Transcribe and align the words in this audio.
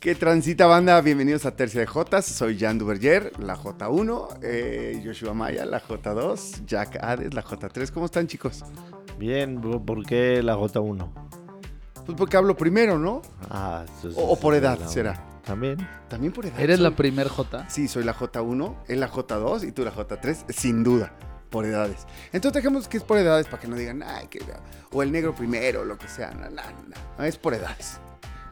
¿Qué 0.00 0.14
transita 0.16 0.66
banda? 0.66 1.00
Bienvenidos 1.00 1.46
a 1.46 1.54
Tercia 1.54 1.80
de 1.80 1.86
Jotas. 1.86 2.24
Soy 2.26 2.58
Jan 2.58 2.78
Duverger, 2.78 3.32
la 3.38 3.56
J1, 3.56 4.38
eh, 4.42 5.00
Joshua 5.04 5.32
Maya, 5.32 5.64
la 5.64 5.80
J2, 5.80 6.64
Jack 6.66 6.98
Hades, 7.02 7.32
la 7.34 7.42
J3. 7.44 7.90
¿Cómo 7.92 8.06
están 8.06 8.26
chicos? 8.26 8.64
Bien, 9.18 9.60
¿por 9.60 10.04
qué 10.04 10.42
la 10.42 10.56
J1? 10.56 11.08
Pues 12.04 12.18
porque 12.18 12.36
hablo 12.36 12.56
primero, 12.56 12.98
¿no? 12.98 13.22
Ah, 13.48 13.84
eso 13.98 14.08
es- 14.08 14.16
O, 14.16 14.22
o 14.32 14.36
por 14.40 14.54
edad, 14.54 14.78
la- 14.80 14.88
será. 14.88 15.24
También. 15.44 15.76
También 16.08 16.32
por 16.32 16.46
edad. 16.46 16.58
¿Eres 16.60 16.76
soy- 16.78 16.84
la 16.90 16.96
primer 16.96 17.28
J? 17.28 17.68
Sí, 17.70 17.86
soy 17.86 18.02
la 18.02 18.12
J1, 18.14 18.76
él 18.88 18.98
la 19.00 19.08
J2 19.08 19.62
y 19.64 19.70
tú 19.72 19.84
la 19.84 19.92
J3, 19.92 20.44
sin 20.48 20.82
duda, 20.82 21.12
por 21.52 21.64
edades. 21.64 22.08
Entonces 22.32 22.60
dejemos 22.60 22.88
que 22.88 22.96
es 22.96 23.04
por 23.04 23.18
edades 23.18 23.46
para 23.46 23.60
que 23.62 23.68
no 23.68 23.76
digan, 23.76 24.02
ay, 24.02 24.26
que... 24.26 24.40
O 24.90 25.04
el 25.04 25.12
negro 25.12 25.32
primero, 25.34 25.84
lo 25.84 25.96
que 25.96 26.08
sea. 26.08 26.32
No, 26.32 26.50
no, 26.50 26.62
no, 27.18 27.24
es 27.24 27.36
por 27.36 27.54
edades. 27.54 28.00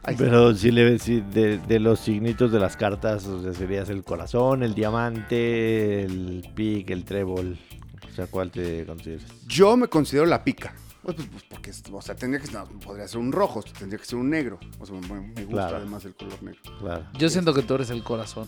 Ahí. 0.03 0.15
Pero 0.17 0.55
si 0.55 0.71
le 0.71 0.97
si 0.97 1.19
de, 1.19 1.57
de 1.57 1.79
los 1.79 1.99
signitos 1.99 2.51
de 2.51 2.59
las 2.59 2.77
cartas, 2.77 3.25
o 3.25 3.43
sea, 3.43 3.53
serías 3.53 3.89
el 3.89 4.03
corazón, 4.03 4.63
el 4.63 4.73
diamante, 4.73 6.03
el 6.03 6.49
pic, 6.55 6.89
el 6.89 7.03
trébol. 7.03 7.59
O 8.09 8.15
sea, 8.15 8.27
¿cuál 8.27 8.49
te 8.49 8.85
consideras? 8.85 9.25
Yo 9.47 9.75
me 9.77 9.87
considero 9.87 10.25
la 10.25 10.43
pica. 10.43 10.73
Pues, 11.03 11.15
pues, 11.15 11.27
pues, 11.29 11.43
porque, 11.49 11.69
es- 11.71 11.83
o 11.91 12.01
sea, 12.01 12.15
tendría 12.15 12.43
que 12.43 12.51
no, 12.51 12.65
podría 12.79 13.07
ser 13.07 13.17
un 13.19 13.31
rojo, 13.31 13.63
tendría 13.63 13.97
que 13.99 14.05
ser 14.05 14.19
un 14.19 14.29
negro. 14.29 14.59
O 14.79 14.85
sea, 14.85 14.95
me, 14.99 15.21
me 15.21 15.45
gusta 15.45 15.47
Claro. 15.49 15.77
además 15.77 16.05
el 16.05 16.15
color 16.15 16.43
negro. 16.43 16.61
Claro. 16.79 17.07
Yo 17.17 17.29
siento 17.29 17.53
que 17.53 17.63
tú 17.63 17.73
eres 17.75 17.89
el 17.89 18.03
corazón. 18.03 18.47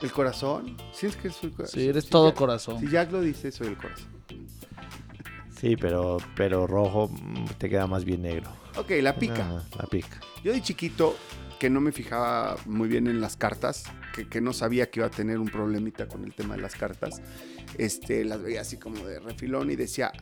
El 0.00 0.12
corazón, 0.12 0.76
¿sientes 0.92 1.20
que 1.20 1.30
soy 1.30 1.50
corazón? 1.50 1.80
Sí, 1.80 1.88
eres 1.88 2.06
todo 2.08 2.28
Jack- 2.28 2.36
corazón. 2.38 2.80
Si 2.80 2.88
Jack 2.90 3.10
lo 3.12 3.20
dice, 3.22 3.50
soy 3.50 3.68
el 3.68 3.76
corazón. 3.78 4.08
Sí, 5.58 5.76
pero, 5.76 6.18
pero 6.36 6.66
rojo 6.66 7.08
mm, 7.08 7.46
te 7.58 7.70
queda 7.70 7.86
más 7.86 8.04
bien 8.04 8.22
negro. 8.22 8.50
Ok, 8.76 8.90
la 9.00 9.16
pica. 9.16 9.48
Ah, 9.50 9.62
la 9.78 9.86
pica. 9.86 10.20
Yo 10.44 10.52
de 10.52 10.60
chiquito, 10.60 11.16
que 11.58 11.70
no 11.70 11.80
me 11.80 11.92
fijaba 11.92 12.56
muy 12.66 12.88
bien 12.88 13.06
en 13.06 13.22
las 13.22 13.38
cartas, 13.38 13.84
que, 14.14 14.28
que 14.28 14.42
no 14.42 14.52
sabía 14.52 14.90
que 14.90 15.00
iba 15.00 15.06
a 15.06 15.10
tener 15.10 15.38
un 15.38 15.48
problemita 15.48 16.06
con 16.08 16.24
el 16.24 16.34
tema 16.34 16.56
de 16.56 16.60
las 16.60 16.74
cartas, 16.74 17.22
este, 17.78 18.22
las 18.26 18.42
veía 18.42 18.60
así 18.60 18.76
como 18.76 18.98
de 19.06 19.18
refilón 19.18 19.70
y 19.70 19.76
decía, 19.76 20.12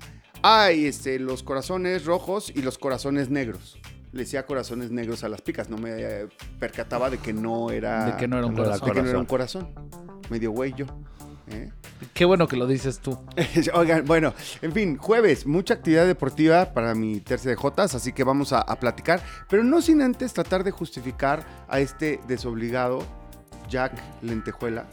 ay, 0.44 0.86
este, 0.86 1.18
los 1.18 1.42
corazones 1.42 2.04
rojos 2.04 2.52
y 2.54 2.60
los 2.60 2.76
corazones 2.76 3.30
negros. 3.30 3.78
Le 4.12 4.20
decía 4.20 4.44
corazones 4.44 4.90
negros 4.90 5.24
a 5.24 5.28
las 5.30 5.40
picas, 5.40 5.70
no 5.70 5.78
me 5.78 5.90
eh, 5.96 6.28
percataba 6.60 7.08
de 7.08 7.16
que 7.16 7.32
no 7.32 7.70
era... 7.70 8.12
De 8.12 8.16
que 8.16 8.28
no 8.28 8.36
era 8.36 8.46
un 8.46 8.52
era 8.52 8.74
de 8.74 8.78
corazón. 8.78 8.94
que 8.94 9.02
no 9.02 9.08
era 9.08 9.18
un 9.18 9.26
corazón. 9.26 9.68
Medio 10.28 10.52
güey 10.52 10.74
yo. 10.74 10.84
¿eh? 11.48 11.72
Qué 12.12 12.26
bueno 12.26 12.46
que 12.46 12.56
lo 12.56 12.66
dices 12.66 13.00
tú. 13.00 13.18
Oigan, 13.74 14.04
bueno, 14.04 14.34
en 14.60 14.72
fin, 14.72 14.98
jueves, 14.98 15.46
mucha 15.46 15.74
actividad 15.74 16.06
deportiva 16.06 16.74
para 16.74 16.94
mi 16.94 17.20
tercia 17.20 17.50
de 17.50 17.56
Jotas, 17.56 17.94
así 17.94 18.12
que 18.12 18.22
vamos 18.22 18.52
a, 18.52 18.60
a 18.60 18.78
platicar, 18.78 19.22
pero 19.48 19.64
no 19.64 19.80
sin 19.80 20.02
antes 20.02 20.34
tratar 20.34 20.62
de 20.62 20.70
justificar 20.72 21.64
a 21.68 21.80
este 21.80 22.20
desobligado 22.28 23.02
Jack 23.70 23.94
Lentejuela, 24.20 24.86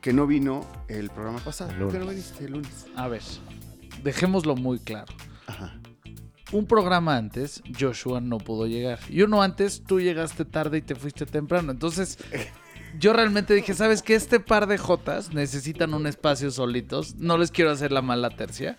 que 0.00 0.12
no 0.12 0.26
vino 0.26 0.66
el 0.88 1.08
programa 1.10 1.38
pasado. 1.38 1.72
¿Por 1.78 1.92
qué 1.92 1.98
no 2.00 2.06
viniste 2.06 2.44
el 2.44 2.52
lunes? 2.52 2.86
A 2.96 3.06
ver, 3.08 3.22
dejémoslo 4.02 4.56
muy 4.56 4.78
claro. 4.78 5.12
Ajá. 5.46 5.78
Un 6.50 6.66
programa 6.66 7.16
antes, 7.16 7.62
Joshua 7.78 8.20
no 8.20 8.38
pudo 8.38 8.66
llegar. 8.66 8.98
Y 9.10 9.22
uno 9.22 9.42
antes, 9.42 9.82
tú 9.86 10.00
llegaste 10.00 10.44
tarde 10.46 10.78
y 10.78 10.82
te 10.82 10.94
fuiste 10.94 11.26
temprano. 11.26 11.72
Entonces, 11.72 12.18
yo 12.98 13.12
realmente 13.12 13.54
dije, 13.54 13.74
¿sabes 13.74 14.02
qué? 14.02 14.14
Este 14.14 14.40
par 14.40 14.66
de 14.66 14.78
Jotas 14.78 15.34
necesitan 15.34 15.92
un 15.92 16.06
espacio 16.06 16.50
solitos. 16.50 17.16
No 17.16 17.36
les 17.36 17.50
quiero 17.50 17.70
hacer 17.70 17.92
la 17.92 18.00
mala 18.00 18.30
tercia. 18.30 18.78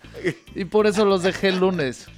Y 0.54 0.64
por 0.64 0.88
eso 0.88 1.04
los 1.04 1.22
dejé 1.22 1.48
el 1.48 1.60
lunes. 1.60 2.08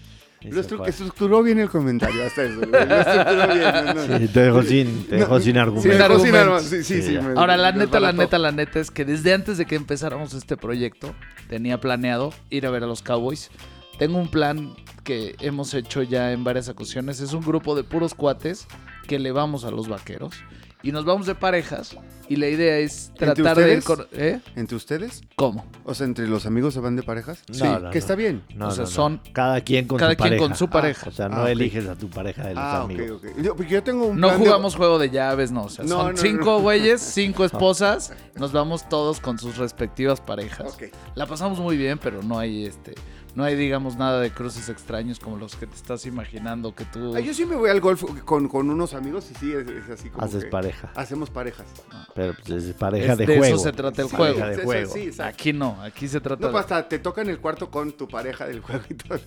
Lo 0.50 0.60
estru- 0.62 0.86
estructuró 0.88 1.42
bien 1.42 1.58
el 1.58 1.68
comentario, 1.70 2.25
hasta 2.25 2.42
eso. 2.44 2.60
Lo 2.60 2.78
estructuró 2.78 3.54
bien. 3.54 3.72
no, 3.86 3.94
no. 4.08 4.19
Sí, 4.19 4.28
te 4.28 4.41
dejó 4.41 4.62
sin, 4.62 5.06
te 5.06 5.16
dejó 5.16 5.41
sin 5.41 5.53
Sí, 5.53 5.58
argumento. 5.58 5.88
me 5.88 5.94
dejó 5.97 6.19
sin 6.19 6.34
argumentos. 6.34 6.64
sí, 6.70 6.82
sí, 6.84 7.03
Sí, 7.03 7.19
me- 7.19 7.38
Ahora, 7.38 7.56
la 7.56 7.72
me 7.72 7.78
neta, 7.78 8.00
la 8.00 8.12
neta, 8.12 8.38
la 8.38 8.52
neta 8.52 8.81
es 8.81 8.91
que 8.91 9.04
desde 9.04 9.32
antes 9.34 9.58
de 9.58 9.66
que 9.66 9.76
empezáramos 9.76 10.34
este 10.34 10.56
proyecto, 10.56 11.14
tenía 11.48 11.81
planeado 11.81 12.32
ir 12.50 12.66
a 12.66 12.70
ver 12.70 12.82
a 12.84 12.86
los 12.86 13.02
Cowboys. 13.02 13.50
Tengo 13.98 14.19
un 14.19 14.28
plan 14.28 14.75
que 15.04 15.36
hemos 15.41 15.75
hecho 15.75 16.02
ya 16.02 16.32
en 16.32 16.44
varias 16.44 16.69
ocasiones. 16.69 17.20
Es 17.20 17.32
un 17.34 17.42
grupo 17.42 17.75
de 17.76 17.84
puros 17.84 18.14
cuates 18.14 18.66
que 19.06 19.19
le 19.19 19.31
vamos 19.32 19.64
a 19.64 19.70
los 19.70 19.88
vaqueros. 19.88 20.34
Y 20.82 20.91
nos 20.93 21.04
vamos 21.04 21.26
de 21.26 21.34
parejas. 21.34 21.97
Y 22.28 22.37
la 22.37 22.48
idea 22.48 22.78
es 22.78 23.12
tratar 23.16 23.56
de 23.59 23.75
ir 23.75 23.82
con... 23.84 24.06
¿Eh? 24.12 24.41
¿Entre 24.56 24.75
ustedes? 24.76 25.22
¿Cómo? 25.37 25.66
O 25.84 25.93
sea, 25.94 26.06
¿entre 26.06 26.26
los 26.26 26.47
amigos 26.47 26.72
se 26.75 26.81
van 26.81 26.97
de 26.97 27.03
parejas? 27.03 27.43
No, 27.48 27.54
sí, 27.54 27.62
no, 27.65 27.76
que 27.78 27.82
no. 27.82 27.91
está 27.91 28.15
bien. 28.15 28.43
No, 28.54 28.69
O 28.69 28.70
sea, 28.70 28.84
no, 28.84 28.91
no. 28.91 28.94
son- 28.94 29.20
cada 29.32 29.60
quien 29.60 29.87
con 29.87 29.98
cada 29.98 30.12
su 30.12 30.16
quien 30.16 30.28
pareja. 30.31 30.43
con 30.48 30.56
su 30.56 30.69
pareja. 30.70 31.09
O 31.09 31.12
sea, 31.12 31.28
no 31.28 31.43
Ah, 31.44 31.50
eliges 31.50 31.87
a 31.88 31.94
tu 31.94 32.09
pareja 32.09 32.43
de 32.48 32.54
los 32.54 32.62
Ah, 32.65 32.82
ok, 32.84 32.91
amigos. 32.91 33.22
ok. 33.22 33.43
Yo, 33.43 33.54
porque 33.56 33.72
yo 33.72 33.82
tengo 33.82 34.06
un 34.06 34.19
No 34.19 34.28
plan 34.28 34.41
de- 34.41 34.47
jugamos 34.47 34.75
juego 34.76 34.98
de 34.98 35.10
llaves, 35.10 35.53
no. 35.53 35.65
O 35.65 35.69
sea, 35.69 35.84
No, 35.84 35.91
son 36.03 36.12
no, 36.12 36.16
cinco 36.16 36.44
no. 36.47 36.60
güeyes, 36.62 37.00
cinco 37.03 37.44
esposas. 37.44 38.12
Nos 38.37 38.53
vamos 38.53 38.88
todos 38.88 39.20
con 39.20 39.38
sus 39.38 39.59
respectivas 39.59 40.20
parejas. 40.20 40.72
Ok. 40.75 40.84
La 41.14 41.26
pasamos 41.26 41.59
muy 41.60 41.76
bien, 41.76 41.99
pero 41.99 42.22
no 42.22 42.38
hay 42.38 42.64
este, 42.64 42.94
no 43.34 43.44
hay 43.44 43.56
digamos 43.56 43.97
nada 43.97 44.20
de 44.20 44.31
cruces 44.31 44.69
extraños 44.69 45.19
como 45.19 45.37
los 45.37 45.56
que 45.56 45.66
te 45.66 45.75
estás 45.75 46.04
imaginando 46.06 46.75
que 46.75 46.84
tú. 46.84 47.15
Ah, 47.16 47.20
yo 47.20 47.32
sí 47.32 47.44
me 47.47 47.56
voy 47.56 47.70
al 47.70 47.81
golf 47.81 48.04
con, 48.25 48.48
con 48.48 48.69
unos 48.70 48.94
amigos 48.94 49.28
y 49.31 49.34
sí, 49.34 49.53
es, 49.53 49.66
es 49.69 49.88
así 49.91 50.10
como 50.10 50.25
Haces 50.25 50.44
que 50.44 50.50
pareja. 50.50 50.93
Hacemos 50.94 51.31
parejas. 51.31 51.66
Pero 52.15 52.34
pues, 52.47 52.65
es 52.65 52.75
pareja 52.75 53.12
Es- 53.12 53.19
de, 53.19 53.26
de 53.26 53.32
eso 53.34 53.41
juego. 53.43 53.59
se 53.59 53.72
trata 53.72 54.03
el 54.03 54.09
Sí, 54.09 54.16
juego. 54.16 54.34
pareja 54.34 54.48
de 54.48 54.54
Eso 54.54 54.65
juego. 54.65 54.93
sí, 54.93 55.00
exacto. 55.00 55.34
Aquí 55.34 55.53
no, 55.53 55.81
aquí 55.82 56.09
se 56.09 56.20
trata 56.20 56.41
No, 56.41 56.47
de- 56.48 56.53
pues 56.53 56.62
hasta 56.65 56.88
te 56.88 56.98
toca 56.98 57.22
en 57.22 57.31
el 57.31 57.38
cuarto 57.41 57.70
con 57.70 57.93
tu 57.93 58.06
pareja 58.09 58.47
del 58.47 58.60
juego 58.60 58.82
y 58.91 58.94
todo. 58.94 59.19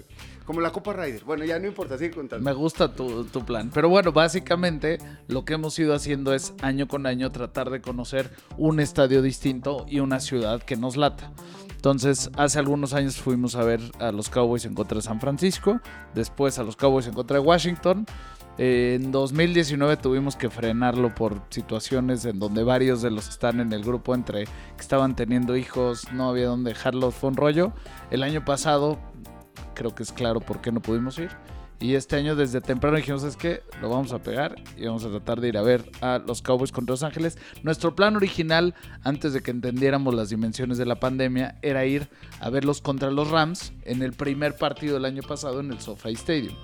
Como 0.45 0.61
la 0.61 0.71
Copa 0.71 0.93
Rider. 0.93 1.23
Bueno, 1.23 1.43
ya 1.45 1.57
no 1.57 1.65
importa, 1.67 1.97
sigue 1.97 2.11
contando. 2.11 2.45
Me 2.45 2.53
gusta 2.55 2.93
tu, 2.93 3.25
tu 3.25 3.43
plan. 3.43 3.71
Pero 3.73 3.89
bueno, 3.89 4.11
básicamente 4.11 4.99
lo 5.27 5.43
que 5.45 5.53
hemos 5.55 5.77
ido 5.79 5.95
haciendo 5.95 6.33
es 6.33 6.53
año 6.61 6.87
con 6.87 7.07
año 7.07 7.31
tratar 7.31 7.69
de 7.71 7.81
conocer 7.81 8.29
un 8.57 8.79
estadio 8.79 9.21
distinto 9.23 9.85
y 9.89 9.99
una 9.99 10.19
ciudad 10.19 10.61
que 10.61 10.75
nos 10.75 10.97
lata. 10.97 11.31
Entonces, 11.85 12.31
hace 12.35 12.57
algunos 12.57 12.95
años 12.95 13.17
fuimos 13.17 13.53
a 13.53 13.63
ver 13.63 13.79
a 13.99 14.11
los 14.11 14.31
Cowboys 14.31 14.65
en 14.65 14.73
contra 14.73 14.95
de 14.95 15.03
San 15.03 15.21
Francisco, 15.21 15.79
después 16.15 16.57
a 16.57 16.63
los 16.63 16.75
Cowboys 16.75 17.05
en 17.05 17.13
contra 17.13 17.37
de 17.37 17.45
Washington. 17.45 18.07
En 18.57 19.11
2019 19.11 19.97
tuvimos 19.97 20.35
que 20.35 20.49
frenarlo 20.49 21.13
por 21.13 21.43
situaciones 21.51 22.25
en 22.25 22.39
donde 22.39 22.63
varios 22.63 23.03
de 23.03 23.11
los 23.11 23.25
que 23.25 23.33
están 23.33 23.59
en 23.59 23.71
el 23.71 23.83
grupo 23.83 24.15
entre 24.15 24.45
que 24.45 24.81
estaban 24.81 25.15
teniendo 25.15 25.55
hijos, 25.55 26.11
no 26.11 26.27
había 26.27 26.47
dónde 26.47 26.71
dejarlos, 26.71 27.13
fue 27.13 27.29
un 27.29 27.35
rollo. 27.35 27.71
El 28.09 28.23
año 28.23 28.43
pasado, 28.43 28.97
creo 29.75 29.93
que 29.93 30.01
es 30.01 30.11
claro 30.11 30.39
por 30.39 30.61
qué 30.61 30.71
no 30.71 30.81
pudimos 30.81 31.19
ir. 31.19 31.29
Y 31.79 31.95
este 31.95 32.15
año 32.15 32.35
desde 32.35 32.61
temprano 32.61 32.97
dijimos, 32.97 33.23
es 33.23 33.35
que 33.35 33.61
lo 33.81 33.89
vamos 33.89 34.13
a 34.13 34.19
pegar 34.19 34.55
y 34.77 34.85
vamos 34.85 35.03
a 35.03 35.09
tratar 35.09 35.41
de 35.41 35.49
ir 35.49 35.57
a 35.57 35.61
ver 35.61 35.89
a 36.01 36.19
los 36.25 36.41
Cowboys 36.41 36.71
contra 36.71 36.93
Los 36.93 37.03
Ángeles. 37.03 37.37
Nuestro 37.63 37.95
plan 37.95 38.15
original, 38.15 38.73
antes 39.03 39.33
de 39.33 39.41
que 39.41 39.51
entendiéramos 39.51 40.13
las 40.13 40.29
dimensiones 40.29 40.77
de 40.77 40.85
la 40.85 40.99
pandemia, 40.99 41.59
era 41.61 41.85
ir 41.85 42.09
a 42.39 42.49
verlos 42.49 42.81
contra 42.81 43.11
los 43.11 43.29
Rams 43.29 43.73
en 43.83 44.01
el 44.01 44.13
primer 44.13 44.55
partido 44.55 44.93
del 44.93 45.05
año 45.05 45.21
pasado 45.21 45.59
en 45.59 45.71
el 45.71 45.79
SoFi 45.79 46.13
Stadium. 46.13 46.55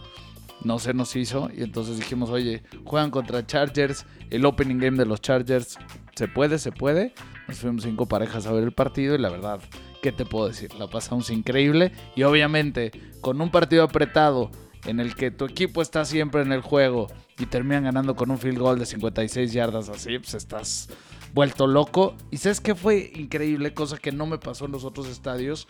No 0.63 0.79
se 0.79 0.93
nos 0.93 1.15
hizo 1.15 1.49
y 1.55 1.63
entonces 1.63 1.97
dijimos, 1.97 2.29
oye, 2.29 2.63
juegan 2.85 3.11
contra 3.11 3.45
Chargers, 3.45 4.05
el 4.29 4.45
opening 4.45 4.77
game 4.77 4.97
de 4.97 5.05
los 5.05 5.19
Chargers, 5.19 5.77
se 6.15 6.27
puede, 6.27 6.59
se 6.59 6.71
puede. 6.71 7.13
Nos 7.47 7.57
fuimos 7.57 7.83
cinco 7.83 8.07
parejas 8.07 8.45
a 8.45 8.53
ver 8.53 8.63
el 8.63 8.71
partido 8.71 9.15
y 9.15 9.17
la 9.17 9.29
verdad, 9.29 9.59
¿qué 10.01 10.11
te 10.11 10.23
puedo 10.23 10.47
decir? 10.47 10.73
La 10.75 10.87
pasamos 10.87 11.31
increíble 11.31 11.91
y 12.15 12.23
obviamente 12.23 12.91
con 13.21 13.41
un 13.41 13.49
partido 13.49 13.83
apretado 13.83 14.51
en 14.85 14.99
el 14.99 15.15
que 15.15 15.31
tu 15.31 15.45
equipo 15.45 15.81
está 15.81 16.05
siempre 16.05 16.41
en 16.41 16.51
el 16.51 16.61
juego 16.61 17.07
y 17.37 17.45
terminan 17.45 17.83
ganando 17.83 18.15
con 18.15 18.31
un 18.31 18.37
field 18.37 18.59
goal 18.59 18.79
de 18.79 18.85
56 18.85 19.53
yardas 19.53 19.89
así, 19.89 20.19
pues 20.19 20.33
estás 20.33 20.89
vuelto 21.33 21.67
loco. 21.67 22.15
Y 22.31 22.37
sabes 22.37 22.61
que 22.61 22.75
fue 22.75 23.11
increíble, 23.15 23.73
cosa 23.73 23.97
que 23.97 24.11
no 24.11 24.25
me 24.25 24.37
pasó 24.37 24.65
en 24.65 24.71
los 24.71 24.83
otros 24.83 25.07
estadios. 25.07 25.67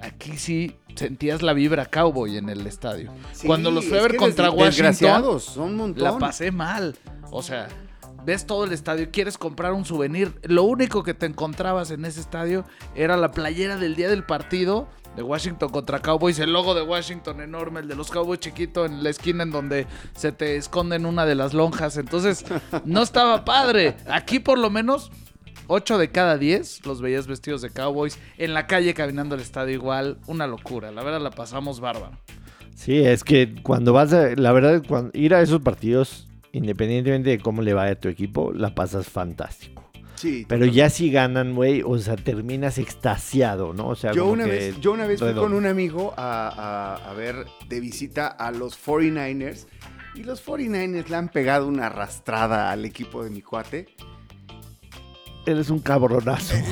Aquí 0.00 0.36
sí 0.36 0.76
sentías 0.96 1.42
la 1.42 1.52
vibra 1.52 1.86
cowboy 1.86 2.36
en 2.36 2.48
el 2.48 2.66
estadio. 2.66 3.12
Sí, 3.32 3.46
Cuando 3.46 3.70
los 3.70 3.84
fui 3.84 3.98
a 3.98 4.02
ver 4.02 4.16
contra 4.16 4.50
Washington, 4.50 5.40
son 5.40 5.80
un 5.80 5.94
la 5.96 6.18
pasé 6.18 6.50
mal. 6.50 6.96
O 7.30 7.42
sea, 7.42 7.68
ves 8.24 8.46
todo 8.46 8.64
el 8.64 8.72
estadio, 8.72 9.10
quieres 9.12 9.38
comprar 9.38 9.72
un 9.72 9.84
souvenir. 9.84 10.34
Lo 10.42 10.64
único 10.64 11.02
que 11.02 11.14
te 11.14 11.26
encontrabas 11.26 11.90
en 11.90 12.04
ese 12.04 12.20
estadio 12.20 12.64
era 12.94 13.16
la 13.16 13.30
playera 13.30 13.76
del 13.76 13.94
día 13.94 14.08
del 14.08 14.24
partido 14.24 14.88
de 15.16 15.22
Washington 15.22 15.70
contra 15.70 16.00
Cowboys, 16.00 16.38
el 16.38 16.52
logo 16.52 16.74
de 16.74 16.82
Washington 16.82 17.40
enorme, 17.40 17.80
el 17.80 17.88
de 17.88 17.94
los 17.94 18.10
Cowboys 18.10 18.40
chiquito 18.40 18.84
en 18.84 19.02
la 19.02 19.10
esquina 19.10 19.42
en 19.42 19.50
donde 19.50 19.86
se 20.14 20.32
te 20.32 20.56
esconde 20.56 20.96
en 20.96 21.06
una 21.06 21.26
de 21.26 21.34
las 21.34 21.54
lonjas. 21.54 21.96
Entonces, 21.96 22.44
no 22.84 23.02
estaba 23.02 23.44
padre. 23.44 23.96
Aquí 24.06 24.38
por 24.38 24.58
lo 24.58 24.70
menos 24.70 25.10
8 25.66 25.98
de 25.98 26.10
cada 26.10 26.38
10 26.38 26.86
los 26.86 27.00
veías 27.00 27.26
vestidos 27.26 27.62
de 27.62 27.70
Cowboys, 27.70 28.18
en 28.38 28.54
la 28.54 28.66
calle 28.66 28.94
caminando 28.94 29.34
al 29.34 29.40
estadio 29.40 29.74
igual, 29.74 30.18
una 30.26 30.46
locura. 30.46 30.90
La 30.90 31.02
verdad 31.02 31.20
la 31.20 31.30
pasamos 31.30 31.80
bárbaro. 31.80 32.16
Sí, 32.74 32.98
es 32.98 33.22
que 33.22 33.54
cuando 33.62 33.92
vas 33.92 34.12
a, 34.12 34.34
la 34.34 34.52
verdad, 34.52 34.82
ir 35.12 35.34
a 35.34 35.40
esos 35.40 35.60
partidos, 35.60 36.28
independientemente 36.52 37.30
de 37.30 37.38
cómo 37.38 37.62
le 37.62 37.74
vaya 37.74 37.92
a 37.92 38.00
tu 38.00 38.08
equipo, 38.08 38.52
la 38.52 38.74
pasas 38.74 39.06
fantástico. 39.08 39.81
Sí. 40.22 40.46
Pero 40.48 40.66
ya 40.66 40.88
si 40.88 41.10
ganan, 41.10 41.54
güey, 41.56 41.82
o 41.84 41.98
sea, 41.98 42.14
terminas 42.16 42.78
extasiado, 42.78 43.74
¿no? 43.74 43.88
O 43.88 43.96
sea, 43.96 44.12
Yo 44.12 44.26
una, 44.26 44.46
vez, 44.46 44.78
yo 44.80 44.92
una 44.92 45.06
vez 45.06 45.18
fui 45.18 45.34
con 45.34 45.52
un 45.52 45.66
amigo 45.66 46.14
a, 46.16 46.48
a- 47.02 47.10
a 47.10 47.12
ver 47.14 47.44
de 47.68 47.80
visita 47.80 48.28
a 48.28 48.52
los 48.52 48.78
49ers 48.80 49.66
y 50.14 50.22
los 50.22 50.40
49ers 50.46 51.08
le 51.08 51.16
han 51.16 51.28
pegado 51.28 51.66
una 51.66 51.86
arrastrada 51.86 52.70
al 52.70 52.84
equipo 52.84 53.24
de 53.24 53.30
mi 53.30 53.42
cuate. 53.42 53.88
Eres 55.44 55.70
un 55.70 55.80
cabronazo. 55.80 56.54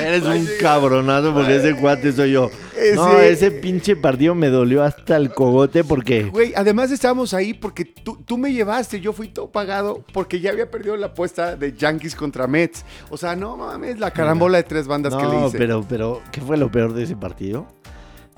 Eres 0.00 0.22
un 0.24 0.46
cabronazo 0.60 1.32
porque 1.34 1.56
ese 1.56 1.74
cuate 1.76 2.12
soy 2.12 2.32
yo. 2.32 2.50
No, 2.94 3.18
Ese- 3.18 3.30
ese 3.32 3.50
pinche 3.50 3.96
partido 3.96 4.34
me 4.34 4.48
dolió 4.48 4.82
hasta 4.82 5.16
el 5.16 5.32
cogote 5.32 5.84
porque... 5.84 6.24
Güey, 6.24 6.52
además 6.56 6.90
estábamos 6.90 7.34
ahí 7.34 7.54
porque 7.54 7.84
tú, 7.84 8.18
tú 8.24 8.38
me 8.38 8.52
llevaste, 8.52 9.00
yo 9.00 9.12
fui 9.12 9.28
todo 9.28 9.50
pagado 9.50 10.04
porque 10.12 10.40
ya 10.40 10.50
había 10.50 10.70
perdido 10.70 10.96
la 10.96 11.06
apuesta 11.06 11.56
de 11.56 11.72
Yankees 11.72 12.14
contra 12.14 12.46
Mets. 12.46 12.84
O 13.10 13.16
sea, 13.16 13.36
no 13.36 13.56
mames, 13.56 13.98
la 13.98 14.10
carambola 14.12 14.58
de 14.58 14.64
tres 14.64 14.86
bandas 14.86 15.14
que 15.14 15.22
le 15.22 15.28
No, 15.28 15.48
hice. 15.48 15.58
pero, 15.58 15.84
pero, 15.88 16.22
¿qué 16.32 16.40
fue 16.40 16.56
lo 16.56 16.70
peor 16.70 16.92
de 16.94 17.04
ese 17.04 17.16
partido? 17.16 17.66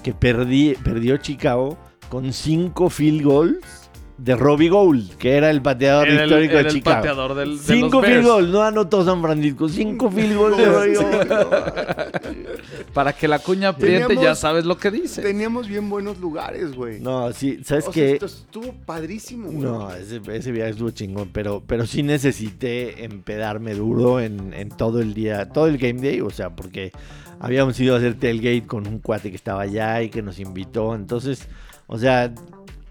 Que 0.02 0.14
perdí, 0.14 0.74
perdió 0.82 1.16
Chicago 1.18 1.76
con 2.08 2.32
cinco 2.32 2.90
field 2.90 3.22
goals 3.22 3.79
de 4.22 4.36
Robbie 4.36 4.68
Gould, 4.68 5.14
que 5.16 5.36
era 5.36 5.50
el 5.50 5.62
pateador 5.62 6.06
Era 6.08 6.24
el- 6.24 6.28
histórico 6.30 6.52
era 6.54 6.62
de 6.62 6.68
el 6.68 6.74
Chicago. 6.74 6.96
pateador 6.96 7.34
del- 7.34 7.58
de 7.58 7.64
cinco 7.64 8.00
los 8.00 8.06
field 8.06 8.26
goals, 8.26 8.48
no 8.50 8.62
anotó 8.62 9.04
San 9.04 9.22
Francisco, 9.22 9.68
cinco 9.68 10.10
field 10.10 10.36
goals 10.36 10.56
de 10.58 10.66
Robbie 10.66 10.94
Gould. 10.96 11.26
Para 12.94 13.12
que 13.12 13.28
la 13.28 13.38
cuña 13.38 13.68
apriete, 13.70 14.16
ya 14.16 14.34
sabes 14.34 14.64
lo 14.64 14.76
que 14.76 14.90
dice. 14.90 15.22
Teníamos 15.22 15.68
bien 15.68 15.88
buenos 15.88 16.18
lugares, 16.18 16.74
güey. 16.74 17.00
No, 17.00 17.32
sí, 17.32 17.60
¿sabes 17.64 17.86
O 17.88 17.92
sea, 17.92 18.02
qué? 18.04 18.12
esto 18.12 18.26
estuvo 18.26 18.72
padrísimo, 18.84 19.46
güey. 19.48 19.58
No, 19.58 19.94
ese, 19.94 20.20
ese 20.32 20.52
viaje 20.52 20.70
estuvo 20.72 20.90
chingón, 20.90 21.30
pero, 21.32 21.62
pero 21.66 21.86
sí 21.86 22.02
necesité 22.02 23.04
empedarme 23.04 23.74
duro 23.74 24.20
en, 24.20 24.52
en 24.54 24.68
todo 24.70 25.00
el 25.00 25.14
día, 25.14 25.48
todo 25.48 25.66
el 25.66 25.78
game 25.78 26.00
day, 26.00 26.20
o 26.20 26.30
sea, 26.30 26.50
porque 26.50 26.92
habíamos 27.38 27.78
ido 27.80 27.94
a 27.94 27.98
hacer 27.98 28.14
tailgate 28.18 28.66
con 28.66 28.86
un 28.86 28.98
cuate 28.98 29.30
que 29.30 29.36
estaba 29.36 29.62
allá 29.62 30.02
y 30.02 30.10
que 30.10 30.20
nos 30.22 30.38
invitó, 30.40 30.94
entonces, 30.94 31.46
o 31.86 31.96
sea, 31.98 32.32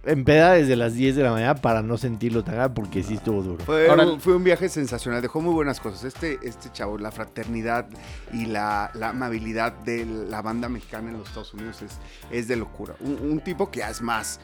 empeda 0.06 0.54
desde 0.54 0.76
las 0.76 0.94
10 0.94 1.16
de 1.16 1.24
la 1.24 1.32
mañana 1.32 1.56
para 1.56 1.82
no 1.82 1.98
sentirlo 1.98 2.44
tan 2.44 2.56
grave, 2.56 2.74
porque 2.74 3.04
sí 3.04 3.16
estuvo 3.16 3.44
duro. 3.44 3.64
Fue, 3.66 3.90
Ahora- 3.90 4.06
un- 4.08 4.20
fue 4.22 4.36
un 4.36 4.44
viaje 4.44 4.70
sensacional, 4.70 5.22
dejó 5.22 5.42
muy 5.42 5.54
buenas 5.54 5.80
cosas. 5.80 6.04
Este, 6.06 6.40
este 6.44 6.72
chavo, 6.72 6.98
la 6.98 7.12
fraternidad 7.12 7.88
y 8.34 8.46
la, 8.46 8.92
la 8.94 9.10
amabilidad 9.10 9.74
de 9.74 10.06
la 10.06 10.42
banda 10.42 10.70
mexicana 10.70 11.10
en 11.10 11.18
los 11.18 11.28
Estados 11.28 11.54
Unidos 11.54 11.82
es, 11.82 11.98
es 12.32 12.48
de 12.48 12.56
locura. 12.56 12.96
Un, 13.02 13.20
un 13.32 13.40
tipo 13.42 13.70
que 13.70 13.82
es 13.82 14.02
más. 14.02 14.40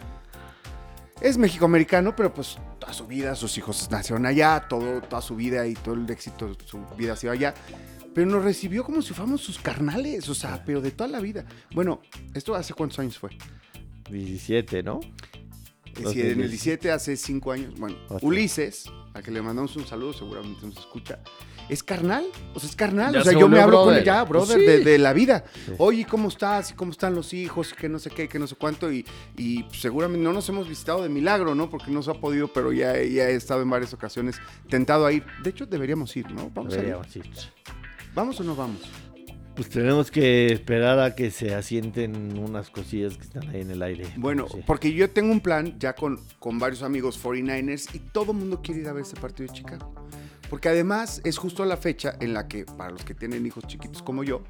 Es 1.22 1.38
mexicoamericano, 1.38 2.14
pero 2.16 2.34
pues 2.34 2.58
toda 2.78 2.92
su 2.92 3.08
vida, 3.08 3.36
sus 3.36 3.58
hijos 3.58 3.88
nacieron 3.90 4.26
allá, 4.26 4.66
todo, 4.68 5.02
toda 5.02 5.22
su 5.22 5.36
vida 5.38 5.66
y 5.66 5.74
todo 5.74 5.96
el 5.96 6.10
éxito 6.10 6.48
de 6.50 6.58
su 6.66 6.80
vida 6.98 7.14
ha 7.14 7.16
sido 7.16 7.32
allá. 7.32 7.54
Pero 8.14 8.28
nos 8.28 8.44
recibió 8.44 8.84
como 8.84 9.02
si 9.02 9.14
fuéramos 9.14 9.40
sus 9.42 9.58
carnales, 9.60 10.28
o 10.28 10.36
sea, 10.36 10.62
pero 10.66 10.82
de 10.82 10.92
toda 10.92 11.10
la 11.10 11.20
vida. 11.22 11.46
Bueno, 11.74 12.02
¿esto 12.34 12.54
hace 12.56 12.74
cuántos 12.74 13.00
años 13.00 13.18
fue? 13.18 13.30
17, 14.10 14.84
¿no? 14.84 15.00
Los 16.02 16.14
sí, 16.14 16.22
en 16.22 16.28
el 16.28 16.50
17. 16.50 16.50
17, 16.50 16.92
hace 16.92 17.16
5 17.18 17.52
años. 17.52 17.74
Bueno, 17.80 17.98
Hostia. 18.10 18.28
Ulises, 18.28 18.86
a 19.14 19.22
que 19.22 19.32
le 19.32 19.42
mandamos 19.42 19.76
un 19.76 19.86
saludo, 19.88 20.14
seguramente 20.14 20.66
nos 20.66 20.78
escucha. 20.78 21.20
Es 21.68 21.82
carnal, 21.82 22.24
o 22.54 22.60
sea, 22.60 22.70
es 22.70 22.76
carnal. 22.76 23.14
Ya 23.14 23.22
o 23.22 23.24
sea, 23.24 23.34
se 23.34 23.40
yo 23.40 23.48
me 23.50 23.60
hablo 23.60 23.86
con 23.86 23.96
él 23.96 24.04
ya, 24.04 24.24
brother, 24.24 24.60
Sí. 24.60 24.66
de, 24.66 24.80
de 24.84 24.98
la 25.00 25.14
vida. 25.14 25.46
Sí. 25.66 25.72
Oye, 25.80 26.06
¿cómo 26.06 26.28
estás? 26.28 26.70
¿Y 26.70 26.74
cómo 26.76 26.92
están 26.92 27.16
los 27.16 27.34
hijos? 27.34 27.74
Que 27.74 27.90
no 27.90 27.98
sé 27.98 28.12
qué, 28.12 28.28
que 28.28 28.38
no 28.38 28.46
sé 28.46 28.56
cuánto. 28.56 28.92
Y, 28.92 29.04
y 29.36 29.66
seguramente 29.72 30.24
no 30.24 30.32
nos 30.32 30.48
hemos 30.50 30.68
visitado 30.70 31.02
de 31.02 31.10
milagro, 31.10 31.56
¿no? 31.56 31.70
Porque 31.70 31.90
no 31.90 32.04
se 32.04 32.12
ha 32.12 32.14
podido, 32.16 32.50
pero 32.54 32.72
ya, 32.72 32.94
ya 33.02 33.30
he 33.30 33.36
estado 33.36 33.64
en 33.64 33.70
varias 33.72 33.94
ocasiones 33.96 34.36
tentado 34.70 35.08
a 35.08 35.12
ir. 35.12 35.24
De 35.44 35.50
hecho, 35.50 35.66
deberíamos 35.66 36.16
ir, 36.16 36.30
¿no? 36.32 36.52
Vamos 36.54 36.74
a 36.74 36.76
ir. 36.78 36.82
Deberíamos 36.84 37.16
ir. 37.16 37.26
¿Vamos 38.14 38.40
o 38.40 38.44
no 38.44 38.56
vamos? 38.56 38.82
Pues 39.56 39.70
tenemos 39.70 40.12
que 40.12 40.48
esperar 40.48 41.00
a 41.00 41.16
que 41.16 41.32
se 41.32 41.56
asienten 41.56 42.38
unas 42.38 42.70
cosillas 42.70 43.16
que 43.16 43.24
están 43.24 43.48
ahí 43.50 43.62
en 43.62 43.72
el 43.72 43.82
aire. 43.82 44.06
Bueno, 44.18 44.48
Sí. 44.50 44.60
porque 44.68 44.92
yo 44.92 45.10
tengo 45.10 45.32
un 45.32 45.40
plan 45.40 45.80
ya 45.80 45.94
con, 45.96 46.20
con 46.40 46.60
varios 46.60 46.84
amigos 46.84 47.18
49ers 47.24 47.96
y 47.96 48.00
todo 48.00 48.34
el 48.34 48.38
mundo 48.38 48.62
quiere 48.62 48.82
ir 48.82 48.88
a 48.90 48.94
ver 48.94 49.04
ese 49.04 49.16
partido 49.16 49.48
de 49.48 49.54
Chicago. 49.58 49.94
Porque 50.50 50.68
además 50.70 51.22
es 51.24 51.38
justo 51.38 51.64
la 51.66 51.78
fecha 51.78 52.16
en 52.20 52.34
la 52.34 52.48
que, 52.50 52.66
para 52.66 52.92
los 52.92 53.04
que 53.06 53.14
tienen 53.16 53.46
hijos 53.46 53.66
chiquitos 53.66 54.02
como 54.04 54.24
yo, 54.26 54.44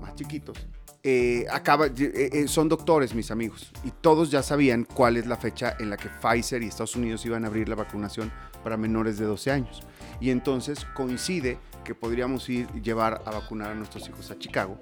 más 0.00 0.14
chiquitos, 0.14 0.56
eh, 1.04 1.44
acaba, 1.52 1.86
eh, 1.86 1.92
eh, 2.32 2.48
son 2.48 2.68
doctores 2.68 3.14
mis 3.14 3.30
amigos 3.30 3.70
y 3.84 3.90
todos 4.00 4.30
ya 4.30 4.42
sabían 4.42 4.84
cuál 4.84 5.16
es 5.16 5.26
la 5.26 5.36
fecha 5.36 5.76
en 5.78 5.90
la 5.90 5.96
que 5.96 6.08
Pfizer 6.08 6.62
y 6.62 6.66
Estados 6.66 6.96
Unidos 6.96 7.24
iban 7.26 7.44
a 7.44 7.48
abrir 7.48 7.68
la 7.68 7.76
vacunación 7.76 8.32
para 8.64 8.76
menores 8.76 9.18
de 9.18 9.26
12 9.26 9.50
años. 9.52 9.82
Y 10.20 10.30
entonces 10.30 10.84
coincide 10.96 11.58
que 11.86 11.94
podríamos 11.94 12.48
ir 12.48 12.66
y 12.74 12.80
llevar 12.80 13.22
a 13.24 13.30
vacunar 13.30 13.70
a 13.70 13.74
nuestros 13.74 14.08
hijos 14.08 14.30
a 14.30 14.38
Chicago, 14.38 14.78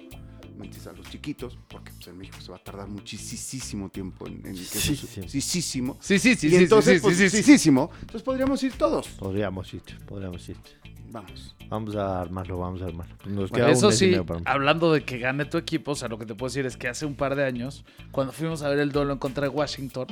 a 0.87 0.91
los 0.93 1.09
chiquitos, 1.09 1.57
porque 1.67 1.91
pues, 1.93 2.07
en 2.07 2.17
México 2.17 2.37
se 2.41 2.49
va 2.49 2.57
a 2.57 2.63
tardar 2.63 2.87
muchísimo 2.87 3.89
tiempo 3.89 4.25
en, 4.27 4.35
en 4.45 4.53
que 4.55 4.61
eso 4.61 4.79
Sí, 4.79 4.95
su- 4.95 5.07
sí. 5.07 5.21
Sí, 5.27 5.41
sí, 5.41 5.61
sí, 5.61 6.47
y 6.47 6.49
sí, 6.49 6.55
entonces, 6.55 6.93
sí, 6.93 6.97
sí, 6.99 7.01
pues, 7.03 7.17
sí, 7.17 7.29
sí. 7.29 7.37
muchísimo. 7.37 7.91
Entonces 8.01 8.23
podríamos 8.23 8.63
ir 8.63 8.73
todos. 8.73 9.07
Podríamos 9.09 9.73
ir, 9.73 9.81
podríamos 10.05 10.47
ir. 10.49 10.57
Vamos. 11.11 11.55
Vamos 11.69 11.95
a 11.95 12.21
armarlo, 12.21 12.57
vamos 12.59 12.81
a 12.81 12.85
armarlo. 12.85 13.15
Nos 13.25 13.49
Bueno, 13.49 13.53
queda 13.53 13.65
un 13.67 13.71
Eso 13.73 13.89
y 13.89 13.93
sí, 13.93 14.05
medio 14.07 14.25
para- 14.25 14.41
hablando 14.45 14.91
de 14.93 15.03
que 15.03 15.17
gane 15.19 15.45
tu 15.45 15.57
equipo, 15.57 15.91
o 15.91 15.95
sea, 15.95 16.07
lo 16.07 16.17
que 16.17 16.25
te 16.25 16.35
puedo 16.35 16.49
decir 16.49 16.65
es 16.65 16.77
que 16.77 16.87
hace 16.87 17.05
un 17.05 17.15
par 17.15 17.35
de 17.35 17.43
años, 17.45 17.83
cuando 18.11 18.31
fuimos 18.33 18.61
a 18.63 18.69
ver 18.69 18.79
el 18.79 18.91
duelo 18.91 19.13
en 19.13 19.19
contra 19.19 19.43
de 19.43 19.49
Washington, 19.49 20.07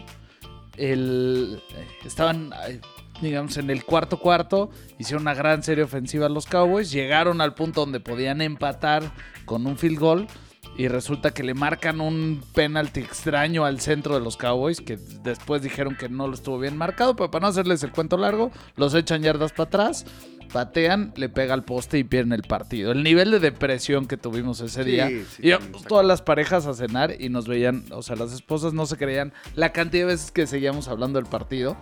el, 0.78 1.62
eh, 1.76 1.88
estaban, 2.06 2.52
eh, 2.68 2.80
digamos, 3.24 3.58
en 3.58 3.70
el 3.70 3.84
cuarto 3.86 4.20
cuarto, 4.20 4.70
hicieron 5.00 5.24
una 5.24 5.34
gran 5.34 5.64
serie 5.64 5.84
ofensiva 5.84 6.30
los 6.30 6.46
Cowboys, 6.46 6.92
llegaron 6.92 7.42
al 7.42 7.54
punto 7.56 7.82
donde 7.82 8.00
podían 8.00 8.42
empatar 8.42 9.12
con 9.46 9.66
un 9.66 9.78
field 9.78 10.00
goal. 10.00 10.28
Y 10.76 10.88
resulta 10.88 11.30
que 11.32 11.44
le 11.44 11.54
marcan 11.54 12.02
un 12.02 12.42
penalti 12.56 13.02
extraño 13.02 13.64
al 13.64 13.80
centro 13.80 14.16
de 14.16 14.22
los 14.22 14.38
Cowboys, 14.38 14.82
que 14.82 14.98
después 15.24 15.62
dijeron 15.62 15.96
que 15.96 16.10
no 16.10 16.28
lo 16.28 16.34
estuvo 16.34 16.58
bien 16.58 16.78
marcado, 16.78 17.16
pero 17.16 17.30
para 17.30 17.44
no 17.44 17.48
hacerles 17.50 17.84
el 17.84 17.92
cuento 17.92 18.18
largo, 18.18 18.52
los 18.76 18.96
echan 18.96 19.22
yardas 19.22 19.52
para 19.52 19.68
atrás, 19.68 20.04
patean, 20.52 21.14
le 21.16 21.30
pega 21.30 21.54
al 21.54 21.64
poste 21.64 22.00
y 22.00 22.04
pierden 22.04 22.34
el 22.34 22.42
partido. 22.42 22.92
El 22.92 23.04
nivel 23.04 23.30
de 23.30 23.40
depresión 23.40 24.08
que 24.08 24.18
tuvimos 24.18 24.62
ese 24.62 24.84
Sí, 24.84 24.90
día. 24.90 25.10
sí, 25.10 25.16
íbamos 25.44 25.66
también 25.66 25.76
está 25.76 25.90
todas 25.90 26.06
las 26.08 26.24
parejas 26.24 26.66
a 26.66 26.74
cenar 26.74 27.22
y 27.22 27.30
nos 27.30 27.48
veían, 27.48 27.86
o 27.92 28.02
sea, 28.02 28.16
las 28.16 28.34
esposas 28.34 28.74
no 28.74 28.88
se 28.88 28.98
creían 28.98 29.32
la 29.54 29.74
cantidad 29.74 30.08
de 30.08 30.14
veces 30.14 30.32
que 30.32 30.48
seguíamos 30.48 30.88
hablando 30.88 31.20
del 31.20 31.30
partido. 31.30 31.78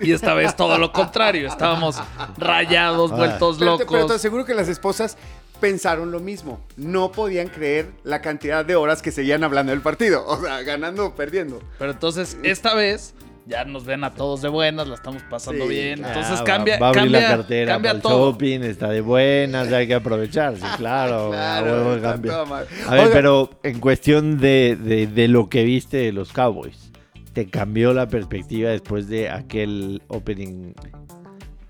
Y 0.00 0.12
esta 0.12 0.34
vez 0.34 0.56
todo 0.56 0.78
lo 0.78 0.92
contrario, 0.92 1.46
estábamos 1.48 1.96
rayados, 2.38 3.10
vueltos 3.10 3.56
Pero 3.58 3.76
te, 3.78 3.84
pero 3.84 3.96
te 3.96 4.00
locos. 4.02 4.16
aseguro 4.16 4.44
que 4.44 4.54
las 4.54 4.68
esposas 4.68 5.16
pensaron 5.60 6.10
lo 6.10 6.20
mismo. 6.20 6.60
No 6.76 7.12
podían 7.12 7.48
creer 7.48 7.90
la 8.02 8.22
cantidad 8.22 8.64
de 8.64 8.76
horas 8.76 9.02
que 9.02 9.10
seguían 9.12 9.44
hablando 9.44 9.72
del 9.72 9.82
partido. 9.82 10.24
O 10.26 10.40
sea, 10.40 10.62
ganando 10.62 11.06
o 11.06 11.14
perdiendo. 11.14 11.60
Pero 11.78 11.90
entonces, 11.92 12.38
esta 12.42 12.74
vez 12.74 13.14
ya 13.46 13.64
nos 13.64 13.84
ven 13.84 14.04
a 14.04 14.14
todos 14.14 14.42
de 14.42 14.48
buenas, 14.48 14.86
la 14.88 14.94
estamos 14.94 15.22
pasando 15.28 15.64
Sí, 15.64 15.70
bien. 15.70 15.98
claro. 15.98 16.14
Entonces 16.14 16.40
Ah, 16.40 16.44
cambia, 16.44 16.78
va, 16.78 16.86
a 16.86 16.88
abrir 16.90 17.02
cambia, 17.04 17.20
la 17.20 17.28
cartera 17.36 17.72
cambia 17.72 17.90
para 17.90 17.96
el 17.96 18.02
todo. 18.02 18.30
shopping, 18.32 18.60
está 18.60 18.88
de 18.88 19.00
buenas, 19.00 19.72
hay 19.72 19.86
que 19.88 19.94
aprovechar, 19.94 20.56
sí, 20.56 20.62
claro, 20.76 21.32
a 21.34 21.60
ver, 21.60 21.72
Oiga, 21.74 23.08
pero 23.12 23.50
en 23.64 23.80
cuestión 23.80 24.38
de, 24.38 24.76
de- 24.80 25.06
de 25.08 25.28
lo 25.28 25.48
que 25.48 25.64
viste 25.64 25.96
de 25.96 26.12
los 26.12 26.32
Cowboys, 26.32 26.90
¿te 27.32 27.46
cambió 27.46 27.92
la 27.92 28.08
perspectiva 28.08 28.70
después 28.70 29.08
de 29.08 29.28
aquel 29.30 30.02
opening? 30.08 30.72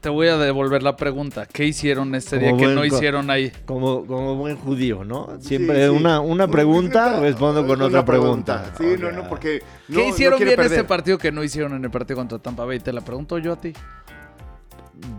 Te 0.00 0.08
voy 0.08 0.28
a 0.28 0.38
devolver 0.38 0.82
la 0.82 0.96
pregunta. 0.96 1.44
¿Qué 1.44 1.66
hicieron 1.66 2.14
este 2.14 2.38
Como 2.40 2.56
día 2.56 2.68
que 2.68 2.74
no 2.74 2.84
hicieron 2.86 3.30
ahí? 3.30 3.52
Como, 3.66 4.06
como 4.06 4.34
buen 4.36 4.56
judío, 4.56 5.04
¿no? 5.04 5.28
Siempre 5.40 5.76
Sí, 5.76 5.90
sí. 5.92 5.96
Una, 5.98 6.20
una 6.20 6.48
pregunta, 6.48 7.20
respondo 7.20 7.66
con 7.66 7.76
Una 7.76 7.86
otra 7.86 8.04
pregunta. 8.06 8.72
Sí, 8.78 8.94
no, 8.98 9.12
no, 9.12 9.28
porque. 9.28 9.60
¿Qué 9.88 9.92
no- 9.94 10.08
hicieron 10.08 10.38
bien 10.38 10.56
perder. 10.56 10.72
este 10.78 10.84
partido 10.88 11.18
que 11.18 11.30
no 11.30 11.44
hicieron 11.44 11.74
en 11.74 11.84
el 11.84 11.90
partido 11.90 12.16
contra 12.16 12.38
Tampa 12.38 12.64
Bay? 12.64 12.80
Te 12.80 12.94
la 12.94 13.02
pregunto 13.02 13.36
yo 13.36 13.52
a 13.52 13.56
ti. 13.60 13.74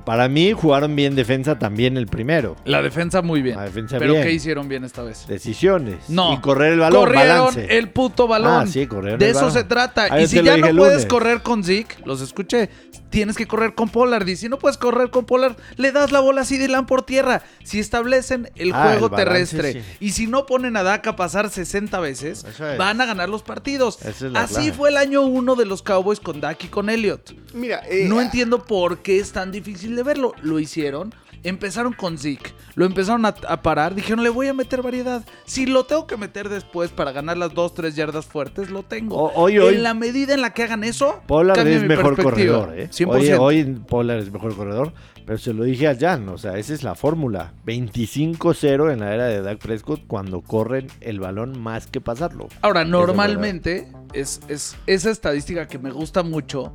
Para 0.05 0.27
mí 0.27 0.51
jugaron 0.53 0.95
bien 0.95 1.15
defensa 1.15 1.59
también 1.59 1.95
el 1.97 2.07
primero. 2.07 2.55
La 2.65 2.81
defensa 2.81 3.21
muy 3.21 3.41
bien. 3.41 3.55
La 3.55 3.63
defensa 3.63 3.97
Pero 3.99 4.13
bien. 4.13 4.25
¿qué 4.25 4.31
hicieron 4.33 4.67
bien 4.67 4.83
esta 4.83 5.03
vez? 5.03 5.25
Decisiones. 5.27 6.09
No. 6.09 6.33
Y 6.33 6.37
correr 6.39 6.73
el 6.73 6.79
balón, 6.79 7.01
Corrieron 7.05 7.27
balance. 7.45 7.77
el 7.77 7.89
puto 7.89 8.27
balón. 8.27 8.51
Ah, 8.63 8.67
sí, 8.67 8.87
corrieron 8.87 9.19
De 9.19 9.25
el 9.25 9.31
eso 9.31 9.41
balón. 9.41 9.53
se 9.53 9.63
trata. 9.63 10.07
Ah, 10.09 10.19
y 10.21 10.27
si 10.27 10.41
ya 10.41 10.57
no 10.57 10.61
puedes 10.75 10.75
lunes. 10.75 11.05
correr 11.05 11.41
con 11.41 11.63
Zeke, 11.63 11.95
los 12.05 12.21
escuché, 12.21 12.69
tienes 13.11 13.35
que 13.37 13.45
correr 13.45 13.75
con 13.75 13.89
Pollard. 13.89 14.27
Y 14.27 14.35
si 14.35 14.49
no 14.49 14.57
puedes 14.57 14.77
correr 14.79 15.11
con 15.11 15.25
Pollard, 15.25 15.55
le 15.77 15.91
das 15.91 16.11
la 16.11 16.19
bola 16.19 16.41
a 16.41 16.45
Dylan 16.45 16.87
por 16.87 17.03
tierra. 17.03 17.43
Si 17.63 17.79
establecen 17.79 18.49
el 18.55 18.71
Ah, 18.73 18.83
juego 18.87 19.05
el 19.05 19.11
balance, 19.11 19.55
terrestre 19.57 19.73
sí. 19.83 19.97
y 19.99 20.11
si 20.13 20.25
no 20.27 20.45
ponen 20.47 20.75
a 20.77 20.83
Dak 20.83 21.05
a 21.07 21.15
pasar 21.15 21.49
60 21.51 21.99
veces, 21.99 22.43
es. 22.45 22.77
van 22.79 22.99
a 23.01 23.05
ganar 23.05 23.29
los 23.29 23.43
partidos. 23.43 24.01
Es 24.03 24.23
Así 24.35 24.55
clave. 24.55 24.71
fue 24.73 24.89
el 24.89 24.97
año 24.97 25.21
uno 25.21 25.55
de 25.55 25.65
los 25.65 25.83
Cowboys 25.83 26.19
con 26.19 26.41
Dak 26.41 26.63
y 26.63 26.67
con 26.69 26.89
Elliott. 26.89 27.33
Mira, 27.53 27.81
eh, 27.87 28.05
No 28.07 28.19
ah, 28.19 28.23
entiendo 28.23 28.63
por 28.65 28.99
qué 28.99 29.19
es 29.19 29.31
tan 29.31 29.51
difícil 29.51 29.95
de 29.95 30.03
verlo. 30.03 30.33
Lo 30.41 30.59
hicieron. 30.59 31.13
Empezaron 31.43 31.93
con 31.93 32.17
Zeke, 32.17 32.53
lo 32.75 32.85
empezaron 32.85 33.25
a, 33.25 33.29
a 33.47 33.61
parar, 33.63 33.95
dijeron 33.95 34.23
le 34.23 34.29
voy 34.29 34.47
a 34.47 34.53
meter 34.53 34.81
variedad. 34.81 35.23
Si 35.45 35.65
lo 35.65 35.85
tengo 35.85 36.05
que 36.05 36.15
meter 36.17 36.49
después 36.49 36.91
para 36.91 37.11
ganar 37.11 37.37
las 37.37 37.53
2, 37.53 37.73
3 37.73 37.95
yardas 37.95 38.25
fuertes, 38.27 38.69
lo 38.69 38.83
tengo. 38.83 39.15
O- 39.15 39.31
hoy, 39.33 39.57
hoy, 39.57 39.75
en 39.75 39.83
la 39.83 39.93
medida 39.93 40.33
en 40.33 40.41
la 40.41 40.53
que 40.53 40.63
hagan 40.63 40.83
eso, 40.83 41.21
Pollard 41.27 41.65
es 41.67 41.81
mi 41.81 41.87
mejor 41.87 42.21
corredor, 42.21 42.77
¿eh? 42.77 42.89
100%. 42.91 43.07
Hoy, 43.09 43.31
hoy 43.31 43.63
Pollard 43.87 44.19
es 44.19 44.31
mejor 44.31 44.55
corredor, 44.55 44.93
pero 45.25 45.37
se 45.39 45.53
lo 45.53 45.63
dije 45.63 45.87
a 45.87 45.97
Jan, 45.97 46.29
o 46.29 46.37
sea, 46.37 46.57
esa 46.57 46.73
es 46.73 46.83
la 46.83 46.93
fórmula. 46.95 47.53
25-0 47.65 48.91
en 48.93 48.99
la 48.99 49.13
era 49.13 49.25
de 49.25 49.41
Dak 49.41 49.59
Prescott 49.59 50.01
cuando 50.07 50.41
corren 50.41 50.87
el 51.01 51.19
balón 51.19 51.59
más 51.59 51.87
que 51.87 52.01
pasarlo. 52.01 52.47
Ahora, 52.61 52.85
normalmente 52.85 53.87
es, 54.13 54.41
es 54.47 54.77
esa 54.87 55.09
estadística 55.09 55.67
que 55.67 55.79
me 55.79 55.91
gusta 55.91 56.23
mucho 56.23 56.73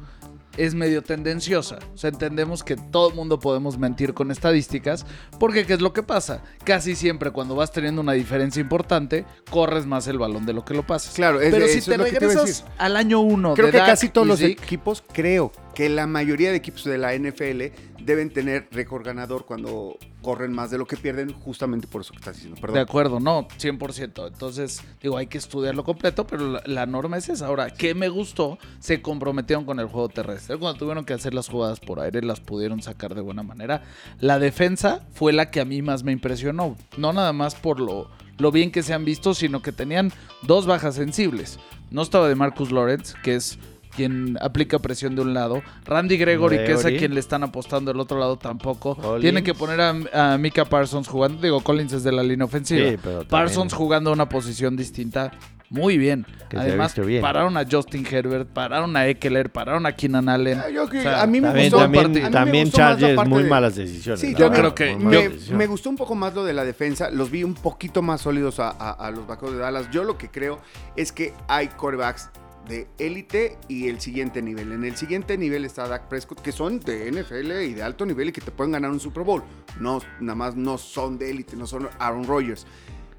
es 0.56 0.74
medio 0.74 1.02
tendenciosa. 1.02 1.78
O 1.94 1.98
sea, 1.98 2.10
entendemos 2.10 2.62
que 2.64 2.76
todo 2.76 3.08
el 3.10 3.14
mundo 3.14 3.38
podemos 3.38 3.78
mentir 3.78 4.14
con 4.14 4.30
estadísticas, 4.30 5.04
porque 5.38 5.66
¿qué 5.66 5.74
es 5.74 5.80
lo 5.80 5.92
que 5.92 6.02
pasa? 6.02 6.42
Casi 6.64 6.94
siempre 6.94 7.30
cuando 7.30 7.54
vas 7.54 7.72
teniendo 7.72 8.00
una 8.00 8.12
diferencia 8.12 8.60
importante, 8.60 9.24
corres 9.50 9.86
más 9.86 10.06
el 10.08 10.18
balón 10.18 10.46
de 10.46 10.52
lo 10.52 10.64
que 10.64 10.74
lo 10.74 10.86
pasas. 10.86 11.14
Claro, 11.14 11.40
es- 11.40 11.52
Pero 11.54 11.66
si 11.68 11.80
te 11.80 11.96
regresas 11.96 12.64
al 12.78 12.96
año 12.96 13.20
1 13.20 13.54
Creo 13.54 13.66
de 13.66 13.72
que 13.72 13.78
Dak 13.78 13.86
casi 13.88 14.08
todos 14.08 14.26
los 14.26 14.38
Zeke, 14.38 14.52
equipos, 14.62 15.02
creo 15.12 15.52
que 15.76 15.90
la 15.90 16.06
mayoría 16.06 16.50
de 16.50 16.56
equipos 16.56 16.84
de 16.84 16.96
la 16.96 17.14
NFL 17.14 17.64
deben 18.02 18.30
tener 18.30 18.66
récord 18.72 19.04
ganador 19.04 19.44
cuando 19.44 19.98
corren 20.22 20.50
más 20.50 20.70
de 20.70 20.78
lo 20.78 20.86
que 20.86 20.96
pierden, 20.96 21.34
justamente 21.34 21.86
por 21.86 22.00
eso 22.00 22.12
que 22.12 22.16
estás 22.16 22.36
diciendo. 22.36 22.58
De 22.72 22.80
acuerdo, 22.80 23.20
no, 23.20 23.46
100%. 23.46 24.26
Entonces, 24.28 24.82
digo, 25.02 25.18
hay 25.18 25.26
que 25.26 25.36
estudiarlo 25.36 25.84
completo, 25.84 26.26
pero 26.26 26.50
la, 26.50 26.62
la 26.64 26.86
norma 26.86 27.18
es 27.18 27.28
esa. 27.28 27.48
Ahora, 27.48 27.68
¿qué 27.68 27.94
me 27.94 28.08
gustó? 28.08 28.56
Se 28.78 29.02
comprometieron 29.02 29.66
con 29.66 29.78
el 29.78 29.86
juego 29.86 30.08
terrestre. 30.08 30.56
Cuando 30.56 30.78
tuvieron 30.78 31.04
que 31.04 31.12
hacer 31.12 31.34
las 31.34 31.50
jugadas 31.50 31.78
por 31.78 32.00
aire, 32.00 32.22
las 32.22 32.40
pudieron 32.40 32.80
sacar 32.80 33.14
de 33.14 33.20
buena 33.20 33.42
manera. 33.42 33.82
La 34.18 34.38
defensa 34.38 35.06
fue 35.12 35.34
la 35.34 35.50
que 35.50 35.60
a 35.60 35.66
mí 35.66 35.82
más 35.82 36.04
me 36.04 36.12
impresionó. 36.12 36.74
No 36.96 37.12
nada 37.12 37.34
más 37.34 37.54
por 37.54 37.80
lo, 37.80 38.08
lo 38.38 38.50
bien 38.50 38.72
que 38.72 38.82
se 38.82 38.94
han 38.94 39.04
visto, 39.04 39.34
sino 39.34 39.60
que 39.60 39.72
tenían 39.72 40.10
dos 40.40 40.64
bajas 40.64 40.94
sensibles. 40.94 41.58
No 41.90 42.00
estaba 42.00 42.28
de 42.28 42.34
Marcus 42.34 42.72
Lawrence, 42.72 43.14
que 43.22 43.34
es 43.34 43.58
quien 43.96 44.36
aplica 44.40 44.78
presión 44.78 45.14
de 45.16 45.22
un 45.22 45.34
lado. 45.34 45.62
Randy 45.84 46.16
Gregory, 46.18 46.58
que 46.58 46.72
es 46.72 46.78
a 46.80 46.82
Gregory. 46.82 46.98
quien 46.98 47.14
le 47.14 47.20
están 47.20 47.42
apostando 47.42 47.90
del 47.92 48.00
otro 48.00 48.18
lado, 48.18 48.36
tampoco. 48.36 48.94
Collins. 48.96 49.22
Tienen 49.22 49.42
que 49.42 49.54
poner 49.54 49.80
a, 49.80 50.34
a 50.34 50.38
Mika 50.38 50.64
Parsons 50.66 51.08
jugando. 51.08 51.40
Digo, 51.42 51.60
Collins 51.62 51.92
es 51.94 52.04
de 52.04 52.12
la 52.12 52.22
línea 52.22 52.44
ofensiva. 52.44 52.88
Sí, 52.90 52.96
pero 53.02 53.12
también- 53.20 53.28
Parsons 53.28 53.72
jugando 53.72 54.12
una 54.12 54.28
posición 54.28 54.76
distinta. 54.76 55.32
Muy 55.68 55.98
bien. 55.98 56.24
Que 56.48 56.58
Además, 56.58 56.94
bien. 57.04 57.20
pararon 57.20 57.56
a 57.56 57.64
Justin 57.68 58.06
Herbert, 58.08 58.48
pararon 58.48 58.96
a 58.96 59.08
Eckler, 59.08 59.50
pararon 59.50 59.84
a 59.84 59.96
Keenan 59.96 60.28
Allen. 60.28 60.62
Yo 60.72 60.88
que- 60.88 61.00
O 61.00 61.02
sea, 61.02 61.22
a 61.22 61.26
mí 61.26 61.40
me 61.40 61.48
También, 61.48 61.70
gustó, 61.72 61.78
también, 61.82 62.30
también 62.30 62.64
gustó 62.66 62.78
Chargers, 62.78 63.16
parte 63.16 63.28
muy 63.30 63.42
de- 63.42 63.48
malas 63.50 63.74
decisiones. 63.74 64.20
Sí, 64.20 64.32
yo 64.38 64.52
creo 64.52 64.76
que- 64.76 64.94
me, 64.94 65.66
gustó 65.66 65.90
un 65.90 65.96
poco 65.96 66.14
más 66.14 66.32
lo 66.34 66.44
de 66.44 66.52
la 66.52 66.64
defensa. 66.64 67.10
Los 67.10 67.32
vi 67.32 67.42
un 67.42 67.54
poquito 67.54 68.00
más 68.00 68.20
sólidos 68.20 68.60
a, 68.60 68.68
a- 68.70 68.92
a 68.92 69.10
los 69.10 69.26
vaqueros 69.26 69.54
de 69.56 69.60
Dallas. 69.60 69.90
Yo 69.90 70.04
lo 70.04 70.16
que 70.16 70.28
creo 70.30 70.60
es 70.94 71.10
que 71.10 71.34
hay 71.48 71.66
corebacks 71.66 72.30
de 72.68 72.86
élite 72.98 73.58
y 73.68 73.88
el 73.88 74.00
siguiente 74.00 74.42
nivel. 74.42 74.72
En 74.72 74.84
el 74.84 74.96
siguiente 74.96 75.38
nivel 75.38 75.64
está 75.64 75.88
Dak 75.88 76.08
Prescott, 76.08 76.40
que 76.40 76.52
son 76.52 76.80
de 76.80 77.10
NFL 77.10 77.52
y 77.62 77.74
de 77.74 77.82
alto 77.82 78.04
nivel 78.04 78.28
y 78.28 78.32
que 78.32 78.40
te 78.40 78.50
pueden 78.50 78.72
ganar 78.72 78.90
un 78.90 79.00
Super 79.00 79.24
Bowl. 79.24 79.42
No, 79.80 80.00
nada 80.20 80.34
más 80.34 80.56
no 80.56 80.78
son 80.78 81.18
de 81.18 81.30
élite, 81.30 81.56
no 81.56 81.66
son 81.66 81.88
Aaron 81.98 82.24
Rodgers. 82.24 82.66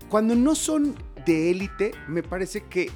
Cuando 0.09 0.35
no 0.35 0.55
son 0.55 0.95
de 1.25 1.51
élite, 1.51 1.91
me 2.07 2.23
parece 2.23 2.61
que 2.61 2.89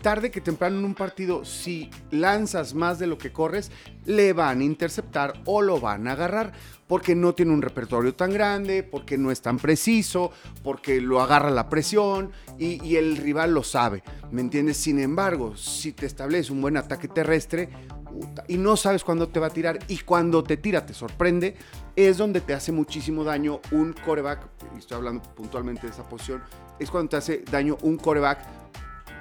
tarde 0.00 0.30
que 0.30 0.40
temprano 0.40 0.78
en 0.78 0.84
un 0.84 0.94
partido, 0.94 1.44
si 1.44 1.90
lanzas 2.10 2.74
más 2.74 2.98
de 2.98 3.06
lo 3.06 3.18
que 3.18 3.32
corres, 3.32 3.70
le 4.04 4.32
van 4.32 4.60
a 4.60 4.64
interceptar 4.64 5.34
o 5.44 5.62
lo 5.62 5.80
van 5.80 6.08
a 6.08 6.12
agarrar. 6.12 6.52
Porque 6.86 7.16
no 7.16 7.34
tiene 7.34 7.52
un 7.52 7.62
repertorio 7.62 8.14
tan 8.14 8.32
grande, 8.32 8.84
porque 8.84 9.18
no 9.18 9.32
es 9.32 9.42
tan 9.42 9.58
preciso, 9.58 10.30
porque 10.62 11.00
lo 11.00 11.20
agarra 11.20 11.50
la 11.50 11.68
presión 11.68 12.30
y, 12.58 12.80
y 12.84 12.94
el 12.94 13.16
rival 13.16 13.52
lo 13.54 13.64
sabe. 13.64 14.04
¿Me 14.30 14.40
entiendes? 14.40 14.76
Sin 14.76 15.00
embargo, 15.00 15.56
si 15.56 15.92
te 15.92 16.06
estableces 16.06 16.50
un 16.50 16.60
buen 16.60 16.76
ataque 16.76 17.08
terrestre 17.08 17.70
y 18.48 18.56
no 18.56 18.76
sabes 18.76 19.04
cuándo 19.04 19.28
te 19.28 19.40
va 19.40 19.48
a 19.48 19.50
tirar 19.50 19.78
y 19.88 19.98
cuando 19.98 20.42
te 20.42 20.56
tira 20.56 20.86
te 20.86 20.94
sorprende, 20.94 21.56
es 21.94 22.18
donde 22.18 22.40
te 22.40 22.54
hace 22.54 22.72
muchísimo 22.72 23.24
daño 23.24 23.60
un 23.72 23.92
coreback. 23.92 24.46
Y 24.74 24.78
estoy 24.78 24.98
hablando 24.98 25.22
puntualmente 25.34 25.86
de 25.86 25.92
esa 25.92 26.08
posición. 26.08 26.42
Es 26.78 26.90
cuando 26.90 27.10
te 27.10 27.16
hace 27.16 27.42
daño 27.50 27.78
un 27.82 27.96
coreback 27.96 28.65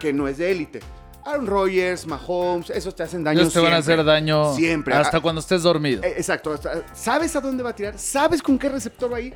que 0.06 0.14
no 0.14 0.28
es 0.28 0.38
de 0.38 0.52
élite. 0.52 0.80
Aaron 1.26 1.48
Rodgers, 1.48 2.06
Mahomes, 2.06 2.70
esos 2.70 2.96
te 2.96 3.02
hacen 3.02 3.24
daño 3.24 3.40
Ellos 3.42 3.52
te 3.54 3.60
van 3.60 3.74
a 3.74 3.78
hacer 3.78 4.04
daño 4.04 4.54
Siempre. 4.54 4.94
hasta 4.94 5.18
Ah, 5.18 5.22
cuando 5.22 5.42
estés 5.42 5.64
dormido. 5.64 6.04
eh, 6.04 6.14
Exacto. 6.18 6.54
hasta- 6.54 6.84
sabes 6.94 7.36
a 7.36 7.42
dónde 7.42 7.64
va 7.64 7.72
a 7.72 7.76
tirar, 7.76 7.98
sabes 7.98 8.44
con 8.44 8.60
qué 8.60 8.70
receptor 8.70 9.12
va 9.12 9.18
a 9.18 9.22
ir 9.22 9.34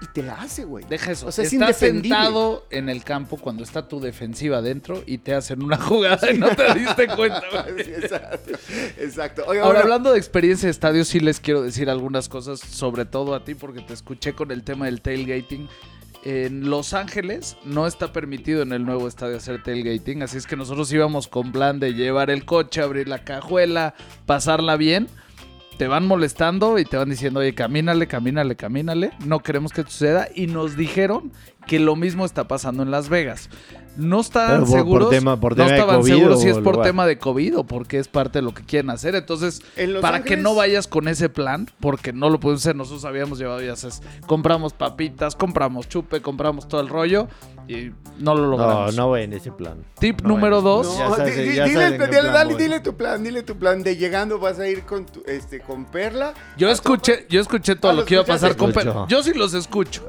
y 0.00 0.06
te 0.14 0.22
la 0.22 0.40
hace, 0.40 0.64
güey. 0.64 0.86
Deja 0.88 1.10
eso. 1.12 1.26
O 1.26 1.32
sea, 1.32 1.44
es 1.44 1.52
Estás 1.52 1.68
indefendible. 1.82 2.08
sentado 2.16 2.66
en 2.70 2.88
el 2.88 3.04
campo 3.04 3.36
cuando 3.36 3.62
está 3.64 3.86
tu 3.86 4.00
defensiva 4.00 4.56
adentro 4.58 5.02
y 5.04 5.18
te 5.18 5.34
hacen 5.34 5.62
una 5.62 5.76
jugada 5.76 6.30
y 6.32 6.38
no 6.38 6.48
te 6.56 6.72
diste 6.74 7.06
cuenta. 7.08 7.42
güey. 7.70 7.84
Sí, 7.84 7.90
exacto. 7.92 8.52
Exacto. 8.96 9.42
Oiga, 9.46 9.62
Ahora, 9.64 9.80
bueno, 9.80 9.92
hablando 9.92 10.12
de 10.12 10.18
experiencia 10.18 10.68
de 10.68 10.70
estadio, 10.70 11.04
sí 11.04 11.20
les 11.20 11.38
quiero 11.40 11.60
decir 11.60 11.90
algunas 11.90 12.30
cosas, 12.30 12.60
sobre 12.60 13.04
todo 13.04 13.34
a 13.34 13.44
ti, 13.44 13.54
porque 13.54 13.82
te 13.82 13.92
escuché 13.92 14.32
con 14.32 14.50
el 14.52 14.64
tema 14.64 14.86
del 14.86 15.02
tailgating. 15.02 15.68
En 16.28 16.70
Los 16.70 16.92
Ángeles 16.92 17.56
no 17.64 17.86
está 17.86 18.12
permitido 18.12 18.62
en 18.62 18.72
el 18.72 18.84
nuevo 18.84 19.06
estadio 19.06 19.36
hacer 19.36 19.62
tailgating, 19.62 20.24
así 20.24 20.38
es 20.38 20.48
que 20.48 20.56
nosotros 20.56 20.92
íbamos 20.92 21.28
con 21.28 21.52
plan 21.52 21.78
de 21.78 21.94
llevar 21.94 22.30
el 22.30 22.44
coche, 22.44 22.82
abrir 22.82 23.06
la 23.06 23.22
cajuela, 23.22 23.94
pasarla 24.26 24.76
bien. 24.76 25.06
Te 25.78 25.86
van 25.86 26.04
molestando 26.04 26.80
y 26.80 26.84
te 26.84 26.96
van 26.96 27.10
diciendo, 27.10 27.38
oye, 27.38 27.54
camínale, 27.54 28.08
camínale, 28.08 28.56
camínale. 28.56 29.12
No 29.24 29.38
queremos 29.38 29.70
que 29.70 29.84
suceda. 29.84 30.26
Y 30.34 30.48
nos 30.48 30.76
dijeron 30.76 31.30
que 31.66 31.78
lo 31.80 31.96
mismo 31.96 32.24
está 32.24 32.46
pasando 32.48 32.82
en 32.82 32.90
Las 32.90 33.08
Vegas. 33.08 33.48
No 33.96 34.20
estaban 34.20 34.50
Pero 34.50 34.60
por- 34.60 34.68
por 34.70 34.78
seguros. 34.78 35.10
tema- 35.10 35.40
por 35.40 35.52
no 35.52 35.56
tema 35.56 35.68
de 35.70 35.74
estaban 35.78 36.00
COVID 36.02 36.12
seguros 36.12 36.42
si 36.42 36.48
es 36.48 36.58
por 36.58 36.74
lugar. 36.74 36.86
tema 36.86 37.06
de 37.06 37.18
COVID 37.18 37.58
o 37.58 37.64
porque 37.64 37.98
es 37.98 38.08
parte 38.08 38.38
de 38.40 38.42
lo 38.42 38.52
que 38.52 38.62
quieren 38.62 38.90
hacer. 38.90 39.14
Entonces, 39.14 39.62
En 39.74 40.00
para 40.02 40.22
que 40.22 40.36
no 40.36 40.54
vayas 40.54 40.86
con 40.86 41.08
ese 41.08 41.30
plan, 41.30 41.66
porque 41.80 42.12
no 42.12 42.28
lo 42.28 42.38
podemos 42.38 42.60
hacer. 42.60 42.76
Nosotros 42.76 43.06
habíamos 43.06 43.38
llevado, 43.38 43.62
ya 43.62 43.74
sabes, 43.74 44.02
compramos 44.26 44.74
papitas, 44.74 45.34
compramos 45.34 45.88
chupe, 45.88 46.20
compramos 46.20 46.68
todo 46.68 46.82
el 46.82 46.88
rollo 46.90 47.26
y 47.68 47.90
no 48.18 48.34
lo 48.34 48.42
No, 48.42 48.46
logramos. 48.50 48.94
no 48.96 49.06
voy 49.08 49.22
en 49.22 49.32
ese 49.32 49.50
plan. 49.50 49.78
Tip 49.98 50.20
No, 50.20 50.28
número 50.28 50.60
dos. 50.60 50.86
No, 50.98 51.16
sabes- 51.16 51.34
dile, 51.34 51.64
dile- 51.64 51.96
plan 51.96 52.32
dale- 52.34 52.52
voy. 52.52 52.62
dile 52.62 52.80
tu 52.80 52.94
plan, 52.98 53.24
dile 53.24 53.42
tu 53.44 53.56
plan. 53.56 53.82
De 53.82 53.96
llegando 53.96 54.38
vas 54.38 54.58
a 54.58 54.68
ir 54.68 54.82
con, 54.82 55.06
tu- 55.06 55.22
este, 55.26 55.60
con 55.60 55.86
Perla. 55.86 56.34
Yo 56.58 56.68
escuché, 56.70 57.26
yo 57.30 57.40
escuché 57.40 57.76
todo 57.76 57.92
Ah, 57.92 57.94
lo 57.94 58.00
¿lo 58.02 58.06
que 58.06 58.12
iba 58.12 58.22
a 58.24 58.26
pasar 58.26 58.56
con 58.56 58.68
Escucho. 58.72 59.06
Pe- 59.06 59.14
Yo 59.14 59.22
sí 59.22 59.32
los 59.32 59.54
escucho. 59.54 60.02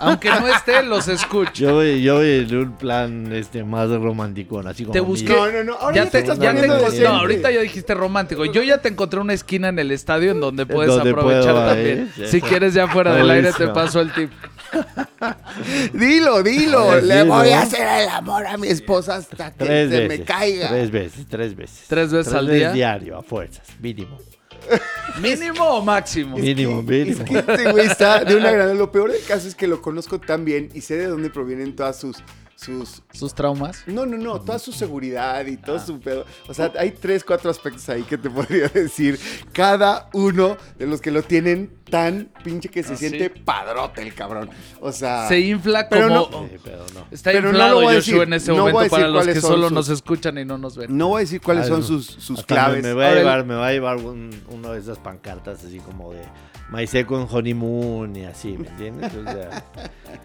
Aunque 0.00 0.30
no 0.30 0.48
esté, 0.48 0.82
los 0.82 1.06
escucho. 1.08 1.52
Yo 1.54 1.74
voy, 1.74 2.02
yo 2.02 2.16
voy 2.16 2.46
en 2.48 2.56
un 2.56 2.72
plan 2.76 3.32
este, 3.32 3.62
más 3.64 3.88
romántico, 3.90 4.60
así 4.60 4.84
como 4.84 4.92
Te 4.92 5.00
busqué. 5.00 5.28
No, 5.32 5.50
no, 5.50 5.64
no. 5.64 5.74
Ahora 5.74 5.94
Ya 5.96 6.04
ya, 6.04 6.10
te, 6.10 6.18
estás 6.18 6.38
ya 6.38 6.50
te 6.52 6.56
poniendo 6.60 6.74
encont- 6.74 6.80
encont- 6.80 6.90
decente. 6.90 7.08
no, 7.08 7.14
ahorita 7.16 7.50
ya 7.50 7.60
dijiste 7.60 7.94
romántico. 7.94 8.44
Yo 8.46 8.62
ya 8.62 8.78
te 8.78 8.88
encontré 8.88 9.20
una 9.20 9.32
esquina 9.34 9.68
en 9.68 9.78
el 9.78 9.90
estadio 9.90 10.30
en 10.32 10.40
donde 10.40 10.66
puedes 10.66 10.92
Donde 10.94 11.10
aprovechar 11.10 11.52
puedo, 11.52 11.66
también. 11.68 12.10
¿eh? 12.18 12.26
Si 12.26 12.40
quieres 12.40 12.74
ya 12.74 12.88
fuera 12.88 13.14
del 13.14 13.28
aire 13.30 13.52
te 13.52 13.68
paso 13.68 14.00
el 14.00 14.12
tip. 14.12 14.30
Dilo, 15.92 16.42
dilo. 16.42 16.88
Ver, 16.90 17.02
Le 17.04 17.22
dilo. 17.22 17.34
voy 17.34 17.50
a 17.50 17.62
hacer 17.62 17.86
el 18.02 18.08
amor 18.08 18.46
a 18.46 18.56
mi 18.56 18.68
esposa 18.68 19.16
hasta 19.16 19.50
que 19.52 19.64
Tres 19.64 19.90
se 19.90 20.00
veces. 20.00 20.18
me 20.20 20.24
caiga. 20.24 20.68
Tres 20.68 20.90
veces, 20.90 21.26
tres 21.28 21.56
veces. 21.56 21.84
¿Tres 21.88 22.12
veces 22.12 22.32
al 22.34 22.46
día? 22.50 22.72
diario, 22.72 23.18
a 23.18 23.22
fuerzas, 23.22 23.66
mínimo. 23.80 24.18
¿Mínimo 25.20 25.64
o 25.64 25.82
máximo? 25.82 26.36
Es 26.36 26.42
Mínimo, 26.42 26.84
que- 26.84 27.04
mínimo. 27.04 27.24
Es 27.24 27.28
que 27.30 27.38
este 27.38 27.72
güey 27.72 27.86
está 27.86 28.24
de 28.24 28.36
una 28.36 28.50
gran... 28.50 28.76
Lo 28.78 28.90
peor 28.92 29.12
del 29.12 29.22
caso 29.24 29.48
es 29.48 29.54
que 29.54 29.66
lo 29.66 29.82
conozco 29.82 30.18
tan 30.20 30.44
bien 30.44 30.68
y 30.74 30.80
sé 30.82 30.96
de 30.96 31.06
dónde 31.06 31.30
provienen 31.30 31.74
todas 31.76 31.98
sus... 31.98 32.18
sus 32.60 33.02
¿Sus 33.12 33.34
traumas? 33.34 33.82
no, 33.86 34.04
no, 34.06 34.16
no, 34.16 34.40
toda 34.40 34.58
su 34.58 34.72
seguridad 34.72 35.44
y 35.46 35.56
todo 35.56 35.78
su 35.78 35.98
pedo. 36.00 36.24
O 36.48 36.54
sea, 36.54 36.72
hay 36.78 36.90
tres, 36.90 37.24
cuatro 37.24 37.50
aspectos 37.50 37.88
ahí 37.88 38.02
que 38.02 38.18
te 38.18 38.28
podría 38.30 38.68
decir. 38.68 39.18
Cada 39.52 40.08
uno 40.12 40.56
de 40.78 40.86
los 40.86 41.00
que 41.00 41.10
lo 41.10 41.22
tienen 41.22 41.72
tan 41.90 42.30
pinche 42.44 42.68
que 42.68 42.82
se 42.82 42.92
¿Ah, 42.92 42.96
siente 42.96 43.32
sí? 43.34 43.42
padrote 43.44 44.02
el 44.02 44.14
cabrón. 44.14 44.50
O 44.80 44.92
sea... 44.92 45.26
Se 45.28 45.40
infla 45.40 45.88
pero 45.88 46.08
como... 46.08 46.28
no- 46.30 46.48
Sí, 46.48 46.56
pero 46.62 46.86
no. 46.94 47.06
Está 47.10 47.30
Pero 47.32 47.42
no 47.42 47.48
inflado 47.50 47.70
lo 47.80 47.86
voy 47.86 47.94
a 47.94 47.96
Joshua 47.98 48.12
decir, 48.14 48.22
en 48.28 48.32
ese 48.34 48.52
no 48.52 48.62
voy 48.62 48.72
momento 48.72 48.90
para 48.96 49.08
los 49.08 49.26
que 49.26 49.40
solo 49.40 49.62
sus- 49.64 49.72
nos 49.72 49.88
escuchan 49.88 50.38
y 50.38 50.44
no 50.44 50.58
nos 50.58 50.76
ven. 50.76 50.96
No 50.96 51.08
voy 51.08 51.18
a 51.18 51.20
decir 51.20 51.40
cuáles 51.40 51.64
Ah, 51.64 51.68
son 51.68 51.80
no. 51.80 51.86
sus, 51.86 52.06
sus 52.06 52.38
Hasta 52.38 52.54
me- 52.54 52.60
claves. 52.60 52.82
Me, 52.84 52.92
voy 52.94 53.04
a 53.04 53.14
llevar, 53.14 53.44
me 53.44 53.54
va 53.54 53.66
a 53.68 53.72
llevar 53.72 53.96
un- 53.96 54.30
uno 54.50 54.72
de 54.72 54.78
esas 54.80 54.98
pancartas 54.98 55.64
así 55.64 55.78
como 55.80 56.12
de 56.12 56.20
My 56.70 56.86
Second 56.86 57.26
Honeymoon 57.30 58.14
y 58.16 58.24
así, 58.24 58.56
¿me 58.56 58.68
entiendes? 58.68 59.12
O 59.14 59.24
sea, 59.24 59.64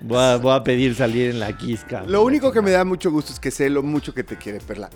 voy, 0.01 0.17
a, 0.17 0.37
voy 0.37 0.53
a 0.53 0.63
pedir 0.63 0.95
salir 0.95 1.31
en 1.31 1.39
la 1.39 1.57
quisca. 1.57 2.03
Lo 2.03 2.23
único 2.23 2.51
que 2.51 2.61
me 2.61 2.71
da 2.71 2.85
mucho 2.85 3.11
gusto 3.11 3.33
es 3.33 3.39
que 3.39 3.51
sé 3.51 3.69
lo 3.69 3.81
mucho 3.81 4.13
que 4.13 4.23
te 4.23 4.37
quiere 4.37 4.59
Perla. 4.59 4.89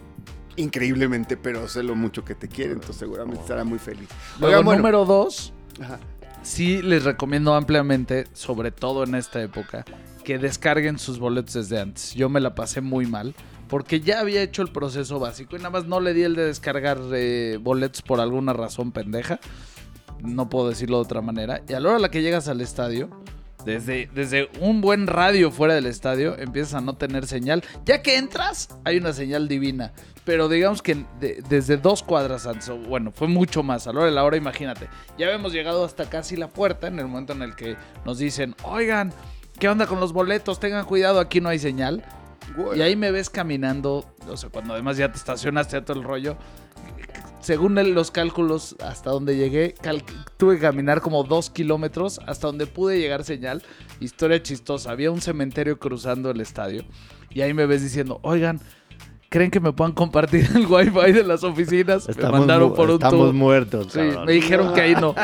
Increíblemente, 0.57 1.37
pero 1.37 1.67
sé 1.67 1.83
lo 1.83 1.95
mucho 1.95 2.23
que 2.23 2.35
te 2.35 2.47
quiere, 2.47 2.73
entonces 2.73 2.97
seguramente 2.97 3.41
estará 3.41 3.63
muy 3.63 3.79
feliz. 3.79 4.09
Luego, 4.39 4.63
bueno, 4.63 4.77
número 4.77 5.05
dos, 5.05 5.53
ajá. 5.81 5.99
sí 6.43 6.81
les 6.81 7.03
recomiendo 7.03 7.55
ampliamente, 7.55 8.27
sobre 8.33 8.71
todo 8.71 9.03
en 9.03 9.15
esta 9.15 9.41
época, 9.41 9.85
que 10.23 10.37
descarguen 10.37 10.99
sus 10.99 11.17
boletos 11.17 11.53
desde 11.53 11.79
antes. 11.79 12.13
Yo 12.13 12.29
me 12.29 12.41
la 12.41 12.53
pasé 12.55 12.81
muy 12.81 13.05
mal. 13.05 13.33
Porque 13.69 14.01
ya 14.01 14.19
había 14.19 14.41
hecho 14.41 14.63
el 14.63 14.69
proceso 14.69 15.19
básico 15.19 15.55
y 15.55 15.59
nada 15.59 15.69
más 15.69 15.85
no 15.85 15.99
le 15.99 16.15
di 16.15 16.23
el 16.23 16.35
de 16.35 16.45
descargar 16.45 16.97
eh, 17.13 17.59
boletos 17.61 18.01
por 18.01 18.19
alguna 18.19 18.51
razón 18.51 18.91
pendeja. 18.91 19.39
No 20.23 20.49
puedo 20.49 20.69
decirlo 20.69 20.97
de 20.97 21.03
otra 21.03 21.21
manera. 21.21 21.61
Y 21.67 21.73
a 21.73 21.79
la 21.79 21.89
hora 21.89 21.97
a 21.97 22.01
la 22.01 22.11
que 22.11 22.21
llegas 22.21 22.47
al 22.47 22.61
estadio, 22.61 23.09
desde, 23.65 24.09
desde 24.13 24.49
un 24.61 24.79
buen 24.81 25.05
radio 25.07 25.51
fuera 25.51 25.73
del 25.73 25.85
estadio, 25.85 26.38
empiezas 26.38 26.75
a 26.75 26.81
no 26.81 26.95
tener 26.95 27.27
señal. 27.27 27.63
Ya 27.85 28.01
que 28.01 28.17
entras, 28.17 28.69
hay 28.85 28.97
una 28.97 29.13
señal 29.13 29.47
divina. 29.47 29.91
Pero 30.23 30.47
digamos 30.47 30.81
que 30.81 31.05
de- 31.19 31.43
desde 31.49 31.77
dos 31.77 32.03
cuadras 32.03 32.45
antes, 32.47 32.71
bueno, 32.88 33.11
fue 33.11 33.27
mucho 33.27 33.63
más. 33.63 33.88
A 33.88 33.91
la 33.93 33.99
hora 33.99 34.05
de 34.09 34.15
la 34.15 34.23
hora, 34.23 34.38
imagínate. 34.38 34.88
Ya 35.17 35.25
habíamos 35.27 35.51
llegado 35.53 35.83
hasta 35.83 36.09
casi 36.09 36.35
la 36.35 36.47
puerta 36.47 36.88
en 36.88 36.99
el 36.99 37.07
momento 37.07 37.33
en 37.33 37.41
el 37.41 37.55
que 37.55 37.75
nos 38.05 38.19
dicen, 38.19 38.55
oigan, 38.63 39.11
¿qué 39.59 39.67
onda 39.67 39.88
con 39.88 39.99
los 39.99 40.13
boletos? 40.13 40.59
Tengan 40.59 40.85
cuidado, 40.85 41.19
aquí 41.19 41.41
no 41.41 41.49
hay 41.49 41.59
señal. 41.59 42.03
Y 42.77 42.81
ahí 42.81 42.95
me 42.95 43.11
ves 43.11 43.29
caminando, 43.29 44.05
o 44.27 44.38
sea, 44.38 44.49
cuando 44.49 44.73
además 44.73 44.97
ya 44.97 45.11
te 45.11 45.17
estacionaste 45.17 45.77
a 45.77 45.85
todo 45.85 45.97
el 45.97 46.03
rollo. 46.03 46.38
Según 47.41 47.75
los 47.93 48.12
cálculos, 48.12 48.75
hasta 48.84 49.12
donde 49.12 49.38
llegué, 49.38 49.75
tuve 50.38 50.55
que 50.55 50.62
caminar 50.62 51.01
como 51.01 51.24
dos 51.24 51.50
kilómetros 51.50 52.19
hasta 52.25 52.48
donde 52.48 52.67
pude 52.67 53.00
llegar 53.00 53.24
señal. 53.24 53.63
Historia 54.00 54.43
chistosa, 54.43 54.91
había 54.91 55.10
un 55.12 55.22
cementerio 55.22 55.79
cruzando 55.79 56.31
el 56.31 56.41
estadio. 56.41 56.84
Y 57.29 57.41
ahí 57.41 57.53
me 57.53 57.65
ves 57.65 57.81
diciendo, 57.81 58.19
oigan, 58.24 58.60
¿creen 59.29 59.51
que 59.51 59.60
me 59.60 59.72
puedan 59.72 59.93
compartir 59.93 60.50
el 60.55 60.65
wifi 60.65 61.12
de 61.13 61.24
las 61.24 61.43
oficinas? 61.43 62.08
me 62.17 62.29
mandaron 62.29 62.74
por 62.74 62.89
un 62.89 62.96
estamos 62.96 63.19
tubo. 63.19 63.34
muertos. 63.34 63.93
Sí, 63.93 64.01
me 64.25 64.34
dijeron 64.34 64.74
que 64.74 64.81
ahí 64.81 64.96
no. 64.96 65.15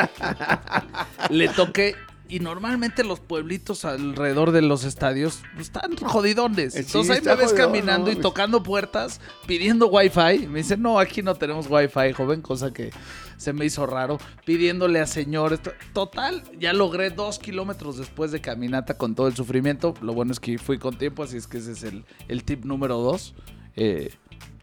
Le 1.30 1.48
toqué. 1.48 1.94
Y 2.28 2.40
normalmente 2.40 3.04
los 3.04 3.20
pueblitos 3.20 3.84
alrededor 3.84 4.50
de 4.50 4.60
los 4.60 4.82
estadios 4.84 5.42
están 5.60 5.96
jodidones. 5.96 6.74
Eh, 6.74 6.82
sí, 6.82 6.86
Entonces 6.86 7.16
ahí 7.18 7.22
me 7.24 7.36
ves 7.36 7.50
jodidón, 7.52 7.66
caminando 7.66 8.06
no 8.06 8.12
y 8.12 8.20
tocando 8.20 8.62
puertas, 8.64 9.20
pidiendo 9.46 9.86
wifi. 9.86 10.48
Me 10.48 10.58
dicen, 10.58 10.82
no, 10.82 10.98
aquí 10.98 11.22
no 11.22 11.36
tenemos 11.36 11.66
wifi, 11.70 12.12
joven, 12.16 12.42
cosa 12.42 12.72
que 12.72 12.90
se 13.36 13.52
me 13.52 13.64
hizo 13.64 13.86
raro. 13.86 14.18
Pidiéndole 14.44 14.98
a 14.98 15.06
señores. 15.06 15.62
To- 15.62 15.70
Total, 15.92 16.42
ya 16.58 16.72
logré 16.72 17.10
dos 17.10 17.38
kilómetros 17.38 17.96
después 17.96 18.32
de 18.32 18.40
caminata 18.40 18.98
con 18.98 19.14
todo 19.14 19.28
el 19.28 19.36
sufrimiento. 19.36 19.94
Lo 20.00 20.12
bueno 20.12 20.32
es 20.32 20.40
que 20.40 20.58
fui 20.58 20.78
con 20.78 20.98
tiempo, 20.98 21.22
así 21.22 21.36
es 21.36 21.46
que 21.46 21.58
ese 21.58 21.72
es 21.72 21.84
el, 21.84 22.04
el 22.26 22.42
tip 22.42 22.64
número 22.64 22.98
dos. 22.98 23.34
Eh, 23.76 24.12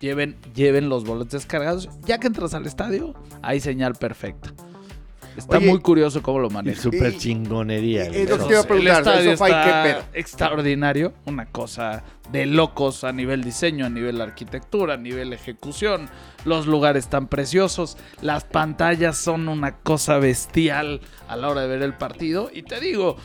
lleven, 0.02 0.36
lleven 0.54 0.90
los 0.90 1.06
boletos 1.06 1.32
descargados. 1.32 1.88
Ya 2.06 2.18
que 2.20 2.28
entras 2.28 2.54
al 2.56 2.66
estadio, 2.66 3.14
hay 3.42 3.62
señal 3.62 3.94
perfecta. 3.94 4.54
Está 5.38 5.58
Oye, 5.58 5.68
muy 5.70 5.80
curioso 5.80 6.22
cómo 6.22 6.40
lo 6.40 6.50
Y 6.50 6.54
manejan. 6.54 6.82
súper 6.84 7.18
chingonería. 7.18 8.06
y- 8.06 8.08
güey. 8.10 8.22
es 8.22 8.30
lo 8.30 8.36
que 8.38 8.42
Eso 8.44 8.48
te 8.48 8.52
iba 8.54 8.60
a 8.60 8.62
sí, 8.64 8.68
preguntar, 8.68 8.94
el 8.96 9.00
estadio 9.08 9.32
¿el 9.32 9.38
sofá 9.38 9.50
y 9.50 9.54
qué 9.54 9.60
está 9.70 9.84
pedo? 9.84 10.04
extraordinario, 10.14 11.14
una 11.26 11.46
cosa 11.48 12.04
de 12.32 12.46
locos 12.46 13.04
a 13.04 13.12
nivel 13.12 13.44
diseño, 13.44 13.86
a 13.86 13.90
nivel 13.90 14.20
arquitectura, 14.22 14.94
a 14.96 14.98
nivel 14.98 15.34
ejecución. 15.34 16.10
Los 16.46 16.68
lugares 16.68 17.08
tan 17.08 17.28
preciosos, 17.28 17.98
las 18.22 18.44
pantallas 18.44 19.18
son 19.18 19.48
una 19.50 19.78
cosa 19.78 20.18
bestial 20.20 21.02
a 21.28 21.36
la 21.38 21.50
hora 21.50 21.62
de 21.62 21.68
ver 21.68 21.82
el 21.82 21.94
partido. 21.94 22.50
Y 22.54 22.64
te 22.64 22.80
digo, 22.80 23.18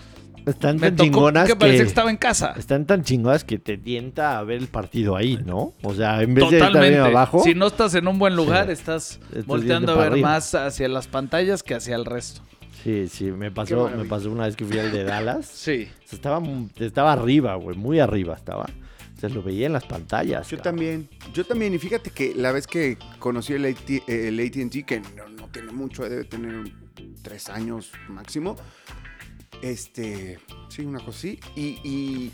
Están 0.49 0.79
tan 0.79 0.97
tocó 0.97 1.05
chingonas 1.05 1.49
que 1.49 1.59
que, 1.59 1.67
que 1.77 1.83
estaba 1.83 2.11
en 2.11 2.17
casa. 2.17 2.55
están 2.57 2.87
tan 2.87 3.03
chingonas 3.05 3.45
que 3.45 3.59
te 3.59 3.77
tienta 3.79 4.39
a 4.39 4.45
ver 4.45 4.59
el 4.59 4.69
partido 4.69 5.17
ahí, 5.17 5.39
¿no? 5.45 5.75
O 5.83 5.95
sea, 5.95 6.23
en 6.23 6.35
vez 6.35 6.51
de 6.51 6.59
estar 6.59 6.77
ahí 6.77 6.95
abajo, 6.95 7.43
Si 7.45 7.55
no 7.55 7.67
estás 7.67 7.95
en 7.95 8.09
un 8.09 8.19
buen 8.19 8.35
lugar, 8.37 8.67
Sí. 8.67 8.73
estás 8.73 9.21
Estás 9.31 9.47
volteando 9.47 9.93
a 9.93 9.97
ver 9.97 10.13
arriba. 10.13 10.29
más 10.31 10.55
hacia 10.55 10.89
las 10.89 11.07
pantallas 11.07 11.63
que 11.63 11.75
hacia 11.75 11.97
el 11.97 12.05
resto. 12.05 12.41
sí, 12.85 13.09
sí, 13.09 13.25
me 13.33 13.51
pasó, 13.51 13.91
me 13.97 14.05
pasó 14.05 14.31
una 14.31 14.47
vez 14.47 14.57
que 14.57 14.65
fui 14.65 14.79
al 14.79 14.91
de 14.93 15.05
Dallas. 15.05 15.47
Sí. 15.53 15.89
O 16.05 16.09
sea, 16.09 16.17
estaba, 16.17 16.43
estaba 16.77 17.13
arriba, 17.13 17.55
güey, 17.57 17.77
muy 17.77 18.01
arriba 18.01 18.35
estaba. 18.35 18.65
O 19.17 19.21
sea, 19.21 19.29
lo 19.31 19.43
veía 19.43 19.67
en 19.67 19.73
las 19.73 19.85
pantallas. 19.85 20.49
Yo 20.49 20.59
cabrón. 20.59 20.77
también, 20.77 21.09
yo 21.35 21.45
también. 21.45 21.75
Y 21.75 21.79
fíjate 21.79 22.11
que 22.11 22.35
la 22.37 22.53
vez 22.53 22.69
que 22.69 22.97
conocí 23.19 23.53
el, 23.53 23.65
AT- 23.65 24.05
el 24.07 24.39
ATT, 24.39 24.85
que 24.87 25.01
no, 25.01 25.29
no 25.37 25.49
tiene 25.49 25.73
mucho, 25.73 26.09
debe 26.09 26.25
tener 26.25 26.71
tres 27.23 27.49
años 27.49 27.91
máximo. 28.09 28.55
Este, 29.63 30.39
sí, 30.69 30.83
una 30.83 30.99
cosa 31.01 31.11
así. 31.19 31.41
Y, 31.57 31.79
y, 31.85 32.33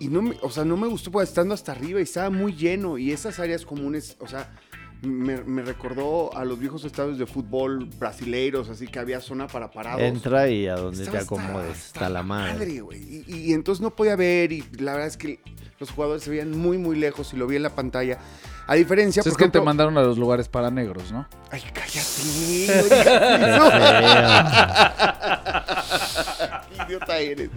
y 0.00 0.08
no 0.08 0.22
me, 0.22 0.36
o 0.42 0.50
sea, 0.50 0.64
no 0.64 0.76
me 0.76 0.86
gustó 0.86 1.10
pues, 1.10 1.28
estando 1.28 1.54
hasta 1.54 1.72
arriba 1.72 2.00
y 2.00 2.04
estaba 2.04 2.30
muy 2.30 2.54
lleno. 2.54 2.98
Y 2.98 3.12
esas 3.12 3.38
áreas 3.38 3.64
comunes, 3.66 4.16
o 4.20 4.26
sea, 4.26 4.54
me, 5.02 5.42
me 5.44 5.62
recordó 5.62 6.34
a 6.36 6.44
los 6.44 6.58
viejos 6.58 6.84
estadios 6.84 7.18
de 7.18 7.26
fútbol 7.26 7.84
brasileiros, 7.98 8.68
así 8.70 8.86
que 8.86 8.98
había 8.98 9.20
zona 9.20 9.46
para 9.46 9.70
parados. 9.70 10.00
Entra 10.00 10.48
y 10.48 10.66
a 10.66 10.76
donde 10.76 11.02
Estaba 11.02 11.18
te 11.18 11.24
acomodes. 11.24 11.70
hasta- 11.70 11.86
Está 11.98 12.08
la 12.08 12.22
madre. 12.22 12.82
y- 12.94 13.24
y 13.28 13.52
entonces 13.52 13.82
no 13.82 13.94
podía 13.94 14.16
ver 14.16 14.52
y 14.52 14.64
la 14.78 14.92
verdad 14.92 15.08
es 15.08 15.16
que 15.18 15.40
los 15.78 15.90
jugadores 15.90 16.22
se 16.22 16.30
veían 16.30 16.50
muy, 16.52 16.78
muy 16.78 16.96
lejos 16.96 17.32
y 17.32 17.36
lo 17.36 17.46
vi 17.46 17.56
en 17.56 17.62
la 17.62 17.70
pantalla. 17.70 18.18
A 18.68 18.74
diferencia, 18.74 19.22
Si 19.22 19.28
es 19.28 19.34
por 19.34 19.44
que 19.44 19.50
te 19.50 19.60
mandaron 19.60 19.96
a 19.96 20.02
los 20.02 20.18
lugares 20.18 20.48
para 20.48 20.70
negros, 20.70 21.12
¿no? 21.12 21.28
Ay, 21.50 21.62
cállate. 21.72 22.00
no 23.38 23.66
eso. 23.66 23.66
Idiota 26.86 27.18
eres. 27.18 27.50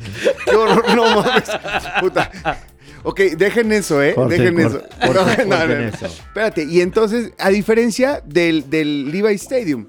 Qué 0.46 0.56
horror, 0.56 0.96
no 0.96 1.16
mames. 1.22 1.50
Puta. 2.00 2.32
Ok, 3.04 3.20
dejen 3.38 3.72
eso, 3.72 4.02
¿eh? 4.04 4.14
Dejen 4.28 4.60
eso. 4.60 4.82
corten- 5.02 5.48
No, 5.48 5.58
no, 5.68 5.76
no. 5.76 5.80
eso. 5.88 6.06
Espérate, 6.06 6.64
y 6.66 6.82
entonces, 6.82 7.32
a 7.40 7.50
diferencia 7.50 8.22
del, 8.26 8.70
del 8.70 9.12
Levi 9.12 9.34
Stadium, 9.36 9.88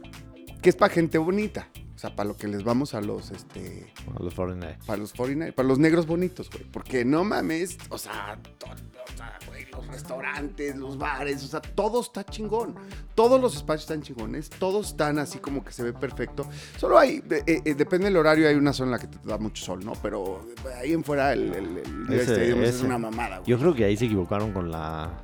que 0.63 0.71
es 0.71 0.77
para 0.77 0.93
gente 0.95 1.19
bonita. 1.19 1.69
O 2.01 2.03
sea, 2.03 2.17
para 2.17 2.31
lo 2.31 2.35
que 2.39 2.49
les 2.49 2.65
vamos 2.65 2.95
a 2.95 3.03
los, 3.03 3.31
este, 3.31 3.93
A 4.19 4.23
los 4.23 4.35
49. 4.35 4.79
para 4.87 4.97
los 4.97 5.13
49, 5.13 5.53
para 5.53 5.69
los 5.69 5.79
negros 5.79 6.07
bonitos, 6.07 6.49
güey. 6.49 6.65
Porque 6.65 7.05
no 7.05 7.25
mames, 7.25 7.77
o 7.91 7.99
sea, 7.99 8.39
to- 8.57 8.69
o 8.69 9.17
sea, 9.19 9.39
güey, 9.47 9.67
los 9.71 9.87
restaurantes, 9.87 10.77
los 10.77 10.97
bares, 10.97 11.45
o 11.45 11.47
sea, 11.49 11.61
todo 11.61 12.01
está 12.01 12.25
chingón. 12.25 12.75
Todos 13.15 13.39
los 13.39 13.55
espacios 13.55 13.83
están 13.83 14.01
chingones, 14.01 14.49
todos 14.49 14.89
están 14.89 15.19
así 15.19 15.41
como 15.41 15.63
que 15.63 15.73
se 15.73 15.83
ve 15.83 15.93
perfecto. 15.93 16.49
Solo 16.79 16.99
hay, 16.99 17.23
eh, 17.31 17.61
eh, 17.67 17.75
depende 17.75 18.07
del 18.07 18.17
horario, 18.17 18.49
hay 18.49 18.55
una 18.55 18.73
zona 18.73 18.87
en 18.87 18.93
la 18.93 18.99
que 18.99 19.07
te 19.09 19.19
da 19.29 19.37
mucho 19.37 19.63
sol, 19.63 19.85
¿no? 19.85 19.93
Pero 20.01 20.47
ahí 20.79 20.95
en 20.95 21.05
fuera 21.05 21.35
el, 21.35 21.53
el, 21.55 22.15
Ese- 22.15 22.65
es 22.67 22.81
una 22.81 22.97
mamada, 22.97 23.41
güey. 23.41 23.51
Yo 23.51 23.59
creo 23.59 23.75
que 23.75 23.85
ahí 23.85 23.99
se 23.99 24.07
equivocaron 24.07 24.53
con 24.55 24.71
la. 24.71 25.23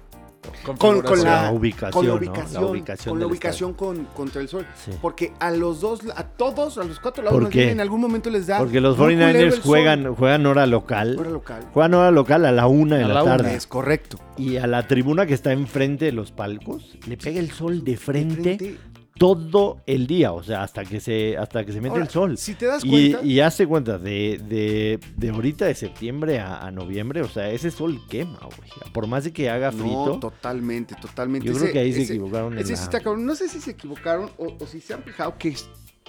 Con, 0.78 1.02
la, 1.24 1.42
La 1.42 1.52
ubicación, 1.52 1.92
con 1.92 2.06
la 2.06 2.12
¿no? 2.12 2.18
ubicación, 2.18 2.62
La 2.62 2.70
ubicación 2.70 3.10
con 3.12 3.20
la 3.20 3.26
ubicación 3.26 3.72
con, 3.74 4.04
contra 4.06 4.40
el 4.40 4.48
sol. 4.48 4.66
Sí. 4.84 4.90
Porque 5.00 5.32
a 5.38 5.50
los 5.50 5.80
dos, 5.80 6.00
a 6.14 6.24
todos, 6.24 6.78
a 6.78 6.84
los 6.84 6.98
cuatro 7.00 7.22
lados, 7.24 7.54
en 7.54 7.80
algún 7.80 8.00
momento 8.00 8.30
les 8.30 8.46
da. 8.46 8.58
Porque 8.58 8.80
los 8.80 8.98
un 8.98 9.04
culero 9.04 9.26
49ers 9.28 9.36
el 9.42 9.52
sol. 9.52 9.60
juegan, 9.62 10.14
juegan 10.14 10.46
hora 10.46 10.66
local. 10.66 11.16
Hora 11.18 11.30
local. 11.30 11.62
Juegan 11.72 11.94
hora 11.94 12.10
local 12.10 12.44
a 12.44 12.52
la 12.52 12.66
una 12.66 12.96
de 12.96 13.04
A 13.04 13.08
la, 13.08 13.14
la 13.14 13.22
una. 13.24 13.36
tarde. 13.36 13.54
Es 13.54 13.66
correcto. 13.66 14.18
Y 14.36 14.56
a 14.56 14.66
la 14.66 14.86
tribuna 14.86 15.26
que 15.26 15.34
está 15.34 15.52
enfrente 15.52 16.04
de 16.06 16.12
los 16.12 16.32
palcos, 16.32 16.96
le 17.06 17.16
pega 17.16 17.40
el 17.40 17.50
sol 17.50 17.84
de 17.84 17.96
frente, 17.96 18.56
frente. 18.58 18.76
Todo 19.18 19.78
el 19.86 20.06
día. 20.06 20.32
O 20.32 20.42
sea, 20.42 20.62
hasta 20.62 20.84
que 20.84 21.00
se, 21.00 21.36
hasta 21.36 21.64
que 21.64 21.72
se 21.72 21.80
mete 21.80 21.90
Ahora, 21.94 22.04
el 22.04 22.10
sol. 22.10 22.38
Si 22.38 22.54
te 22.54 22.66
das 22.66 22.84
Y, 22.84 22.90
cuenta. 23.12 23.22
y 23.26 23.40
hace 23.40 23.66
cuenta, 23.66 23.98
de, 23.98 24.40
de, 24.48 25.00
de 25.16 25.28
ahorita 25.30 25.64
de 25.66 25.74
septiembre 25.74 26.38
a, 26.38 26.58
a 26.66 26.70
noviembre, 26.70 27.22
o 27.22 27.28
sea, 27.28 27.50
ese 27.50 27.70
sol 27.70 28.00
quema, 28.08 28.38
güey. 28.40 28.70
Por 28.92 29.06
más 29.06 29.24
de 29.24 29.32
que 29.32 29.48
haga 29.50 29.70
no, 29.70 29.78
frito, 29.78 30.18
totalmente, 30.20 30.94
totalmente. 31.00 31.46
yo 31.48 31.54
creo 31.54 31.72
que 31.72 31.78
ahí 31.78 31.92
se 31.92 32.02
ese- 32.02 32.12
equivocaron 32.14 32.52
en 32.54 32.58
ese 32.60 32.72
la... 32.72 32.76
sí 32.78 32.84
está 32.84 33.00
cabrón. 33.00 33.24
No 33.26 33.34
sé 33.34 33.48
si 33.48 33.60
se 33.60 33.72
equivocaron 33.72 34.30
o, 34.38 34.56
o 34.60 34.66
si 34.66 34.80
se 34.80 34.94
han 34.94 35.02
fijado 35.02 35.36
que, 35.38 35.54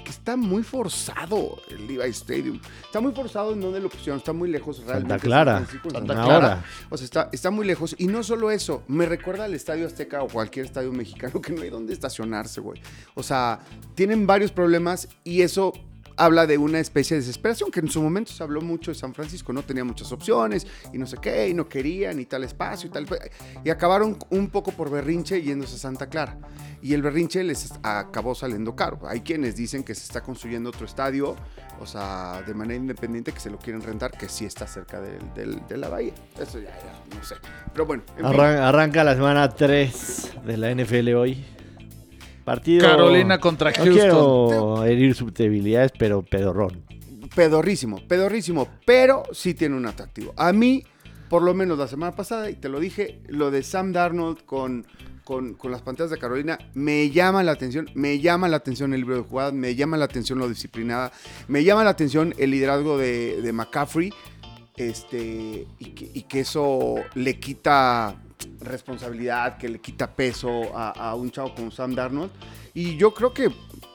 que 0.04 0.12
está 0.12 0.38
muy 0.38 0.64
forzado 0.64 1.58
el 1.70 1.88
Levi 1.88 2.10
Stadium. 2.10 2.60
Está 2.86 3.00
muy 3.00 3.12
forzado 3.12 3.54
en 3.54 3.62
donde 3.62 3.80
lo 3.80 3.90
pusieron. 3.90 4.18
Está 4.18 4.34
muy 4.34 4.50
lejos 4.50 4.80
realmente. 4.80 5.10
Santa 5.10 5.24
Clara. 5.24 5.66
Santa 5.92 6.14
Clara. 6.14 6.66
O 6.90 6.98
sea, 6.98 7.06
está, 7.06 7.30
está 7.32 7.52
muy 7.52 7.66
lejos. 7.66 7.96
Y 7.98 8.08
no 8.08 8.24
solo 8.24 8.52
eso, 8.52 8.84
me 8.88 9.06
recuerda 9.06 9.46
al 9.46 9.54
Estadio 9.54 9.86
Azteca 9.86 10.22
o 10.22 10.28
cualquier 10.28 10.66
estadio 10.66 10.92
mexicano 10.92 11.42
que 11.42 11.54
no 11.54 11.62
hay 11.62 11.70
donde 11.70 11.94
estacionarse, 11.94 12.62
güey. 12.62 12.82
O 13.16 13.24
sea, 13.24 13.60
tienen 13.96 14.28
varios 14.28 14.52
problemas 14.52 15.10
y 15.24 15.42
eso 15.42 15.74
habla 16.18 16.46
de 16.48 16.58
una 16.58 16.80
especie 16.80 17.16
de 17.16 17.22
desesperación, 17.22 17.72
que 17.72 17.80
en 17.80 17.88
su 17.90 18.02
momento 18.02 18.32
se 18.34 18.44
habló 18.44 18.60
mucho 18.62 18.92
de 18.92 18.96
San 18.96 19.14
Francisco, 19.14 19.54
no 19.54 19.64
tenía 19.64 19.84
muchas 19.84 20.12
opciones 20.12 20.66
y 20.92 20.98
no 20.98 21.06
sé 21.06 21.18
qué, 21.22 21.48
y 21.50 21.54
no 21.54 21.70
querían 21.70 22.20
y 22.20 22.26
tal 22.26 22.44
espacio 22.44 22.88
y 22.90 22.92
tal. 22.92 23.08
Y 23.64 23.70
acabaron 23.70 24.18
un 24.32 24.50
poco 24.50 24.72
por 24.72 24.90
berrinche 24.90 25.42
yéndose 25.42 25.76
a 25.76 25.80
Santa 25.80 26.08
Clara. 26.08 26.38
Y 26.82 26.94
el 26.94 27.02
berrinche 27.02 27.44
les 27.44 27.72
acabó 27.84 28.36
saliendo 28.36 28.76
caro. 28.76 29.00
Hay 29.08 29.22
quienes 29.22 29.56
dicen 29.56 29.84
que 29.84 29.96
se 29.96 30.04
está 30.04 30.22
construyendo 30.22 30.70
otro 30.70 30.86
estadio, 30.86 31.36
o 31.80 31.86
sea, 31.86 32.42
de 32.46 32.54
manera 32.54 32.76
independiente, 32.80 33.32
que 33.32 33.40
se 33.40 33.50
lo 33.50 33.58
quieren 33.58 33.82
rentar, 33.82 34.12
que 34.12 34.30
sí 34.30 34.46
está 34.46 34.68
cerca 34.68 35.00
del- 35.02 35.66
de 35.68 35.78
la 35.78 35.90
bahía. 35.90 36.14
Eso 36.40 36.60
ya, 36.60 36.70
no 37.16 37.24
sé. 37.24 37.36
Pero 37.74 37.86
bueno, 37.86 38.04
en 38.18 38.18
fin. 38.18 38.26
Arran- 38.26 38.58
arranca 38.60 39.04
la 39.04 39.16
semana 39.16 39.50
3 39.50 40.32
de 40.46 40.58
la 40.58 40.72
NFL 40.72 41.14
hoy. 41.16 41.46
Partido... 42.48 42.88
Carolina 42.88 43.40
contra 43.42 43.72
No 43.72 43.76
Houston. 43.84 43.94
quiero 43.94 44.84
herir 44.86 45.14
susceptibilidades, 45.14 45.92
pero 46.00 46.22
pedorrón. 46.24 46.82
pedorrísimo, 47.36 47.98
pedorrísimo, 48.08 48.70
pero 48.86 49.24
sí 49.34 49.54
tiene 49.54 49.76
un 49.76 49.86
atractivo. 49.86 50.34
A 50.38 50.54
mí, 50.54 50.86
por 51.30 51.42
lo 51.42 51.54
menos 51.54 51.78
la 51.78 51.90
semana 51.90 52.16
pasada, 52.16 52.50
y 52.50 52.56
te 52.56 52.70
lo 52.70 52.80
dije, 52.80 53.20
lo 53.28 53.52
de 53.52 53.64
Sam 53.64 53.92
Darnold 53.92 54.46
con, 54.46 54.88
con, 55.26 55.56
con 55.56 55.72
las 55.72 55.82
pantallas 55.82 56.10
de 56.12 56.18
Carolina 56.20 56.58
me 56.74 57.10
llama 57.10 57.44
la 57.44 57.52
atención, 57.52 57.90
me 57.96 58.20
llama 58.22 58.48
la 58.48 58.56
atención 58.56 58.94
el 58.94 59.02
libro 59.02 59.18
de 59.18 59.24
jugadas, 59.24 59.52
me 59.52 59.76
llama 59.76 59.98
la 59.98 60.06
atención 60.06 60.40
lo 60.40 60.48
disciplinada, 60.48 61.12
me 61.50 61.66
llama 61.66 61.84
la 61.84 61.90
atención 61.90 62.34
el 62.38 62.52
liderazgo 62.52 62.98
de, 62.98 63.42
de 63.42 63.52
McCaffrey, 63.52 64.14
este, 64.78 65.68
y, 65.80 65.86
que, 65.96 66.10
y 66.14 66.22
que 66.24 66.40
eso 66.40 66.96
le 67.14 67.40
quita 67.42 68.16
responsabilidad, 68.62 69.58
que 69.58 69.70
le 69.70 69.80
quita 69.80 70.08
peso 70.16 70.76
a, 70.78 70.90
a 70.92 71.16
un 71.16 71.32
chavo 71.32 71.54
como 71.56 71.72
Sam 71.72 71.96
Darnold. 71.96 72.32
Y 72.74 72.98
yo 72.98 73.14
creo 73.14 73.34
que, 73.34 73.50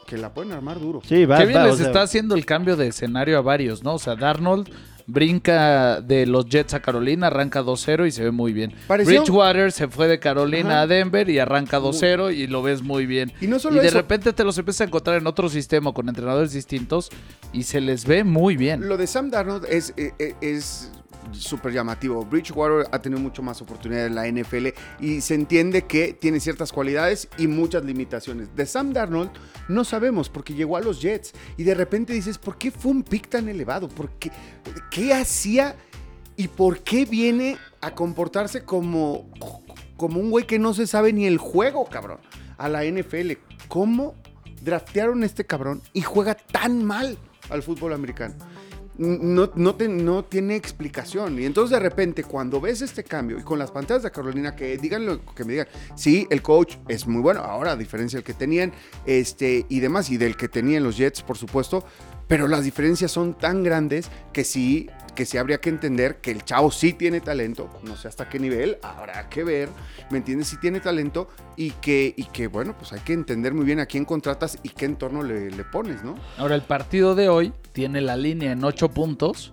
que 0.07 0.17
la 0.19 0.33
pueden 0.35 0.53
armar 0.53 0.81
duro. 0.81 1.01
Sí, 1.07 1.25
va, 1.25 1.39
Qué 1.39 1.47
bien 1.47 1.59
va, 1.61 1.65
les 1.65 1.75
o 1.75 1.77
sea, 1.77 1.87
está 1.87 2.03
haciendo 2.03 2.35
el 2.35 2.45
cambio 2.45 2.77
de 2.77 2.89
escenario 2.89 3.39
a 3.39 3.41
varios, 3.43 3.83
¿no? 3.83 3.95
O 3.95 3.99
sea, 3.99 4.15
Darnold 4.17 4.69
brinca 5.07 6.01
de 6.01 6.27
los 6.27 6.47
Jets 6.47 6.75
a 6.75 6.81
Carolina, 6.81 7.27
arranca 7.27 7.63
2-0 7.63 8.07
y 8.07 8.13
se 8.13 8.23
ve 8.25 8.31
muy 8.31 8.53
bien. 8.53 8.73
Pareció- 8.87 9.21
Bridgewater 9.23 9.73
se 9.73 9.89
fue 9.89 10.07
de 10.09 10.19
Carolina 10.19 10.71
Ajá. 10.71 10.81
a 10.83 10.87
Denver 10.87 11.29
y 11.29 11.39
arranca 11.39 11.81
2-0 11.81 12.31
y 12.35 12.47
lo 12.47 12.63
ves 12.63 12.83
muy 12.83 13.05
bien. 13.07 13.33
Y 13.41 13.47
no 13.49 13.57
Y 13.57 13.61
solo 13.61 13.81
de 13.81 13.89
eso, 13.89 13.97
repente 13.99 14.33
te 14.33 14.45
los 14.45 14.57
empiezas 14.59 14.83
a 14.83 14.85
encontrar 14.85 15.19
en 15.19 15.27
otro 15.27 15.49
sistema 15.49 15.93
con 15.93 16.09
entrenadores 16.09 16.53
distintos 16.53 17.11
y 17.53 17.65
se 17.65 17.81
les 17.81 18.05
ve 18.07 18.25
muy 18.25 18.57
bien. 18.57 18.89
lo 18.89 18.97
de 18.97 19.07
Sam 19.07 19.31
Darnold 19.31 19.67
es, 19.69 19.93
eh, 19.97 20.13
eh, 20.19 20.35
es 20.41 20.91
súper 21.33 21.73
llamativo. 21.73 22.25
Bridgewater 22.25 22.87
ha 22.91 23.01
tenido 23.01 23.21
mucho 23.21 23.43
más 23.43 23.61
oportunidades 23.63 24.09
en 24.09 24.15
la 24.15 24.27
NFL 24.27 24.69
y 25.01 25.21
se 25.21 25.35
entiende 25.35 25.83
que 25.83 26.13
tiene 26.13 26.41
ciertas 26.41 26.73
cualidades 26.73 27.29
y 27.39 27.47
muchas 27.47 27.85
limitaciones. 27.85 28.55
De 28.55 28.67
Sam 28.67 28.93
Darnold 28.93 29.31
no 29.69 29.85
sabemos 29.85 30.29
porque 30.29 30.55
llegó 30.55 30.77
a 30.77 30.81
los 30.81 31.01
Jets 31.01 31.33
y 31.57 31.63
de 31.65 31.75
repente 31.75 32.13
dices, 32.13 32.39
¿por 32.39 32.59
qué 32.59 32.71
fue 32.71 32.91
un 32.91 33.03
pick 33.03 33.29
tan 33.29 33.49
elevado? 33.49 33.89
¿Por 33.89 34.11
qué, 34.11 34.31
¿Qué 34.91 35.15
hacía 35.15 35.77
y 36.37 36.49
por 36.49 36.81
qué 36.81 37.05
viene 37.05 37.57
a 37.81 37.95
comportarse 37.95 38.65
como, 38.65 39.29
como 39.97 40.21
un 40.21 40.31
güey 40.31 40.47
que 40.47 40.59
no 40.59 40.75
se 40.75 40.87
sabe 40.87 41.13
ni 41.13 41.27
el 41.27 41.39
juego, 41.39 41.85
cabrón? 41.87 42.19
A 42.59 42.69
la 42.69 42.85
NFL. 42.85 43.33
¿Cómo 43.69 44.15
draftearon 44.61 45.23
a 45.23 45.27
este 45.27 45.45
cabrón 45.45 45.83
y 45.93 46.03
juega 46.03 46.35
tan 46.35 46.85
mal 46.85 47.19
al 47.51 47.63
fútbol 47.63 47.93
americano? 47.93 48.35
No, 49.03 49.51
no, 49.55 49.75
te- 49.75 49.89
no 49.89 50.25
tiene 50.25 50.57
explicación. 50.57 51.39
Y 51.39 51.45
entonces 51.45 51.71
de 51.73 51.81
repente 51.81 52.25
cuando 52.25 52.61
ves 52.61 52.83
este 52.83 53.05
cambio 53.05 53.39
y 53.39 53.43
con 53.43 53.59
las 53.59 53.71
pantallas 53.71 54.03
de 54.05 54.11
Carolina 54.11 54.55
que 54.57 54.77
digan 54.79 55.05
lo 55.07 55.25
que 55.35 55.45
me 55.45 55.53
digan, 55.53 55.69
sí, 55.97 56.27
el 56.31 56.43
coach 56.43 56.77
es 56.89 57.07
muy 57.07 57.21
bueno, 57.21 57.41
ahora 57.41 57.73
a 57.73 57.77
diferencia 57.77 58.17
del 58.19 58.25
que 58.25 58.35
tenían 58.35 58.73
este, 59.07 59.67
y 59.69 59.81
demás, 59.81 60.11
y 60.11 60.17
del 60.17 60.37
que 60.37 60.49
tenían 60.49 60.85
los 60.85 60.97
Jets, 60.97 61.23
por 61.23 61.37
supuesto, 61.37 61.85
pero 62.29 62.49
las 62.49 62.65
diferencias 62.65 63.11
son 63.11 63.35
tan 63.35 63.63
grandes 63.63 64.09
que 64.33 64.45
sí, 64.45 64.89
que 65.15 65.27
sí 65.27 65.37
habría 65.37 65.61
que 65.61 65.69
entender 65.69 66.17
que 66.23 66.31
el 66.31 66.45
chavo 66.45 66.71
sí 66.71 66.93
tiene 66.95 67.21
talento, 67.21 67.69
no 67.83 67.97
sé 67.97 68.09
hasta 68.09 68.29
qué 68.29 68.39
nivel, 68.39 68.79
habrá 68.83 69.29
que 69.29 69.45
ver, 69.45 69.69
¿me 70.11 70.19
entiendes? 70.19 70.49
Sí 70.49 70.57
tiene 70.59 70.81
talento 70.81 71.29
y 71.57 71.73
que, 71.73 72.15
y 72.17 72.25
que 72.25 72.47
bueno, 72.47 72.75
pues 72.79 72.93
hay 72.95 73.01
que 73.01 73.13
entender 73.13 73.53
muy 73.53 73.67
bien 73.67 73.81
a 73.81 73.87
quién 73.87 74.05
contratas 74.07 74.59
y 74.63 74.71
qué 74.71 74.87
entorno 74.87 75.23
le, 75.23 75.51
le 75.51 75.65
pones, 75.65 76.03
¿no? 76.03 76.15
Ahora, 76.39 76.55
el 76.55 76.63
partido 76.63 77.15
de 77.15 77.29
hoy 77.29 77.53
tiene 77.73 78.01
la 78.01 78.17
línea 78.17 78.53
en 78.53 78.65
8 78.65 78.91
puntos. 78.91 79.53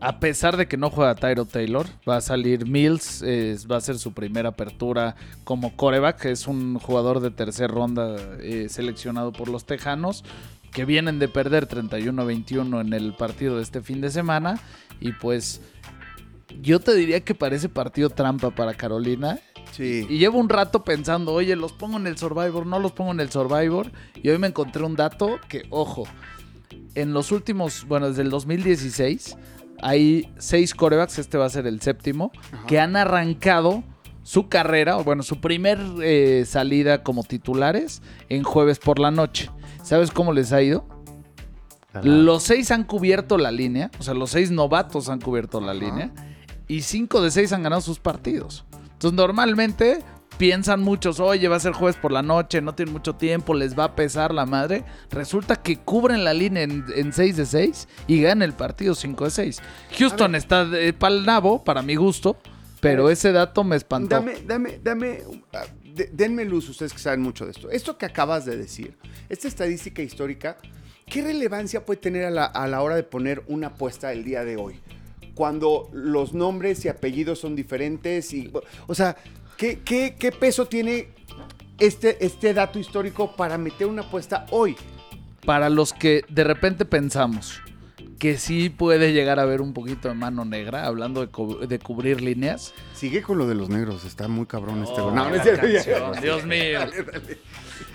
A 0.00 0.18
pesar 0.18 0.56
de 0.56 0.66
que 0.66 0.76
no 0.76 0.90
juega 0.90 1.14
Tyro 1.14 1.44
Taylor, 1.44 1.86
va 2.08 2.16
a 2.16 2.20
salir 2.20 2.66
Mills, 2.66 3.22
eh, 3.24 3.56
va 3.70 3.76
a 3.76 3.80
ser 3.80 3.98
su 3.98 4.12
primera 4.12 4.48
apertura 4.48 5.14
como 5.44 5.76
coreback, 5.76 6.22
que 6.22 6.32
es 6.32 6.48
un 6.48 6.80
jugador 6.80 7.20
de 7.20 7.30
tercera 7.30 7.72
ronda 7.72 8.16
eh, 8.40 8.66
seleccionado 8.68 9.32
por 9.32 9.48
los 9.48 9.64
Tejanos, 9.64 10.24
que 10.72 10.84
vienen 10.84 11.20
de 11.20 11.28
perder 11.28 11.68
31-21 11.68 12.80
en 12.80 12.92
el 12.94 13.14
partido 13.14 13.58
de 13.58 13.62
este 13.62 13.80
fin 13.80 14.00
de 14.00 14.10
semana. 14.10 14.58
Y 14.98 15.12
pues 15.12 15.60
yo 16.60 16.80
te 16.80 16.96
diría 16.96 17.20
que 17.20 17.36
parece 17.36 17.68
partido 17.68 18.10
trampa 18.10 18.50
para 18.50 18.74
Carolina. 18.74 19.38
Sí. 19.70 20.04
Y 20.10 20.18
llevo 20.18 20.40
un 20.40 20.48
rato 20.48 20.82
pensando, 20.82 21.32
oye, 21.32 21.54
los 21.54 21.72
pongo 21.72 21.98
en 21.98 22.08
el 22.08 22.18
Survivor, 22.18 22.66
no 22.66 22.80
los 22.80 22.90
pongo 22.90 23.12
en 23.12 23.20
el 23.20 23.30
Survivor. 23.30 23.92
Y 24.20 24.30
hoy 24.30 24.38
me 24.38 24.48
encontré 24.48 24.82
un 24.82 24.96
dato 24.96 25.38
que, 25.48 25.62
ojo, 25.70 26.08
en 26.94 27.12
los 27.12 27.32
últimos, 27.32 27.86
bueno, 27.86 28.08
desde 28.08 28.22
el 28.22 28.30
2016, 28.30 29.36
hay 29.82 30.32
seis 30.38 30.74
corebacks, 30.74 31.18
este 31.18 31.38
va 31.38 31.46
a 31.46 31.50
ser 31.50 31.66
el 31.66 31.80
séptimo, 31.80 32.30
Ajá. 32.52 32.66
que 32.66 32.78
han 32.80 32.96
arrancado 32.96 33.82
su 34.22 34.48
carrera, 34.48 34.96
o 34.98 35.04
bueno, 35.04 35.22
su 35.24 35.40
primer 35.40 35.80
eh, 36.02 36.44
salida 36.46 37.02
como 37.02 37.24
titulares 37.24 38.02
en 38.28 38.44
jueves 38.44 38.78
por 38.78 38.98
la 39.00 39.10
noche. 39.10 39.50
¿Sabes 39.82 40.10
cómo 40.12 40.32
les 40.32 40.52
ha 40.52 40.62
ido? 40.62 40.86
Los 42.02 42.44
seis 42.44 42.70
han 42.70 42.84
cubierto 42.84 43.36
la 43.36 43.50
línea, 43.50 43.90
o 43.98 44.02
sea, 44.02 44.14
los 44.14 44.30
seis 44.30 44.50
novatos 44.50 45.08
han 45.08 45.20
cubierto 45.20 45.60
la 45.60 45.72
Ajá. 45.72 45.80
línea, 45.80 46.12
y 46.68 46.82
cinco 46.82 47.20
de 47.20 47.30
seis 47.30 47.52
han 47.52 47.62
ganado 47.62 47.82
sus 47.82 47.98
partidos. 47.98 48.64
Entonces, 48.92 49.12
normalmente 49.16 49.98
piensan 50.42 50.80
muchos, 50.80 51.20
oye, 51.20 51.46
va 51.46 51.54
a 51.54 51.60
ser 51.60 51.72
jueves 51.72 51.94
por 51.94 52.10
la 52.10 52.20
noche, 52.20 52.60
no 52.60 52.74
tienen 52.74 52.92
mucho 52.92 53.14
tiempo, 53.14 53.54
les 53.54 53.78
va 53.78 53.84
a 53.84 53.94
pesar 53.94 54.34
la 54.34 54.44
madre. 54.44 54.82
Resulta 55.12 55.54
que 55.54 55.76
cubren 55.76 56.24
la 56.24 56.34
línea 56.34 56.64
en, 56.64 57.12
6 57.12 57.36
de 57.36 57.46
6 57.46 57.86
y 58.08 58.22
ganan 58.22 58.42
el 58.42 58.52
partido 58.52 58.96
5 58.96 59.26
de 59.26 59.30
6. 59.30 59.62
Houston 60.00 60.34
está 60.34 60.64
de 60.64 60.92
pal 60.94 61.24
nabo, 61.24 61.62
para 61.62 61.80
mi 61.82 61.94
gusto, 61.94 62.38
pero 62.80 63.08
ese 63.08 63.30
dato 63.30 63.62
me 63.62 63.76
espantó. 63.76 64.16
Dame, 64.16 64.34
dame, 64.44 64.80
dame, 64.82 65.22
ah, 65.52 65.62
de- 65.94 66.10
denme 66.12 66.44
luz, 66.44 66.68
ustedes 66.68 66.92
que 66.92 66.98
saben 66.98 67.20
mucho 67.22 67.44
de 67.44 67.52
esto. 67.52 67.70
Esto 67.70 67.96
que 67.96 68.06
acabas 68.06 68.44
de 68.44 68.56
decir, 68.56 68.96
esta 69.28 69.46
estadística 69.46 70.02
histórica, 70.02 70.56
¿qué 71.06 71.22
relevancia 71.22 71.86
puede 71.86 72.00
tener 72.00 72.24
a 72.24 72.30
la, 72.30 72.46
a 72.46 72.66
la 72.66 72.82
hora 72.82 72.96
de 72.96 73.04
poner 73.04 73.44
una 73.46 73.68
apuesta 73.68 74.10
el 74.10 74.24
día 74.24 74.44
de 74.44 74.56
hoy? 74.56 74.80
Cuando 75.36 75.88
los 75.92 76.34
nombres 76.34 76.84
y 76.84 76.88
apellidos 76.88 77.38
son 77.38 77.54
diferentes 77.54 78.34
y, 78.34 78.50
o 78.88 78.94
sea, 78.94 79.16
¿qué, 79.62 79.78
qué, 79.84 80.16
qué 80.18 80.32
peso 80.32 80.66
tiene 80.66 81.06
este, 81.78 82.24
este 82.26 82.52
dato 82.52 82.80
histórico 82.80 83.36
para 83.36 83.56
meter 83.58 83.86
una 83.86 84.02
apuesta 84.02 84.44
hoy? 84.50 84.74
para 85.46 85.68
los 85.70 85.92
que 85.92 86.22
de 86.28 86.42
repente 86.44 86.84
pensamos 86.84 87.60
que 88.18 88.38
sí 88.38 88.70
puede 88.70 89.12
llegar 89.12 89.38
a 89.38 89.42
haber 89.42 89.60
un 89.60 89.72
poquito 89.72 90.08
de 90.08 90.14
mano 90.14 90.44
negra, 90.44 90.84
hablando 90.86 91.20
de, 91.20 91.28
cu- 91.28 91.58
de 91.66 91.78
cubrir 91.78 92.20
líneas. 92.20 92.72
Sigue 92.94 93.22
con 93.22 93.38
lo 93.38 93.46
de 93.46 93.54
los 93.54 93.68
negros, 93.68 94.04
está 94.04 94.26
muy 94.28 94.46
cabrón 94.46 94.82
este. 94.82 95.00
Oh, 95.00 95.04
güey. 95.10 95.14
no, 95.16 95.30
no 95.30 95.36
canción, 95.36 96.20
Dios 96.20 96.44
mío. 96.44 96.80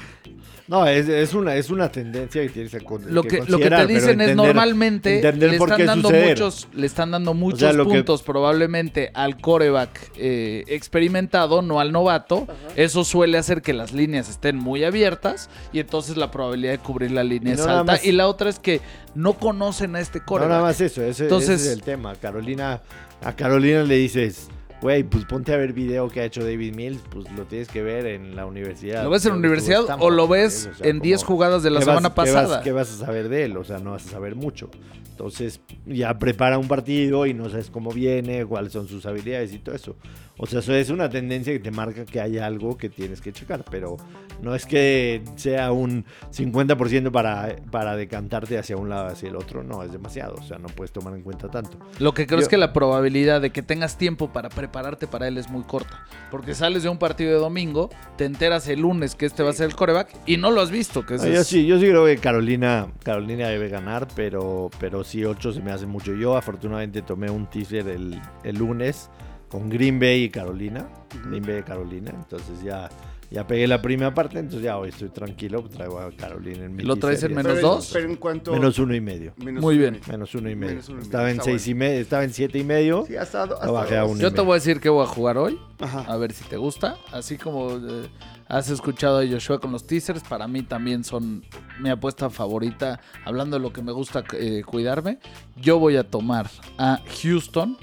No, 0.68 0.86
es, 0.86 1.08
es 1.08 1.34
una, 1.34 1.56
es 1.56 1.70
una 1.70 1.90
tendencia 1.92 2.42
que 2.42 2.50
tienes 2.50 2.72
que 2.72 2.80
Lo 3.10 3.24
que, 3.24 3.42
lo 3.48 3.58
que 3.58 3.70
te 3.70 3.88
dicen 3.88 4.20
es 4.20 4.36
normalmente 4.36 5.16
entender 5.16 5.52
le 5.52 5.58
por 5.58 5.70
están 5.70 5.78
qué 5.78 5.86
dando 5.86 6.10
suceder. 6.10 6.30
muchos, 6.30 6.68
le 6.74 6.86
están 6.88 7.12
dando 7.12 7.34
muchos 7.34 7.60
sea, 7.60 7.72
lo 7.74 7.86
que- 7.88 7.94
puntos 7.96 8.22
probablemente 8.22 9.10
al 9.14 9.38
coreback 9.40 10.12
eh, 10.18 10.66
experimentado, 10.68 11.62
no 11.62 11.80
al 11.80 11.92
novato. 11.94 12.48
Eso 12.76 13.06
suele 13.06 13.38
hacer 13.38 13.62
que 13.62 13.72
las 13.74 13.94
líneas 13.94 14.30
estén 14.30 14.58
muy 14.58 14.84
abiertas 14.84 15.50
y 15.72 15.80
entonces 15.80 16.18
la 16.18 16.32
probabilidad 16.32 16.72
de 16.74 16.80
cubrir 16.80 17.12
la 17.12 17.24
línea 17.24 17.52
Y 17.52 17.54
es 17.56 17.66
no 17.66 17.72
alta. 17.72 17.84
más- 17.94 18.06
Y 18.06 18.12
la 18.12 18.28
otra 18.28 18.50
es 18.50 18.60
que 18.60 18.82
no 19.16 19.34
conocen 19.34 19.96
a 19.96 20.02
este 20.02 20.20
No, 20.20 20.26
coreback. 20.26 20.50
nada 20.50 20.62
más 20.64 20.82
eso, 20.82 21.02
ese, 21.02 21.24
Entonces- 21.24 21.62
ese 21.62 21.70
es 21.72 21.78
el 21.78 21.82
tema. 21.84 22.16
Carolina, 22.16 22.82
a 23.24 23.34
Carolina 23.36 23.84
le 23.84 23.96
dices, 23.96 24.50
güey, 24.82 25.04
pues 25.04 25.26
ponte 25.26 25.54
a 25.54 25.58
ver 25.58 25.74
video 25.74 26.08
que 26.10 26.22
ha 26.22 26.26
hecho 26.26 26.44
David 26.44 26.76
Mills, 26.76 27.02
pues 27.10 27.30
lo 27.32 27.44
tienes 27.46 27.68
que 27.68 27.82
ver 27.82 28.06
en 28.06 28.36
la 28.36 28.46
universidad. 28.46 29.04
¿Lo 29.04 29.10
ves 29.10 29.26
en 29.26 29.32
la 29.34 29.38
universidad 29.38 29.82
Stanford, 29.82 30.08
o 30.08 30.16
lo 30.16 30.28
ves 30.28 30.70
O 30.72 30.76
sea, 30.76 30.88
en 30.88 31.00
10 31.00 31.24
como- 31.24 31.36
jugadas 31.36 31.64
de 31.64 31.70
la 31.72 31.80
¿qué 31.80 31.86
vas- 31.86 31.96
semana 31.98 32.14
qué 32.14 32.20
vas- 32.22 32.34
pasada? 32.34 32.64
¿Qué 32.64 32.72
vas 32.72 32.92
a 32.94 33.06
saber 33.06 33.30
de 33.30 33.44
él? 33.46 33.58
O 33.58 33.64
sea, 33.64 33.80
no 33.80 33.92
vas 33.92 34.06
a 34.08 34.10
saber 34.12 34.36
mucho. 34.36 34.70
Entonces, 35.10 35.62
ya 35.88 36.20
prepara 36.20 36.60
un 36.60 36.68
partido 36.68 37.26
y 37.26 37.34
no 37.34 37.50
sabes 37.50 37.72
cómo 37.72 37.92
viene, 37.92 38.46
cuáles 38.46 38.72
son 38.72 38.88
sus 38.88 39.06
habilidades 39.08 39.52
y 39.52 39.58
todo 39.60 39.74
eso. 39.76 39.96
O 40.40 40.46
sea, 40.46 40.60
eso 40.60 40.74
es 40.76 40.90
una 40.92 41.10
tendencia 41.10 41.52
que 41.54 41.60
te 41.60 41.72
marca 41.72 42.06
que 42.06 42.22
hay 42.22 42.38
algo 42.38 42.78
que 42.78 42.90
tienes 42.90 43.22
que 43.22 43.32
checar, 43.34 43.66
pero 43.72 43.98
no 44.42 44.54
es 44.54 44.66
que 44.68 45.24
sea 45.36 45.72
un 45.72 46.06
50% 46.32 47.12
para, 47.12 47.56
para 47.72 47.96
decantarte 47.96 48.58
hacia 48.60 48.78
un 48.78 48.90
lado 48.90 49.08
hacia 49.08 49.30
el 49.30 49.36
otro, 49.36 49.64
no, 49.64 49.82
es 49.84 49.92
demasiado. 49.92 50.36
O 50.36 50.44
sea, 50.44 50.58
no 50.60 50.68
puedes 50.68 50.92
tomar 50.92 51.16
en 51.16 51.22
cuenta 51.24 51.50
tanto. 51.50 51.78
Lo 52.00 52.14
que 52.14 52.28
creo 52.28 52.40
Yo- 52.40 52.44
es 52.44 52.50
que 52.50 52.58
la 52.58 52.72
probabilidad 52.74 53.42
de 53.42 53.50
que 53.52 53.62
tengas 53.64 53.98
tiempo 53.98 54.32
para 54.32 54.50
prepararte 54.50 55.08
para 55.08 55.28
él 55.28 55.38
es 55.38 55.50
muy 55.50 55.64
corta. 55.64 56.06
Porque 56.30 56.54
sales 56.54 56.84
de 56.84 56.90
un 56.90 57.00
partido 57.00 57.32
de 57.34 57.40
domingo, 57.40 57.90
te 58.18 58.26
enteras 58.26 58.68
el 58.68 58.82
lunes 58.82 59.16
que 59.16 59.26
este 59.26 59.42
va 59.44 59.50
a 59.50 59.54
ser 59.54 59.68
el 59.70 59.76
coreback 59.76 60.10
y 60.28 60.38
no 60.38 60.52
lo 60.52 60.62
has 60.62 60.70
visto. 60.70 61.06
Que 61.06 61.16
No, 61.16 61.24
ese 61.24 61.34
yo 61.34 61.42
es- 61.42 61.48
sí, 61.48 61.66
yo 61.66 61.80
sí 61.80 61.88
creo 61.88 62.06
que 62.06 62.18
Carolina, 62.18 62.88
Carolina 63.04 63.48
debe 63.48 63.70
ganar, 63.70 64.08
pero, 64.16 64.70
pero 64.80 65.04
sí 65.04 65.26
8 65.26 65.52
se 65.54 65.62
me 65.62 65.72
hace 65.72 65.86
mucho. 65.88 66.14
Yo 66.14 66.38
afortunadamente 66.38 67.02
tomé 67.02 67.32
un 67.32 67.48
teaser 67.50 67.88
el, 67.88 68.22
el 68.44 68.56
lunes 68.58 69.10
con 69.50 69.70
Green 69.70 70.00
Bay 70.00 70.24
y 70.26 70.30
Carolina. 70.30 70.88
Green 71.30 71.44
Bay 71.44 71.58
y 71.60 71.64
Carolina. 71.64 72.12
Entonces 72.14 72.62
ya, 72.64 72.90
ya 73.32 73.48
pegué 73.48 73.68
la 73.68 73.82
primera 73.82 74.14
parte, 74.14 74.40
entonces 74.40 74.64
ya 74.64 74.78
hoy 74.78 74.90
estoy 74.90 75.10
tranquilo. 75.10 75.64
Traigo 75.64 76.00
a 76.00 76.12
Carolina 76.12 76.66
en 76.66 76.76
mi 76.76 76.84
¿Lo 76.84 76.96
traes 76.98 77.24
en 77.24 77.34
menos 77.34 77.54
Pero- 77.56 77.68
dos? 77.68 77.90
Pero 77.94 78.10
en 78.10 78.16
cuanto... 78.18 78.52
Menos 78.54 78.78
uno 78.80 78.94
y 78.94 79.02
medio. 79.02 79.34
menos 79.38 79.62
Muy 79.62 79.76
uno 79.76 79.82
bien. 79.84 80.02
Menos 80.10 80.36
uno 80.36 80.50
y 80.50 80.56
medio. 80.56 80.72
Menos 80.74 80.90
uno 80.90 80.96
y 80.98 81.00
medio, 81.00 81.06
Estaba 81.06 81.30
en 81.30 81.38
está 81.38 81.44
seis 81.46 81.62
bueno. 81.64 81.72
y 81.72 81.76
medio, 81.90 82.02
estaba 82.02 82.24
en 82.24 82.34
siete 82.34 82.58
y 82.60 82.64
medio. 82.64 83.06
Sí, 83.08 83.16
hasta, 83.16 83.44
hasta 83.44 83.66
Lo 83.66 83.74
bajé 83.74 83.98
a 83.98 84.02
dos. 84.02 84.12
un- 84.12 84.20
Yo 84.20 84.34
te 84.34 84.42
voy 84.42 84.52
a 84.52 84.56
decir 84.56 84.80
que 84.80 84.90
voy 84.90 85.04
a 85.04 85.08
jugar 85.08 85.38
hoy. 85.38 85.58
Ajá. 85.80 86.02
A 86.08 86.18
ver 86.18 86.34
si 86.34 86.44
te 86.46 86.58
gusta. 86.58 86.98
Así 87.12 87.38
como 87.38 87.72
eh, 87.72 88.10
has 88.48 88.70
escuchado 88.70 89.20
a 89.20 89.28
Joshua 89.28 89.60
con 89.60 89.72
los 89.72 89.86
teasers, 89.88 90.24
para 90.24 90.48
mí 90.48 90.64
también 90.64 91.04
son 91.04 91.44
mi 91.80 91.90
apuesta 91.90 92.30
favorita. 92.30 93.00
Hablando 93.26 93.58
de 93.58 93.62
lo 93.64 93.72
que 93.74 93.82
me 93.82 93.92
gusta 93.92 94.24
eh, 94.34 94.64
cuidarme, 94.66 95.20
yo 95.56 95.80
voy 95.80 95.96
a 95.98 96.04
tomar 96.10 96.50
a 96.78 97.00
Houston 97.22 97.78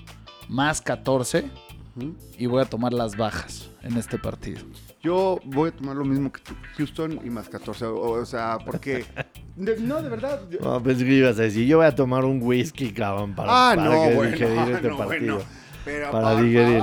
más 0.48 0.80
14 0.80 1.44
Ujú. 1.96 2.14
y 2.38 2.46
voy 2.46 2.62
a 2.62 2.64
tomar 2.64 2.92
las 2.92 3.16
bajas 3.16 3.70
en 3.82 3.96
este 3.96 4.18
partido. 4.18 4.60
Yo 5.02 5.38
voy 5.44 5.68
a 5.68 5.72
tomar 5.72 5.96
lo 5.96 6.04
mismo 6.04 6.32
que 6.32 6.40
tú, 6.40 6.54
Houston 6.78 7.20
y 7.24 7.28
más 7.30 7.48
14. 7.48 7.84
O, 7.86 8.00
o 8.12 8.24
sea, 8.24 8.58
porque. 8.64 9.04
de- 9.56 9.78
no, 9.80 10.00
de 10.02 10.08
verdad. 10.08 10.40
yo- 10.50 10.58
No, 10.60 10.82
pensé 10.82 11.04
que 11.04 11.12
ibas 11.12 11.38
a 11.38 11.42
decir, 11.42 11.66
yo 11.66 11.76
voy 11.78 11.86
a 11.86 11.94
tomar 11.94 12.24
un 12.24 12.40
whisky, 12.42 12.90
cabrón, 12.92 13.34
para, 13.34 13.50
ah, 13.50 13.74
para 13.76 13.84
no, 13.84 14.08
que 14.08 14.14
bueno. 14.14 14.36
ah, 14.60 14.66
este 14.74 14.88
no, 14.88 14.96
partido. 14.96 15.34
bueno. 15.36 15.63
Pero 15.84 16.10
Para 16.10 16.36
digerir. 16.40 16.82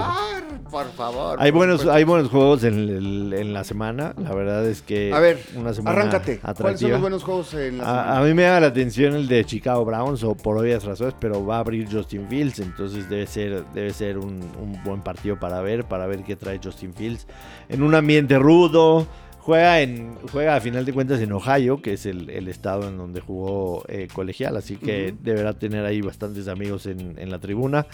por 0.69 0.85
favor. 0.91 1.37
Hay 1.41 1.51
por 1.51 1.57
buenos, 1.59 1.81
supuesto. 1.81 1.97
hay 1.97 2.03
buenos 2.03 2.29
juegos 2.29 2.63
en, 2.63 3.33
en 3.33 3.53
la 3.53 3.63
semana. 3.63 4.13
La 4.17 4.33
verdad 4.33 4.65
es 4.67 4.81
que 4.81 5.11
A 5.13 5.19
ver, 5.19 5.39
una 5.55 5.73
semana 5.73 5.97
arráncate. 5.99 6.39
¿Cuáles 6.39 6.79
son 6.79 6.91
los 6.91 7.01
buenos 7.01 7.23
juegos 7.23 7.53
en 7.55 7.79
la 7.79 7.83
A, 7.83 7.87
semana? 8.03 8.17
a 8.17 8.23
mí 8.23 8.33
me 8.33 8.43
llama 8.43 8.59
la 8.59 8.67
atención 8.67 9.15
el 9.15 9.27
de 9.27 9.43
Chicago 9.45 9.83
Browns, 9.85 10.23
o 10.23 10.35
por 10.35 10.57
obvias 10.57 10.83
razones, 10.83 11.15
pero 11.19 11.45
va 11.45 11.57
a 11.57 11.59
abrir 11.59 11.87
Justin 11.91 12.27
Fields, 12.27 12.59
entonces 12.59 13.09
debe 13.09 13.25
ser, 13.27 13.65
debe 13.73 13.91
ser 13.91 14.17
un, 14.17 14.39
un 14.61 14.79
buen 14.83 15.01
partido 15.01 15.39
para 15.39 15.61
ver, 15.61 15.83
para 15.85 16.05
ver 16.05 16.23
qué 16.23 16.35
trae 16.35 16.59
Justin 16.63 16.93
Fields. 16.93 17.25
En 17.69 17.81
un 17.83 17.95
ambiente 17.95 18.37
rudo, 18.37 19.07
juega, 19.41 19.82
en, 19.82 20.15
juega 20.32 20.56
a 20.56 20.62
final 20.62 20.86
de 20.86 20.93
cuentas 20.93 21.19
en 21.19 21.32
Ohio, 21.32 21.82
que 21.82 21.93
es 21.93 22.06
el, 22.06 22.30
el 22.30 22.47
estado 22.47 22.88
en 22.88 22.97
donde 22.97 23.21
jugó 23.21 23.84
eh, 23.88 24.08
colegial, 24.13 24.56
así 24.56 24.75
que 24.75 25.13
deberá 25.21 25.54
tener 25.54 25.84
ahí 25.84 26.01
bastantes 26.01 26.47
amigos 26.47 26.86
en, 26.86 27.17
en 27.17 27.30
la 27.30 27.39
tribuna. 27.39 27.88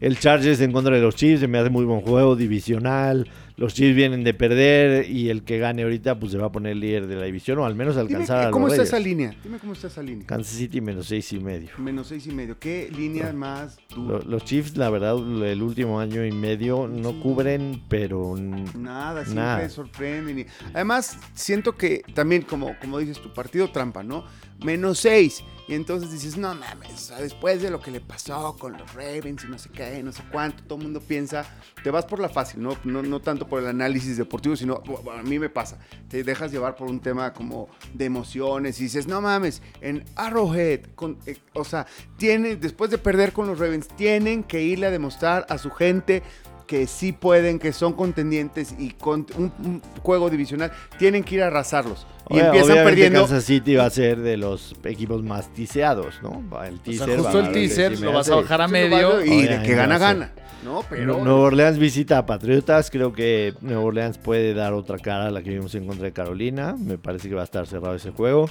El 0.00 0.18
Chargers 0.18 0.60
en 0.60 0.72
contra 0.72 0.94
de 0.94 1.02
los 1.02 1.14
Chiefs, 1.14 1.40
se 1.40 1.48
me 1.48 1.58
hace 1.58 1.70
muy 1.70 1.84
buen 1.84 2.00
juego, 2.00 2.36
divisional. 2.36 3.28
Los 3.60 3.74
Chiefs 3.74 3.94
vienen 3.94 4.24
de 4.24 4.32
perder 4.32 5.10
y 5.10 5.28
el 5.28 5.44
que 5.44 5.58
gane 5.58 5.82
ahorita 5.82 6.18
pues 6.18 6.32
se 6.32 6.38
va 6.38 6.46
a 6.46 6.50
poner 6.52 6.76
líder 6.76 7.06
de 7.06 7.14
la 7.16 7.26
división 7.26 7.58
o 7.58 7.66
al 7.66 7.74
menos 7.74 7.94
Dime, 7.94 8.08
alcanzar 8.08 8.48
a 8.48 8.50
¿Cómo 8.50 8.66
los 8.68 8.72
está 8.72 8.84
Raiders. 8.84 8.98
esa 9.00 9.08
línea? 9.08 9.36
Dime 9.44 9.58
cómo 9.58 9.74
está 9.74 9.88
esa 9.88 10.02
línea. 10.02 10.26
Kansas 10.26 10.54
City 10.56 10.80
menos 10.80 11.06
seis 11.06 11.30
y 11.34 11.40
medio. 11.40 11.68
Menos 11.76 12.06
seis 12.08 12.26
y 12.26 12.30
medio. 12.32 12.58
¿Qué 12.58 12.90
línea 12.90 13.30
más 13.34 13.76
dura? 13.94 14.18
Lo- 14.24 14.30
Los 14.30 14.44
Chiefs, 14.46 14.78
la 14.78 14.88
verdad, 14.88 15.16
el 15.46 15.62
último 15.62 16.00
año 16.00 16.24
y 16.24 16.32
medio 16.32 16.88
no 16.88 17.20
cubren, 17.20 17.82
pero 17.88 18.34
Nada, 18.36 19.24
siempre 19.24 19.34
Nada. 19.44 19.68
sorprenden. 19.68 20.38
y- 20.38 20.46
Además, 20.72 21.18
siento 21.34 21.76
que 21.76 22.02
también, 22.14 22.40
como, 22.42 22.74
como 22.80 22.98
dices, 22.98 23.18
tu 23.20 23.30
partido 23.34 23.70
trampa, 23.70 24.02
¿no? 24.02 24.24
Menos 24.64 24.98
seis. 25.00 25.44
Y 25.70 25.74
entonces 25.74 26.10
dices, 26.10 26.36
no 26.36 26.52
mames, 26.52 27.12
después 27.16 27.62
de 27.62 27.70
lo 27.70 27.78
que 27.80 27.92
le 27.92 28.00
pasó 28.00 28.56
con 28.58 28.72
los 28.72 28.92
Ravens 28.92 29.44
y 29.44 29.46
no 29.46 29.56
sé 29.56 29.68
qué, 29.68 30.02
no 30.02 30.10
sé 30.10 30.20
cuánto, 30.32 30.64
todo 30.64 30.78
el 30.78 30.82
mundo 30.82 31.00
piensa, 31.00 31.46
te 31.84 31.92
vas 31.92 32.06
por 32.06 32.18
la 32.18 32.28
fácil, 32.28 32.60
¿no? 32.60 32.76
No, 32.82 33.02
no 33.04 33.20
tanto 33.20 33.46
por 33.46 33.60
el 33.62 33.68
análisis 33.68 34.16
deportivo, 34.16 34.56
sino, 34.56 34.82
a 35.16 35.22
mí 35.22 35.38
me 35.38 35.48
pasa, 35.48 35.78
te 36.08 36.24
dejas 36.24 36.50
llevar 36.50 36.74
por 36.74 36.88
un 36.88 36.98
tema 36.98 37.32
como 37.32 37.68
de 37.94 38.06
emociones 38.06 38.80
y 38.80 38.82
dices, 38.82 39.06
no 39.06 39.20
mames, 39.20 39.62
en 39.80 40.04
Arrowhead, 40.16 40.86
con, 40.96 41.18
eh, 41.24 41.36
o 41.54 41.62
sea, 41.62 41.86
tiene, 42.16 42.56
después 42.56 42.90
de 42.90 42.98
perder 42.98 43.32
con 43.32 43.46
los 43.46 43.60
Ravens, 43.60 43.86
tienen 43.86 44.42
que 44.42 44.64
irle 44.64 44.88
a 44.88 44.90
demostrar 44.90 45.46
a 45.48 45.56
su 45.56 45.70
gente 45.70 46.24
que 46.70 46.86
sí 46.86 47.10
pueden, 47.10 47.58
que 47.58 47.72
son 47.72 47.94
contendientes 47.94 48.76
y 48.78 48.90
con 48.90 49.26
un, 49.36 49.52
un 49.64 49.82
juego 50.04 50.30
divisional, 50.30 50.70
tienen 51.00 51.24
que 51.24 51.34
ir 51.34 51.42
a 51.42 51.48
arrasarlos. 51.48 52.06
Y 52.28 52.38
empiezan 52.38 52.70
obviamente 52.70 52.84
perdiendo. 52.84 53.20
Kansas 53.22 53.42
City 53.42 53.74
va 53.74 53.86
a 53.86 53.90
ser 53.90 54.20
de 54.20 54.36
los 54.36 54.76
equipos 54.84 55.20
más 55.24 55.52
tiseados, 55.52 56.20
¿no? 56.22 56.40
Va 56.48 56.68
El 56.68 56.74
O 56.74 56.76
sea, 56.76 56.84
teaser. 56.84 57.16
justo 57.18 57.32
va 57.38 57.40
el 57.40 57.46
a- 57.46 57.52
teaser 57.52 58.00
lo 58.00 58.12
vas 58.12 58.30
a 58.30 58.36
bajar 58.36 58.60
a 58.62 58.66
Sí, 58.68 58.72
medio. 58.72 59.24
Y 59.24 59.42
de 59.48 59.62
que 59.62 59.74
gana, 59.74 59.98
gana. 59.98 60.32
¿no? 60.64 60.84
Pero. 60.88 61.24
Nueva 61.24 61.40
Orleans 61.40 61.76
visita 61.80 62.18
a 62.18 62.26
Patriotas. 62.26 62.88
Creo 62.92 63.12
que 63.12 63.52
Nueva 63.62 63.82
Orleans 63.82 64.18
puede 64.18 64.54
dar 64.54 64.72
otra 64.74 64.98
cara 64.98 65.26
a 65.26 65.30
la 65.32 65.42
que 65.42 65.50
vimos 65.50 65.74
en 65.74 65.86
contra 65.86 66.04
de 66.04 66.12
Carolina. 66.12 66.76
Me 66.78 66.98
parece 66.98 67.28
que 67.28 67.34
va 67.34 67.40
a 67.40 67.44
estar 67.46 67.66
cerrado 67.66 67.96
ese 67.96 68.12
juego. 68.12 68.48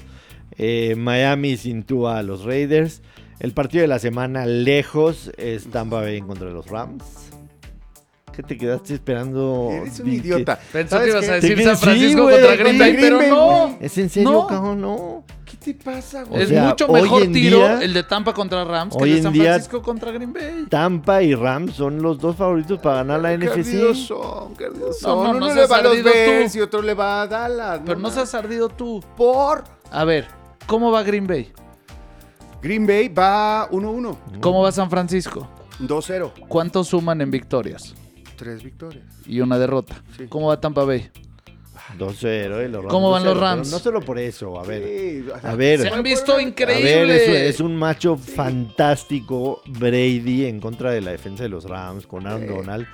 Eh, 0.57 0.95
Miami 0.97 1.55
sin 1.55 1.85
a 2.09 2.21
los 2.21 2.43
Raiders. 2.43 3.01
El 3.39 3.53
partido 3.53 3.83
de 3.83 3.87
la 3.87 3.99
semana 3.99 4.45
lejos 4.45 5.31
es 5.37 5.67
Tampa 5.67 6.01
Bay 6.01 6.17
en 6.17 6.27
contra 6.27 6.47
de 6.49 6.53
los 6.53 6.67
Rams. 6.67 7.28
¿Qué 8.31 8.43
te 8.43 8.57
quedaste 8.57 8.93
esperando? 8.93 9.69
Eres 9.71 9.99
un 9.99 10.05
Di- 10.09 10.15
idiota. 10.17 10.59
Pensó 10.71 10.95
¿Sabes 10.97 11.05
que 11.05 11.17
ibas 11.17 11.29
a 11.29 11.33
decir 11.35 11.63
San 11.63 11.75
sí, 11.77 11.83
Francisco 11.83 12.21
güey, 12.23 12.35
contra 12.35 12.55
Green 12.55 12.77
Bay, 12.79 12.97
pero 12.99 13.21
no. 13.23 13.77
¿Es 13.79 13.97
en 13.97 14.09
serio, 14.09 14.31
No. 14.31 14.47
cabrón? 14.47 14.81
No. 14.81 15.23
¿Qué 15.45 15.57
te 15.57 15.73
pasa, 15.83 16.23
O 16.23 16.27
güey? 16.27 16.43
es 16.43 16.51
mucho 16.51 16.87
mejor 16.87 17.27
tiro 17.31 17.57
día- 17.57 17.81
el 17.81 17.93
de 17.93 18.03
Tampa 18.03 18.33
contra 18.33 18.63
Rams 18.63 18.95
que 18.95 19.03
hoy 19.03 19.09
el 19.11 19.15
de 19.17 19.21
San 19.23 19.33
día- 19.33 19.43
Francisco 19.53 19.81
contra 19.81 20.11
Green 20.11 20.31
Bay. 20.31 20.65
Tampa 20.69 21.21
y 21.23 21.33
Rams 21.33 21.73
son 21.73 22.01
los 22.01 22.19
dos 22.19 22.35
favoritos 22.35 22.79
para 22.79 22.97
ganar 22.97 23.19
la 23.21 23.33
NFC. 23.33 23.59
ardidos 23.75 23.97
son, 23.97 24.55
qué 24.55 24.65
ardidos 24.65 25.01
No, 25.01 25.09
no, 25.09 25.15
son. 25.15 25.23
no 25.23 25.37
Uno 25.37 25.47
le 25.47 25.53
seas 25.55 25.71
va 25.71 25.77
a 25.77 25.81
los 25.81 25.91
ardido 25.93 26.11
tú. 26.11 26.17
Bears 26.17 26.55
y 26.55 26.61
otro 26.61 26.81
le 26.83 26.93
va 26.93 27.21
a 27.23 27.27
Dallas. 27.27 27.79
Pero 27.83 27.95
no 27.97 28.03
mames. 28.03 28.13
seas 28.15 28.33
ardido 28.35 28.69
tú. 28.69 29.03
Por. 29.17 29.63
A 29.91 30.05
ver, 30.05 30.27
¿cómo 30.67 30.91
va 30.91 31.01
Green 31.03 31.25
Bay? 31.27 31.51
Green 32.61 32.85
Bay 32.85 33.07
va 33.09 33.67
1-1. 33.71 34.17
¿Cómo 34.41 34.61
va 34.61 34.71
San 34.71 34.89
Francisco? 34.89 35.47
2-0. 35.79 36.31
¿Cuántos 36.47 36.89
suman 36.89 37.21
en 37.21 37.31
victorias? 37.31 37.95
Tres 38.39 38.63
victorias. 38.63 39.03
Y 39.27 39.41
una 39.41 39.59
derrota. 39.59 40.01
Sí. 40.17 40.25
¿Cómo 40.29 40.47
va 40.47 40.59
Tampa 40.59 40.83
Bay? 40.85 41.09
2-0, 41.97 42.23
eh, 42.25 42.69
los 42.69 42.81
Rams 42.83 42.91
¿Cómo 42.93 43.11
van 43.11 43.23
los 43.23 43.33
2-0, 43.33 43.39
pero 43.39 43.45
Rams? 43.55 43.71
No 43.71 43.79
solo 43.79 44.01
por 44.01 44.19
eso, 44.19 44.59
a 44.59 44.63
ver. 44.63 44.83
Sí, 44.83 45.29
o 45.35 45.39
sea, 45.39 45.51
A 45.51 45.55
ver. 45.55 45.81
Se 45.81 45.89
han 45.89 46.03
visto 46.03 46.33
A 46.33 46.37
ver, 46.37 46.47
increíbles. 46.47 47.21
es, 47.23 47.55
es 47.55 47.59
un 47.59 47.75
macho 47.75 48.15
fantástico 48.15 49.61
Brady 49.67 50.45
en 50.45 50.59
contra 50.59 50.91
de 50.91 51.01
la 51.01 51.11
defensa 51.11 51.43
de 51.43 51.49
los 51.49 51.65
Rams 51.65 52.05
con 52.07 52.25
Aaron 52.27 52.41
Sí. 52.41 52.47
Donald. 52.47 52.87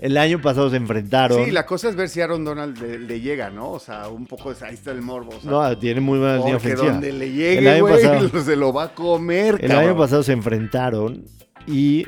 El 0.00 0.16
año 0.18 0.40
pasado 0.42 0.68
se 0.68 0.76
enfrentaron. 0.76 1.44
Sí, 1.44 1.50
la 1.52 1.64
cosa 1.64 1.88
es 1.88 1.94
ver 1.96 2.08
si 2.08 2.20
Aaron 2.20 2.44
Donald 2.44 2.76
le, 2.82 2.98
le 2.98 3.20
llega, 3.20 3.50
¿no? 3.50 3.70
O 3.70 3.78
sea, 3.78 4.08
un 4.08 4.26
poco 4.26 4.52
de 4.52 4.66
ahí 4.66 4.74
está 4.74 4.90
el 4.90 5.00
morbo. 5.00 5.30
o 5.36 5.40
sea, 5.40 5.50
No, 5.50 5.78
tiene 5.78 6.00
muy 6.00 6.18
buena 6.18 6.38
línea 6.38 6.56
ofensiva. 6.56 6.90
donde 6.92 7.12
le 7.12 7.26
El 7.26 7.34
llegue, 7.36 7.70
año 7.70 7.86
güey, 7.86 7.94
pasado- 8.02 8.42
se 8.42 8.56
lo 8.56 8.72
va 8.72 8.84
a 8.84 8.94
comer, 8.94 9.54
El 9.60 9.68
cabrón. 9.70 9.90
año 9.90 9.96
pasado 9.98 10.22
se 10.24 10.32
enfrentaron 10.32 11.24
y 11.68 12.04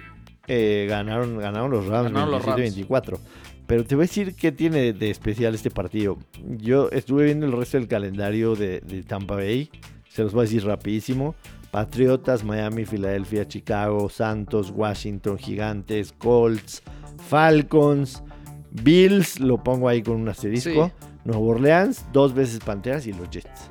eh, 0.47 0.87
ganaron, 0.89 1.39
ganaron 1.39 1.71
los 1.71 1.87
Rams 1.87 2.13
Ganaron 2.13 2.31
los 2.33 2.45
Rams. 2.45 2.77
27-24. 2.77 3.19
Pero 3.67 3.85
te 3.85 3.95
voy 3.95 4.05
a 4.05 4.07
decir 4.07 4.35
qué 4.35 4.53
tiene 4.53 4.93
de 4.93 5.11
especial 5.11 5.55
este 5.55 5.71
partido. 5.71 6.19
Yo 6.45 6.91
estuve 6.91 7.25
viendo 7.25 7.47
el 7.47 7.53
resto 7.53 7.79
del 7.79 7.89
calendario 7.89 8.55
de, 8.55 8.81
de 8.81 9.03
Tampa 9.03 9.37
Bay. 9.37 9.71
Se 10.09 10.23
los 10.23 10.33
voy 10.33 10.43
a 10.43 10.45
decir 10.45 10.65
rapidísimo. 10.65 11.35
Patriotas, 11.71 12.45
Miami, 12.45 12.85
Filadelfia, 12.85 13.49
Chicago, 13.49 14.09
Santos, 14.09 14.71
Washington, 14.71 15.39
Gigantes, 15.39 16.13
Colts, 16.13 16.83
Falcons, 17.29 18.23
Bills, 18.71 19.41
lo 19.41 19.63
pongo 19.63 19.89
ahí 19.89 20.03
con 20.03 20.17
un 20.17 20.29
asterisco. 20.29 20.93
Nueva 21.25 21.43
Orleans, 21.43 22.05
dos 22.13 22.35
veces 22.35 22.61
Panteras 22.61 23.07
y 23.07 23.13
los 23.13 23.31
Jets. 23.31 23.71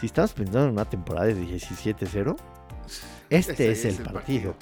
Si 0.00 0.06
estamos 0.06 0.32
pensando 0.32 0.66
en 0.66 0.72
una 0.72 0.84
temporada 0.84 1.26
de 1.26 1.34
17-0, 1.34 2.36
este 3.28 3.70
es, 3.70 3.84
el, 3.84 3.96
partido. 3.96 4.54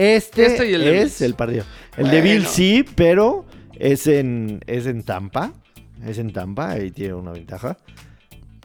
Este, 0.00 0.46
Este 0.46 0.70
y 0.70 0.74
el 0.74 0.80
de 0.84 1.02
es 1.02 1.20
el 1.20 1.34
partido. 1.34 1.64
El 1.96 2.04
de 2.10 2.20
Bueno. 2.20 2.24
Bills 2.24 2.48
sí, 2.48 2.84
pero 2.94 3.44
es 3.78 4.06
en, 4.06 4.60
es 4.66 4.86
en 4.86 5.02
Tampa. 5.02 5.52
Es 6.06 6.18
en 6.18 6.32
Tampa, 6.32 6.70
ahí 6.70 6.90
tiene 6.90 7.14
una 7.14 7.32
ventaja. 7.32 7.76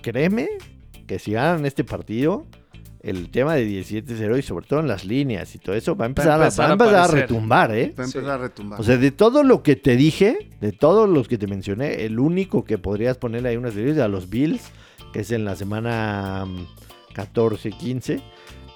Créeme 0.02 0.48
que 1.08 1.20
si 1.20 1.34
ganan 1.34 1.66
este 1.66 1.84
partido, 1.84 2.46
el 3.02 3.30
tema 3.30 3.56
de 3.56 3.68
17-0 3.68 4.40
y 4.40 4.42
sobre 4.42 4.66
todo 4.66 4.80
en 4.80 4.88
las 4.88 5.04
líneas 5.06 5.54
y 5.54 5.60
todo 5.60 5.76
eso 5.76 5.96
va 5.96 6.06
a 6.06 6.08
empezar, 6.08 6.40
a, 6.42 6.46
empezar 6.46 6.64
va 6.64 6.68
a, 6.68 6.70
a 6.70 6.74
empezar 6.74 6.96
a 6.96 7.04
aparecer. 7.04 7.30
retumbar, 7.30 7.72
¿eh? 7.76 7.94
Va 8.00 8.04
a 8.04 8.08
empezar 8.08 8.24
Sí. 8.24 8.30
a 8.30 8.38
retumbar. 8.38 8.80
O 8.80 8.84
sea, 8.84 8.98
de 8.98 9.12
todo 9.12 9.44
lo 9.44 9.62
que 9.62 9.76
te 9.76 9.96
dije, 9.96 10.50
de 10.62 10.72
todos 10.72 11.10
los 11.10 11.28
que 11.28 11.38
te 11.38 11.48
mencioné, 11.48 12.06
el 12.06 12.18
único 12.20 12.64
que 12.64 12.78
podrías 12.78 13.18
ponerle 13.18 13.50
ahí 13.50 13.58
una 13.58 13.72
serie 13.72 13.92
es 13.92 14.00
a 14.00 14.08
los 14.08 14.30
Bills, 14.30 14.62
que 15.12 15.20
es 15.20 15.32
en 15.32 15.44
la 15.46 15.56
semana 15.56 16.46
mm, 16.48 16.68
14-15. 17.16 18.22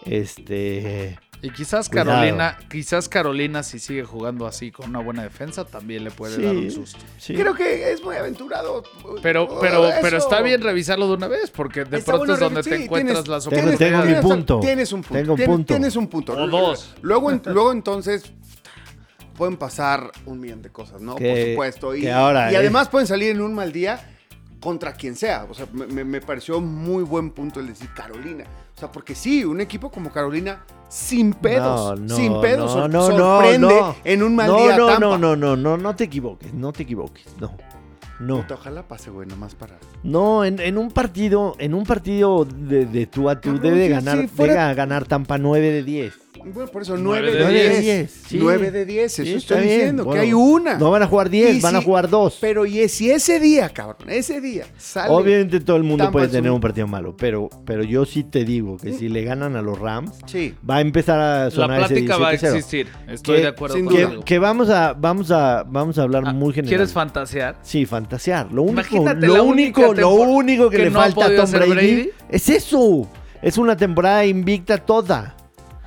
Este. 0.05 1.17
Y 1.41 1.51
quizás 1.51 1.87
Cuidado. 1.87 2.09
Carolina, 2.11 2.57
quizás 2.69 3.07
Carolina 3.07 3.63
si 3.63 3.79
sigue 3.79 4.03
jugando 4.03 4.45
así 4.45 4.71
con 4.71 4.89
una 4.89 4.99
buena 4.99 5.23
defensa 5.23 5.63
también 5.63 6.03
le 6.03 6.11
puede 6.11 6.35
Sí. 6.35 6.41
dar 6.41 6.53
un 6.55 6.69
susto. 6.69 6.99
Sí. 7.17 7.33
Creo 7.33 7.53
que 7.53 7.93
es 7.93 8.03
muy 8.03 8.17
aventurado. 8.17 8.83
Pero, 9.21 9.45
uh, 9.45 9.57
pero, 9.61 9.87
eso. 9.87 9.97
pero 10.01 10.17
está 10.17 10.41
bien 10.41 10.61
revisarlo 10.61 11.07
de 11.07 11.13
una 11.13 11.27
vez, 11.29 11.49
porque 11.49 11.85
de 11.85 11.99
Está 11.99 12.11
pronto 12.11 12.19
bueno 12.25 12.33
es 12.33 12.39
donde 12.41 12.63
te 12.63 12.83
encuentras 12.83 13.23
tienes- 13.23 13.27
las 13.29 13.43
Tengo- 13.45 13.61
oportunidades. 13.61 13.79
tengo 13.79 13.97
mi 14.01 14.07
Tienes- 14.07 14.21
punto. 14.21 14.59
Tienes 14.59 14.91
un 14.91 15.01
punto. 15.01 15.13
Tengo 15.17 15.31
un 15.31 15.37
tienes, 15.37 15.55
punto. 15.55 15.73
tienes 15.73 15.95
un 15.95 16.07
punto. 16.09 16.33
O 16.33 16.47
dos. 16.47 16.95
Luego, 17.01 17.31
en- 17.31 17.41
luego 17.45 17.71
entonces 17.71 18.23
pueden 19.37 19.55
pasar 19.55 20.11
un 20.25 20.39
millón 20.41 20.61
de 20.61 20.69
cosas, 20.71 21.01
¿no? 21.01 21.15
Que- 21.15 21.29
Por 21.29 21.51
supuesto. 21.51 21.95
Y, 21.95 22.01
que 22.01 22.11
ahora 22.11 22.51
y 22.51 22.55
es- 22.55 22.59
además 22.59 22.89
pueden 22.89 23.07
salir 23.07 23.31
en 23.31 23.39
un 23.41 23.53
mal 23.53 23.71
día 23.71 23.99
contra 24.59 24.91
quien 24.93 25.15
sea. 25.15 25.45
O 25.49 25.53
sea, 25.53 25.67
me, 25.71 25.87
me- 25.87 26.03
me 26.03 26.19
pareció 26.19 26.59
muy 26.59 27.03
buen 27.03 27.31
punto 27.31 27.61
el 27.61 27.67
decir 27.67 27.89
Carolina. 27.95 28.43
O 28.79 28.81
sea, 28.81 28.91
porque 28.93 29.13
sí, 29.13 29.43
un 29.43 29.59
equipo 29.59 29.91
como 29.91 30.09
Carolina 30.09 30.63
sin 30.87 31.33
pedos, 31.33 31.99
No, 31.99 32.05
no, 32.07 32.15
sin 32.15 32.39
pedos, 32.39 32.73
no, 32.73 32.87
no, 32.87 33.07
sorprende 33.07 33.67
no. 33.67 33.93
en 34.05 34.23
un 34.23 34.33
mal 34.37 34.55
día 34.55 34.77
no, 34.77 34.85
Tampa. 34.87 34.99
no, 35.01 35.17
no, 35.17 35.35
no, 35.35 35.57
no, 35.57 35.77
no 35.77 35.95
te 35.97 36.05
equivoques, 36.05 36.53
no 36.53 36.71
te 36.71 36.83
equivoques, 36.83 37.25
no. 37.41 37.51
No, 38.21 38.45
Ojalá 38.53 38.83
pase, 38.87 39.09
güey, 39.09 39.27
nomás 39.27 39.53
para... 39.55 39.77
no, 40.03 40.45
en, 40.45 40.59
en 40.61 40.77
un 40.77 40.91
partido, 40.91 41.55
en 41.59 41.73
un 41.73 41.83
partido 41.83 42.45
de, 42.45 42.85
de 42.85 43.05
tú 43.05 43.29
a 43.29 43.41
tú 43.41 43.59
debe 43.59 43.79
de 43.79 43.89
ganar, 43.89 44.17
si 44.21 44.27
fuera- 44.29 44.63
debe 44.63 44.75
ganar 44.75 45.05
Tampa 45.05 45.37
9 45.37 45.71
de 45.71 45.83
10. 45.83 46.13
Bueno, 46.43 46.69
por 46.71 46.81
eso 46.81 46.97
Nueve 46.97 47.29
9 47.39 47.53
de 47.53 47.63
de 47.63 47.69
10. 47.69 47.81
10, 47.81 48.11
sí. 48.27 48.37
9 48.39 48.71
de 48.71 48.85
10, 48.85 49.13
eso 49.19 49.23
Sí, 49.23 49.33
estoy 49.33 49.61
diciendo, 49.61 50.05
bueno. 50.05 50.21
que 50.21 50.27
hay 50.27 50.33
una. 50.33 50.77
No 50.77 50.89
van 50.91 51.03
a 51.03 51.07
jugar 51.07 51.29
10, 51.29 51.55
Y 51.57 51.61
van 51.61 51.75
a 51.75 51.79
si- 51.79 51.85
jugar 51.85 52.09
2. 52.09 52.37
Pero 52.41 52.65
y 52.65 52.87
si 52.89 53.11
ese 53.11 53.39
día, 53.39 53.69
cabrón, 53.69 54.09
ese 54.09 54.41
día 54.41 54.65
sale... 54.77 55.13
Obviamente 55.13 55.59
todo 55.59 55.77
el 55.77 55.83
mundo 55.83 56.09
puede 56.11 56.27
tener 56.27 56.51
un- 56.51 56.59
partido 56.61 56.87
malo, 56.87 57.15
pero, 57.17 57.49
pero 57.65 57.83
yo 57.83 58.05
sí 58.05 58.23
te 58.23 58.43
digo 58.45 58.77
que 58.77 58.93
si 58.93 59.09
le 59.09 59.23
ganan 59.23 59.55
a 59.55 59.61
los 59.61 59.77
Rams, 59.79 60.11
Sí. 60.25 60.53
va 60.67 60.77
a 60.77 60.81
empezar 60.81 61.19
a 61.19 61.43
La 61.45 61.51
sonar 61.51 61.79
ese 61.81 61.87
plática 61.95 62.17
va 62.17 62.29
a 62.29 62.31
17-0. 62.33 62.55
existir. 62.57 62.87
Estoy 63.07 63.35
Que- 63.37 63.41
de 63.41 63.47
acuerdo 63.47 63.75
sin 63.75 63.85
con 63.85 63.95
duda. 63.95 64.07
algo. 64.09 64.23
Que 64.25 64.39
vamos 64.39 64.69
a, 64.69 64.93
vamos 64.93 65.31
a, 65.31 65.63
vamos 65.67 65.97
a 65.97 66.03
hablar 66.03 66.23
Ah, 66.25 66.33
muy 66.33 66.53
general. 66.53 66.69
¿Quieres 66.69 66.93
fantasear? 66.93 67.57
Sí, 67.61 67.85
fantasear. 67.85 68.51
Lo 68.51 68.63
único, 68.63 68.79
Imagínate 68.95 69.27
lo 69.27 69.33
la 69.35 69.41
único, 69.43 69.93
lo 69.93 70.09
único 70.11 70.69
que, 70.69 70.77
que 70.77 70.83
le 70.83 70.89
no 70.91 70.99
falta 70.99 71.25
a 71.25 71.35
Tom 71.35 71.51
Brady, 71.51 71.69
Brady. 71.71 72.09
es 72.29 72.49
eso. 72.49 73.07
Es 73.41 73.57
una 73.57 73.77
temporada 73.77 74.25
invicta 74.25 74.77
toda. 74.77 75.35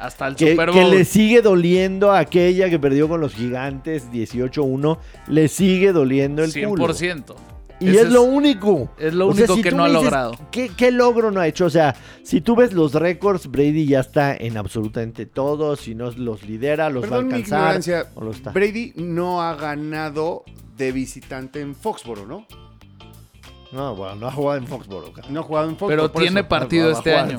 Hasta 0.02 0.26
el 0.26 0.36
Que, 0.36 0.50
Super 0.50 0.70
que 0.70 0.84
le 0.84 1.04
sigue 1.04 1.42
doliendo 1.42 2.10
a 2.10 2.18
aquella 2.18 2.68
que 2.68 2.78
perdió 2.78 3.08
con 3.08 3.20
los 3.20 3.34
gigantes 3.34 4.10
18-1. 4.10 4.98
Le 5.28 5.48
sigue 5.48 5.92
doliendo 5.92 6.42
el 6.42 6.52
culo. 6.52 6.88
100%. 6.88 7.34
Y 7.80 7.96
es 7.96 8.10
lo 8.10 8.22
único. 8.22 8.90
es 8.98 9.12
lo 9.12 9.28
O 9.28 9.34
sea, 9.34 9.44
único 9.44 9.56
si 9.56 9.62
que 9.62 9.70
no 9.72 9.82
ha 9.84 9.88
dices, 9.88 10.02
logrado. 10.04 10.36
¿qué, 10.52 10.70
qué 10.76 10.90
logro 10.92 11.30
no 11.32 11.40
ha 11.40 11.48
hecho? 11.48 11.66
O 11.66 11.70
sea, 11.70 11.96
si 12.22 12.40
tú 12.40 12.54
ves 12.54 12.72
los 12.72 12.94
récords, 12.94 13.48
Brady 13.50 13.86
ya 13.86 14.00
está 14.00 14.36
en 14.36 14.56
absolutamente 14.56 15.26
todo. 15.26 15.74
Si 15.76 15.94
no 15.94 16.10
los 16.12 16.42
lidera, 16.44 16.90
los 16.90 17.02
Perdón 17.02 17.24
va 17.24 17.28
mi 17.28 17.32
a 17.32 17.36
alcanzar. 17.36 17.58
ignorancia. 17.60 18.06
o 18.14 18.24
los 18.24 18.36
está. 18.36 18.50
Brady 18.52 18.92
no 18.96 19.42
ha 19.42 19.54
ganado 19.56 20.44
de 20.76 20.92
visitante 20.92 21.60
en 21.60 21.74
Foxboro, 21.74 22.24
¿no? 22.26 22.46
No, 23.72 23.96
bueno, 23.96 24.16
no 24.16 24.28
ha 24.28 24.32
jugado 24.32 24.58
en 24.58 24.66
Foxboro. 24.66 25.12
cara. 25.12 25.28
No 25.30 25.40
ha 25.40 25.42
jugado 25.42 25.68
en 25.68 25.76
Foxboro. 25.76 25.88
Pero 25.96 26.10
tiene 26.10 26.40
eso. 26.40 26.48
partido 26.48 26.88
Va 26.88 26.94
a 26.94 26.98
este 26.98 27.12
en 27.12 27.18
año. 27.18 27.30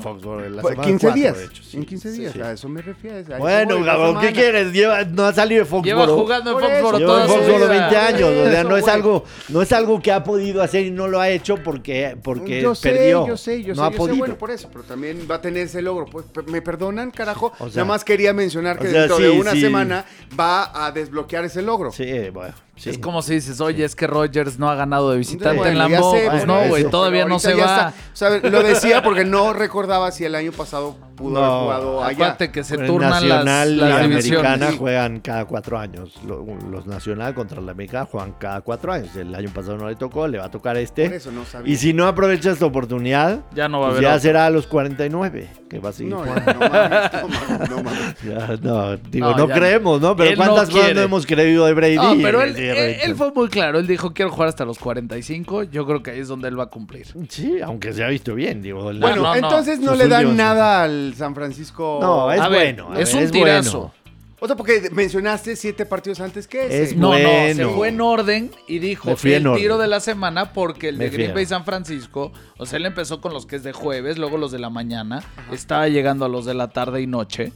En 0.44 0.56
la 0.56 0.62
Pues, 0.62 0.72
semana 0.74 0.88
15 0.88 1.06
cuatro, 1.06 1.20
días. 1.20 1.38
de 1.38 1.44
hecho, 1.44 1.62
sí. 1.62 1.76
En 1.76 1.84
15 1.84 2.10
días. 2.12 2.32
Sí. 2.32 2.40
A 2.40 2.52
eso 2.52 2.68
me 2.68 2.82
refiero. 2.82 3.34
a 3.34 3.38
Bueno, 3.38 3.84
cabrón, 3.84 4.18
¿qué 4.20 4.32
quieres? 4.32 4.72
Lleva, 4.72 5.04
no 5.04 5.24
ha 5.24 5.32
salido 5.32 5.60
de 5.60 5.64
Foxboro. 5.64 5.84
Lleva 5.84 6.06
jugando 6.08 6.50
en 6.50 6.54
Por 6.58 6.62
Foxboro 6.64 6.96
eso, 6.96 6.98
Lleva 6.98 7.22
en 7.22 7.28
su 7.28 7.34
Foxboro 7.34 7.58
vida. 7.70 7.88
20 7.88 7.96
años, 7.96 8.22
o 8.30 8.50
sea, 8.50 8.64
no 8.64 8.76
es 8.76 8.88
algo, 8.88 9.24
no 9.48 9.62
es 9.62 9.72
algo 9.72 10.02
que 10.02 10.12
ha 10.12 10.24
podido 10.24 10.62
hacer 10.62 10.86
y 10.86 10.90
no 10.90 11.06
lo 11.06 11.20
ha 11.20 11.28
hecho 11.28 11.56
porque, 11.62 12.16
porque 12.22 12.60
yo 12.62 12.74
sé, 12.74 12.90
perdió. 12.90 13.26
yo 13.28 13.36
sé, 13.36 13.62
yo 13.62 13.74
no 13.74 13.74
sé, 13.76 13.80
ha 13.82 13.86
yo 13.86 13.92
sé, 13.92 13.96
podido. 13.98 14.16
bueno, 14.18 14.34
por 14.36 14.50
eso, 14.50 14.68
pero 14.72 14.82
también 14.84 15.26
va 15.30 15.36
a 15.36 15.40
tener 15.40 15.62
ese 15.66 15.82
logro. 15.82 16.06
Pues, 16.06 16.26
¿Me 16.48 16.60
perdonan, 16.62 17.10
carajo? 17.12 17.52
O 17.60 17.68
sea, 17.70 17.82
Nada 17.82 17.94
más 17.94 18.04
quería 18.04 18.32
mencionar 18.32 18.78
que 18.78 18.88
o 18.88 18.90
sea, 18.90 19.00
dentro 19.02 19.16
sí, 19.18 19.22
de 19.22 19.30
una 19.30 19.52
sí. 19.52 19.60
semana 19.60 20.04
va 20.38 20.84
a 20.86 20.90
desbloquear 20.90 21.44
ese 21.44 21.62
logro. 21.62 21.92
Sí, 21.92 22.28
bueno, 22.32 22.54
sí. 22.76 22.90
Es 22.90 22.98
como 22.98 23.22
si 23.22 23.34
dices, 23.34 23.60
oye, 23.60 23.84
es 23.84 23.94
que 23.96 24.06
Rogers 24.06 24.58
no 24.58 24.68
ha 24.70 24.74
ganado 24.74 25.10
de 25.10 25.18
visitante 25.18 25.56
Bueno, 25.58 25.70
en 25.72 25.76
ya 25.76 25.82
Lambeau. 25.82 26.12
sé, 26.14 26.26
pues 26.30 26.46
bueno, 26.46 26.62
no, 26.62 26.68
güey, 26.68 26.84
todavía 26.90 27.24
no 27.26 27.38
se 27.38 27.56
ya 27.56 27.64
va. 27.66 27.88
está. 27.88 27.94
O 28.12 28.16
sea, 28.16 28.50
lo 28.50 28.62
decía 28.62 29.02
porque 29.02 29.24
no 29.24 29.52
recordaba 29.52 30.10
si 30.12 30.24
el 30.24 30.34
año 30.34 30.52
pasado 30.52 30.96
pudo 31.16 31.34
No, 31.34 31.44
haber 31.44 31.60
jugado 31.62 32.04
allá. 32.04 32.12
Acuérdate 32.14 32.50
que 32.52 32.64
se 32.64 32.76
turnan 32.78 33.10
las, 33.10 33.44
Nacional 33.44 33.76
las 33.78 34.04
y 34.04 34.08
divisiones. 34.08 34.44
Americana 34.46 34.76
juegan 34.78 35.20
cada 35.20 35.44
cuatro 35.44 35.78
años. 35.78 36.12
Lo- 36.26 36.44
Los 36.70 36.86
Nacional 36.86 37.34
contra 37.34 37.60
la 37.60 37.70
Americana 37.72 38.06
juegan 38.10 38.32
cada 38.32 38.60
cuatro 38.62 38.92
años. 38.92 39.14
El 39.16 39.32
año 39.34 39.50
pasado 39.54 39.76
no 39.78 39.88
le 39.88 39.94
tocó, 39.96 40.26
le 40.26 40.38
va 40.38 40.46
a 40.46 40.50
tocar 40.50 40.74
Por 40.74 40.82
este. 40.82 41.14
eso 41.14 41.30
no 41.30 41.44
sabía. 41.44 41.72
Y 41.72 41.76
si 41.76 41.92
no 41.92 42.06
aprovecha 42.08 42.50
esta 42.50 42.66
oportunidad, 42.66 43.40
Ya 43.54 43.68
no 43.68 43.80
va 43.80 43.86
a 43.86 43.88
pues 43.90 43.98
haber. 43.98 44.02
ya 44.10 44.14
otro. 44.16 44.20
será 44.22 44.46
a 44.46 44.50
los 44.50 44.66
49, 44.66 45.48
que 45.70 45.78
va 45.78 45.90
a 45.90 45.92
seguir 45.92 46.12
No, 46.12 46.18
jugando. 46.24 46.52
no, 46.52 46.60
no 46.60 46.68
mames, 46.68 47.12
no 47.12 47.28
mames, 47.28 47.70
no 47.70 47.76
mames. 47.82 48.14
Ya, 48.24 48.56
no, 48.62 48.96
digo, 48.96 49.30
No, 49.30 49.36
no, 49.36 49.48
ya 49.48 49.54
creemos, 49.54 50.00
¿no? 50.00 50.16
Pero 50.16 50.36
¿cuántas 50.36 50.70
cosas 50.70 50.94
no 50.94 51.00
hemos 51.02 51.26
creído 51.26 51.66
de 51.66 51.74
Brady? 51.74 51.96
No, 51.96 52.14
pero 52.22 52.42
él, 52.42 52.56
él- 52.68 52.74
Brady. 52.76 53.10
él 53.10 53.16
fue 53.16 53.32
muy 53.32 53.48
claro. 53.48 53.78
Él 53.78 53.86
dijo, 53.86 54.12
quiero 54.12 54.30
jugar 54.30 54.48
hasta 54.48 54.64
los 54.64 54.78
45. 54.78 55.64
Yo 55.64 55.86
creo 55.86 56.02
que 56.02 56.12
ahí 56.12 56.20
es 56.20 56.28
donde 56.28 56.48
él 56.48 56.58
va 56.58 56.64
a 56.64 56.70
cumplir. 56.70 57.06
Sí, 57.28 57.60
aunque 57.62 57.92
se 57.92 58.04
ha 58.04 58.08
visto 58.08 58.34
bien, 58.34 58.62
digo. 58.62 58.90
el- 58.90 59.00
Bueno, 59.00 59.16
no, 59.16 59.22
no. 59.22 59.34
entonces 59.34 59.78
no 59.80 59.94
le 59.94 60.08
dan 60.08 60.36
nada 60.36 60.82
al 60.82 61.14
San 61.16 61.34
Francisco. 61.34 61.98
No, 62.00 62.30
es 62.32 62.40
A 62.40 62.48
ver, 62.48 62.74
bueno. 62.76 62.92
a 62.96 63.00
es 63.00 63.14
ver, 63.14 63.24
un 63.26 63.30
tirazo. 63.30 63.78
bueno. 63.78 63.94
O 64.40 64.46
sea, 64.46 64.56
porque 64.56 64.90
mencionaste 64.92 65.56
siete 65.56 65.86
partidos 65.86 66.20
antes 66.20 66.46
que 66.46 66.66
ese. 66.66 66.82
Es 66.82 66.96
No, 66.96 67.12
no, 67.12 67.16
se 67.18 67.54
Bueno. 67.54 67.70
fue 67.70 67.88
en 67.88 68.00
orden 68.02 68.50
y 68.68 68.78
dijo 68.78 69.08
el 69.10 69.46
orden. 69.46 69.54
tiro 69.62 69.78
de 69.78 69.86
la 69.88 70.00
semana 70.00 70.52
porque 70.52 70.90
el 70.90 70.98
de 70.98 71.08
Green 71.08 71.30
en 71.30 71.34
Bay. 71.34 71.46
San 71.46 71.64
Francisco, 71.64 72.30
o 72.58 72.66
sea, 72.66 72.76
él 72.76 72.84
empezó 72.84 73.22
con 73.22 73.32
los 73.32 73.46
que 73.46 73.56
es 73.56 73.62
de 73.62 73.72
jueves, 73.72 74.18
luego 74.18 74.36
los 74.36 74.52
de 74.52 74.58
la 74.58 74.68
mañana, 74.68 75.22
estaba 75.50 75.88
llegando 75.88 76.26
a 76.26 76.28
los 76.28 76.44
de 76.44 76.52
la 76.52 76.68
tarde 76.68 77.00
y 77.00 77.06
noche. 77.06 77.52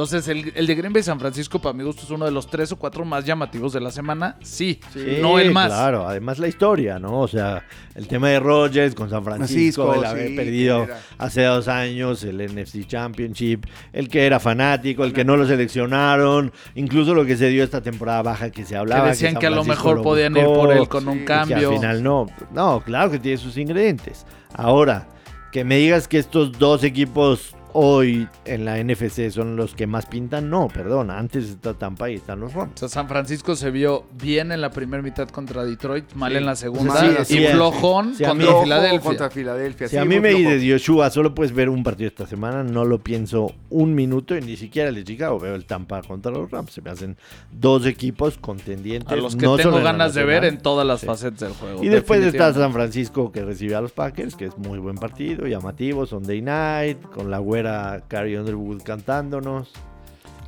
Entonces, 0.00 0.28
el, 0.28 0.50
el 0.56 0.66
de 0.66 0.74
Green 0.74 0.94
Bay 0.94 1.02
San 1.02 1.20
Francisco, 1.20 1.60
para 1.60 1.74
mi 1.74 1.84
gusto, 1.84 2.04
es 2.04 2.10
uno 2.10 2.24
de 2.24 2.30
los 2.30 2.46
tres 2.48 2.72
o 2.72 2.76
cuatro 2.76 3.04
más 3.04 3.26
llamativos 3.26 3.74
de 3.74 3.80
la 3.82 3.90
semana. 3.90 4.36
Sí, 4.40 4.80
Sí, 4.94 5.18
no 5.20 5.38
el 5.38 5.52
más. 5.52 5.66
Claro, 5.66 6.08
además 6.08 6.38
la 6.38 6.48
historia, 6.48 6.98
¿no? 6.98 7.20
O 7.20 7.28
sea, 7.28 7.66
el 7.94 8.08
tema 8.08 8.30
de 8.30 8.40
Rogers 8.40 8.94
con 8.94 9.10
San 9.10 9.22
Francisco, 9.22 9.84
Francisco, 9.92 9.94
el 9.94 10.04
haber 10.06 10.28
sí, 10.28 10.36
perdido 10.36 10.86
que 10.86 10.92
hace 11.18 11.42
dos 11.44 11.68
años 11.68 12.24
el 12.24 12.38
NFC 12.42 12.86
Championship, 12.86 13.66
el 13.92 14.08
que 14.08 14.24
era 14.24 14.40
fanático, 14.40 15.04
el 15.04 15.12
que 15.12 15.22
no 15.22 15.36
lo 15.36 15.46
seleccionaron, 15.46 16.50
incluso 16.76 17.12
lo 17.12 17.26
que 17.26 17.36
se 17.36 17.48
dio 17.48 17.62
esta 17.62 17.82
temporada 17.82 18.22
baja 18.22 18.48
que 18.48 18.62
se 18.64 18.70
Que 18.70 18.76
hablaba. 18.76 19.08
decían 19.08 19.32
San 19.34 19.40
que, 19.40 19.46
a 19.48 19.50
lo 19.50 19.64
mejor 19.64 19.96
lo 19.98 20.02
podían 20.02 20.34
ir 20.34 20.44
por 20.44 20.72
él 20.72 20.88
con 20.88 21.02
sí, 21.02 21.08
un 21.10 21.18
que 21.18 21.22
y 21.24 21.26
que 21.26 21.32
al 21.34 21.48
cambio. 21.48 21.72
final 21.72 22.02
no. 22.02 22.26
No, 22.54 22.80
claro 22.82 23.10
que 23.10 23.18
tiene 23.18 23.36
sus 23.36 23.58
ingredientes. 23.58 24.24
Ahora, 24.54 25.08
que 25.52 25.62
me 25.62 25.76
digas 25.76 26.08
que 26.08 26.18
estos 26.18 26.52
dos 26.52 26.84
equipos 26.84 27.54
hoy 27.72 28.28
en 28.44 28.64
la 28.64 28.82
NFC 28.82 29.30
son 29.30 29.56
los 29.56 29.74
que 29.74 29.86
más 29.86 30.06
pintan, 30.06 30.50
no, 30.50 30.68
perdón, 30.68 31.10
antes 31.10 31.44
está 31.50 31.74
Tampa 31.74 32.10
y 32.10 32.14
están 32.16 32.40
los 32.40 32.52
Rams. 32.54 32.72
O 32.74 32.78
sea, 32.78 32.88
San 32.88 33.08
Francisco 33.08 33.56
se 33.56 33.70
vio 33.70 34.04
bien 34.20 34.52
en 34.52 34.60
la 34.60 34.70
primera 34.70 35.02
mitad 35.02 35.28
contra 35.28 35.64
Detroit, 35.64 36.12
mal 36.14 36.32
Sí. 36.32 36.38
en 36.38 36.46
la 36.46 36.56
segunda 36.56 37.24
Sí, 37.24 37.34
y 37.34 37.38
sí, 37.38 37.46
flojón 37.52 38.10
mí- 38.10 38.24
contra 38.24 38.62
Filadelfia. 38.62 39.00
Contra 39.00 39.30
Filadelfia. 39.30 39.88
Si 39.88 39.92
sí, 39.92 39.96
a 39.98 40.04
mí 40.04 40.20
me 40.20 40.30
dices 40.30 40.62
Yoshua, 40.62 41.10
solo 41.10 41.34
puedes 41.34 41.52
ver 41.52 41.68
un 41.68 41.82
partido 41.82 42.08
esta 42.08 42.26
semana, 42.26 42.62
no 42.62 42.84
lo 42.84 42.98
pienso 42.98 43.52
un 43.70 43.94
minuto 43.94 44.36
y 44.36 44.40
ni 44.40 44.56
siquiera 44.56 44.88
el 44.88 44.94
de 44.96 45.04
Chicago. 45.04 45.38
Veo 45.38 45.54
el 45.54 45.64
Tampa 45.64 46.02
contra 46.02 46.30
los 46.32 46.50
Rams. 46.50 46.72
Se 46.72 46.82
me 46.82 46.90
hacen 46.90 47.16
dos 47.52 47.86
equipos 47.86 48.38
contendientes. 48.38 49.12
A 49.12 49.16
los 49.16 49.36
que 49.36 49.46
no 49.46 49.56
tengo 49.56 49.80
ganas 49.80 50.14
de 50.14 50.24
ver 50.24 50.44
en 50.44 50.58
todas 50.58 50.86
las 50.86 51.00
Sí. 51.00 51.06
facetas 51.06 51.40
del 51.40 51.52
juego. 51.52 51.82
Y 51.82 51.88
después 51.88 52.20
está. 52.22 52.50
San 52.50 52.72
Francisco 52.72 53.30
que 53.32 53.44
recibe 53.44 53.74
a 53.76 53.80
los 53.80 53.92
Packers, 53.92 54.34
que 54.34 54.46
es 54.46 54.58
muy 54.58 54.78
buen 54.78 54.96
partido, 54.96 55.46
llamativo, 55.46 56.04
Sunday 56.04 56.42
Night, 56.42 57.00
con 57.14 57.30
la 57.30 57.38
güera 57.62 58.02
Carrie 58.08 58.38
Underwood 58.38 58.82
cantándonos. 58.82 59.70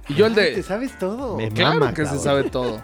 Y 0.09 0.14
yo 0.14 0.27
el 0.27 0.33
Ay, 0.37 0.46
Te 0.51 0.57
de... 0.57 0.62
sabes 0.62 0.98
todo. 0.98 1.37
Me 1.37 1.51
Claro 1.51 1.79
mama, 1.81 1.94
que 1.94 2.05
se 2.07 2.18
sabe 2.18 2.44
todo. 2.44 2.81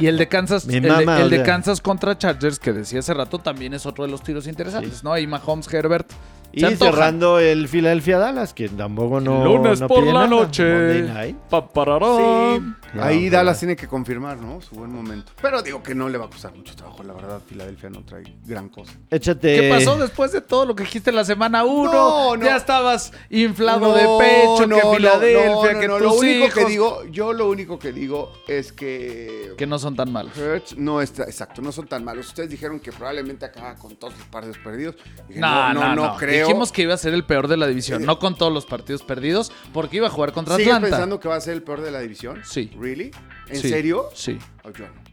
Y 0.00 0.08
el 0.08 0.18
de 0.18 0.26
Kansas, 0.28 0.66
el, 0.68 0.82
de- 0.82 1.20
el 1.22 1.30
de. 1.30 1.42
Kansas 1.42 1.80
contra 1.80 2.18
Chargers, 2.18 2.58
que 2.58 2.72
decía 2.72 2.98
hace 2.98 3.14
rato, 3.14 3.38
también 3.38 3.72
es 3.72 3.86
otro 3.86 4.04
de 4.04 4.10
los 4.10 4.22
tiros 4.22 4.46
interesantes, 4.46 5.04
¿no? 5.04 5.12
Ahí 5.12 5.26
Mahomes, 5.26 5.72
Herbert. 5.72 6.10
Y 6.56 6.60
se 6.60 6.66
antojan. 6.68 6.94
cerrando 6.94 7.38
el 7.38 7.68
Philadelphia 7.68 8.16
Dallas, 8.18 8.54
que 8.54 8.70
tampoco 8.70 9.20
no. 9.20 9.44
Lunes 9.44 9.78
no 9.78 9.88
por 9.88 10.00
pide 10.00 10.06
la 10.06 10.26
nada. 10.26 10.26
noche. 10.26 11.04
Pa. 11.50 11.68
Sí, 11.76 12.98
ahí. 12.98 13.28
Dallas 13.28 13.58
tiene 13.58 13.76
que 13.76 13.86
confirmar, 13.86 14.38
¿no? 14.38 14.62
Su 14.62 14.74
buen 14.76 14.90
momento. 14.90 15.32
Pero 15.42 15.60
digo 15.60 15.82
que 15.82 15.94
no 15.94 16.08
le 16.08 16.16
va 16.16 16.24
a 16.24 16.28
costar 16.30 16.54
mucho 16.54 16.74
trabajo, 16.74 17.02
la 17.02 17.12
verdad. 17.12 17.42
Filadelfia 17.46 17.90
no 17.90 18.02
trae 18.06 18.24
gran 18.46 18.70
cosa. 18.70 18.94
Échate. 19.10 19.60
¿Qué 19.60 19.68
pasó 19.70 19.98
después 19.98 20.32
de 20.32 20.40
todo 20.40 20.64
lo 20.64 20.74
que 20.74 20.84
dijiste 20.84 21.10
en 21.10 21.16
la 21.16 21.26
semana 21.26 21.62
1? 21.64 21.92
No, 21.92 22.36
no. 22.38 22.42
Ya 22.42 22.56
estabas 22.56 23.12
inflado 23.28 23.92
de 23.94 24.06
pecho, 24.18 24.66
no, 24.66 24.76
que 24.76 24.96
Filadelfia, 24.96 25.50
no, 25.50 25.72
no, 25.74 25.80
que 25.80 25.88
no, 25.88 25.98
tus 25.98 26.02
Lo 26.06 26.14
único 26.14 26.48
que 26.48 26.64
digo, 26.64 27.04
yo 27.10 27.34
lo 27.34 27.50
único 27.50 27.78
que 27.78 27.92
digo 27.92 28.32
es 28.48 28.72
que... 28.72 29.52
Que 29.58 29.66
no 29.66 29.78
son 29.78 29.94
tan 29.94 30.10
malos. 30.10 30.32
No 30.78 31.02
está, 31.02 31.24
exacto, 31.24 31.60
no 31.60 31.70
son 31.70 31.86
tan 31.86 32.02
malos. 32.02 32.28
Ustedes 32.28 32.48
dijeron 32.48 32.80
que 32.80 32.92
probablemente 32.92 33.44
acaba 33.44 33.74
con 33.74 33.94
todos 33.96 34.14
los 34.16 34.26
partidos 34.28 34.56
perdidos. 34.56 34.96
Dije, 35.28 35.38
No, 35.38 35.74
no, 35.74 35.94
no, 35.94 36.16
creo. 36.16 36.45
Dijimos 36.46 36.72
que 36.72 36.82
iba 36.82 36.94
a 36.94 36.98
ser 36.98 37.14
el 37.14 37.24
peor 37.24 37.48
de 37.48 37.56
la 37.56 37.66
división, 37.66 38.04
no 38.04 38.18
con 38.18 38.36
todos 38.36 38.52
los 38.52 38.66
partidos 38.66 39.02
perdidos, 39.02 39.52
porque 39.72 39.96
iba 39.98 40.06
a 40.06 40.10
jugar 40.10 40.32
contra 40.32 40.56
¿Sigues 40.56 40.72
Atlanta. 40.72 40.88
pensando 40.96 41.20
que 41.20 41.28
va 41.28 41.36
a 41.36 41.40
ser 41.40 41.54
el 41.54 41.62
peor 41.62 41.80
de 41.80 41.90
la 41.90 42.00
división? 42.00 42.40
Sí. 42.44 42.70
¿Really? 42.78 43.10
¿En 43.48 43.60
Sí, 43.60 43.68
serio? 43.68 44.08
Sí. 44.14 44.38
Oh, 44.64 44.70
yo 44.70 44.86
no. 44.86 45.06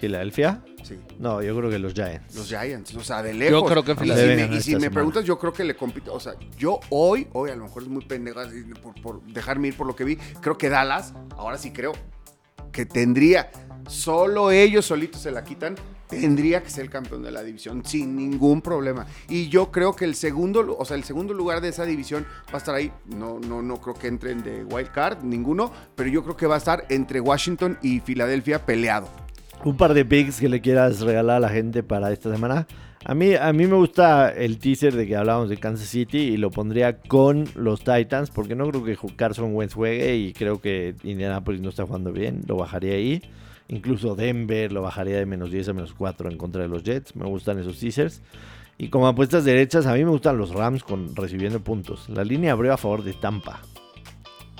¿Filadelfia? 0.00 0.60
sí. 0.82 0.98
No, 1.18 1.40
yo 1.42 1.56
creo 1.56 1.70
que 1.70 1.78
los 1.78 1.94
Giants. 1.94 2.34
Los 2.34 2.48
Giants, 2.48 2.94
o 2.94 3.00
sea, 3.02 3.22
de 3.22 3.32
lejos. 3.32 3.70
creo 3.70 3.84
que 3.84 3.92
Y 3.92 3.94
si 3.94 4.04
me, 4.04 4.12
y 4.12 4.14
si 4.14 4.16
esta 4.26 4.44
me 4.48 4.60
semana. 4.64 4.90
preguntas, 4.90 5.24
yo 5.24 5.38
creo 5.38 5.52
que 5.52 5.64
le 5.64 5.74
compito. 5.76 6.12
O 6.12 6.20
sea, 6.20 6.34
yo 6.58 6.80
hoy, 6.90 7.26
hoy 7.32 7.50
a 7.50 7.56
lo 7.56 7.64
mejor 7.64 7.84
es 7.84 7.88
muy 7.88 8.04
pendejo 8.04 8.40
así, 8.40 8.62
por, 8.82 8.94
por 9.00 9.22
dejarme 9.22 9.68
ir 9.68 9.76
por 9.76 9.86
lo 9.86 9.96
que 9.96 10.04
vi. 10.04 10.16
Creo 10.16 10.58
que 10.58 10.68
Dallas, 10.68 11.14
ahora 11.38 11.56
sí 11.56 11.72
creo 11.72 11.92
que 12.70 12.84
tendría, 12.84 13.50
solo 13.88 14.50
ellos 14.50 14.84
solitos 14.84 15.22
se 15.22 15.30
la 15.30 15.42
quitan, 15.44 15.76
tendría 16.20 16.62
que 16.62 16.70
ser 16.70 16.84
el 16.84 16.90
campeón 16.90 17.22
de 17.22 17.30
la 17.30 17.42
división 17.42 17.84
sin 17.84 18.16
ningún 18.16 18.62
problema. 18.62 19.06
Y 19.28 19.48
yo 19.48 19.70
creo 19.70 19.94
que 19.94 20.04
el 20.04 20.14
segundo, 20.14 20.76
o 20.78 20.84
sea, 20.84 20.96
el 20.96 21.04
segundo 21.04 21.34
lugar 21.34 21.60
de 21.60 21.68
esa 21.68 21.84
división 21.84 22.26
va 22.48 22.54
a 22.54 22.56
estar 22.58 22.74
ahí. 22.74 22.90
No, 23.06 23.38
no, 23.38 23.62
no 23.62 23.80
creo 23.80 23.94
que 23.94 24.08
entren 24.08 24.42
de 24.42 24.64
wild 24.64 24.90
card, 24.90 25.22
ninguno, 25.22 25.72
pero 25.94 26.08
yo 26.08 26.22
creo 26.22 26.36
que 26.36 26.46
va 26.46 26.56
a 26.56 26.58
estar 26.58 26.84
entre 26.88 27.20
Washington 27.20 27.78
y 27.82 28.00
Filadelfia 28.00 28.64
peleado. 28.64 29.08
Un 29.64 29.76
par 29.76 29.94
de 29.94 30.04
picks 30.04 30.40
que 30.40 30.48
le 30.48 30.60
quieras 30.60 31.00
regalar 31.00 31.36
a 31.36 31.40
la 31.40 31.48
gente 31.48 31.82
para 31.82 32.12
esta 32.12 32.30
semana. 32.32 32.66
A 33.06 33.14
mí, 33.14 33.34
a 33.34 33.52
mí 33.52 33.66
me 33.66 33.76
gusta 33.76 34.30
el 34.30 34.58
teaser 34.58 34.94
de 34.94 35.06
que 35.06 35.14
hablábamos 35.14 35.50
de 35.50 35.58
Kansas 35.58 35.88
City 35.88 36.18
y 36.18 36.36
lo 36.38 36.50
pondría 36.50 37.00
con 37.00 37.44
los 37.54 37.84
Titans 37.84 38.30
porque 38.30 38.54
no 38.54 38.66
creo 38.70 38.82
que 38.82 38.96
Carson 39.14 39.54
Wentz 39.54 39.74
juegue 39.74 40.16
y 40.16 40.32
creo 40.32 40.58
que 40.58 40.94
Indianapolis 41.02 41.60
no 41.60 41.68
está 41.68 41.84
jugando 41.84 42.12
bien. 42.12 42.40
Lo 42.46 42.56
bajaría 42.56 42.94
ahí. 42.94 43.22
Incluso 43.68 44.14
Denver 44.14 44.72
lo 44.72 44.82
bajaría 44.82 45.16
de 45.18 45.26
menos 45.26 45.50
10 45.50 45.68
a 45.70 45.72
menos 45.72 45.94
4 45.94 46.30
en 46.30 46.36
contra 46.36 46.62
de 46.62 46.68
los 46.68 46.82
Jets. 46.82 47.16
Me 47.16 47.24
gustan 47.26 47.58
esos 47.58 47.78
teasers. 47.78 48.22
Y 48.76 48.88
como 48.88 49.06
apuestas 49.06 49.44
derechas, 49.44 49.86
a 49.86 49.94
mí 49.94 50.04
me 50.04 50.10
gustan 50.10 50.36
los 50.36 50.50
Rams 50.52 50.82
con 50.82 51.14
recibiendo 51.14 51.60
puntos. 51.60 52.08
La 52.08 52.24
línea 52.24 52.52
abrió 52.52 52.72
a 52.72 52.76
favor 52.76 53.04
de 53.04 53.12
Tampa. 53.14 53.60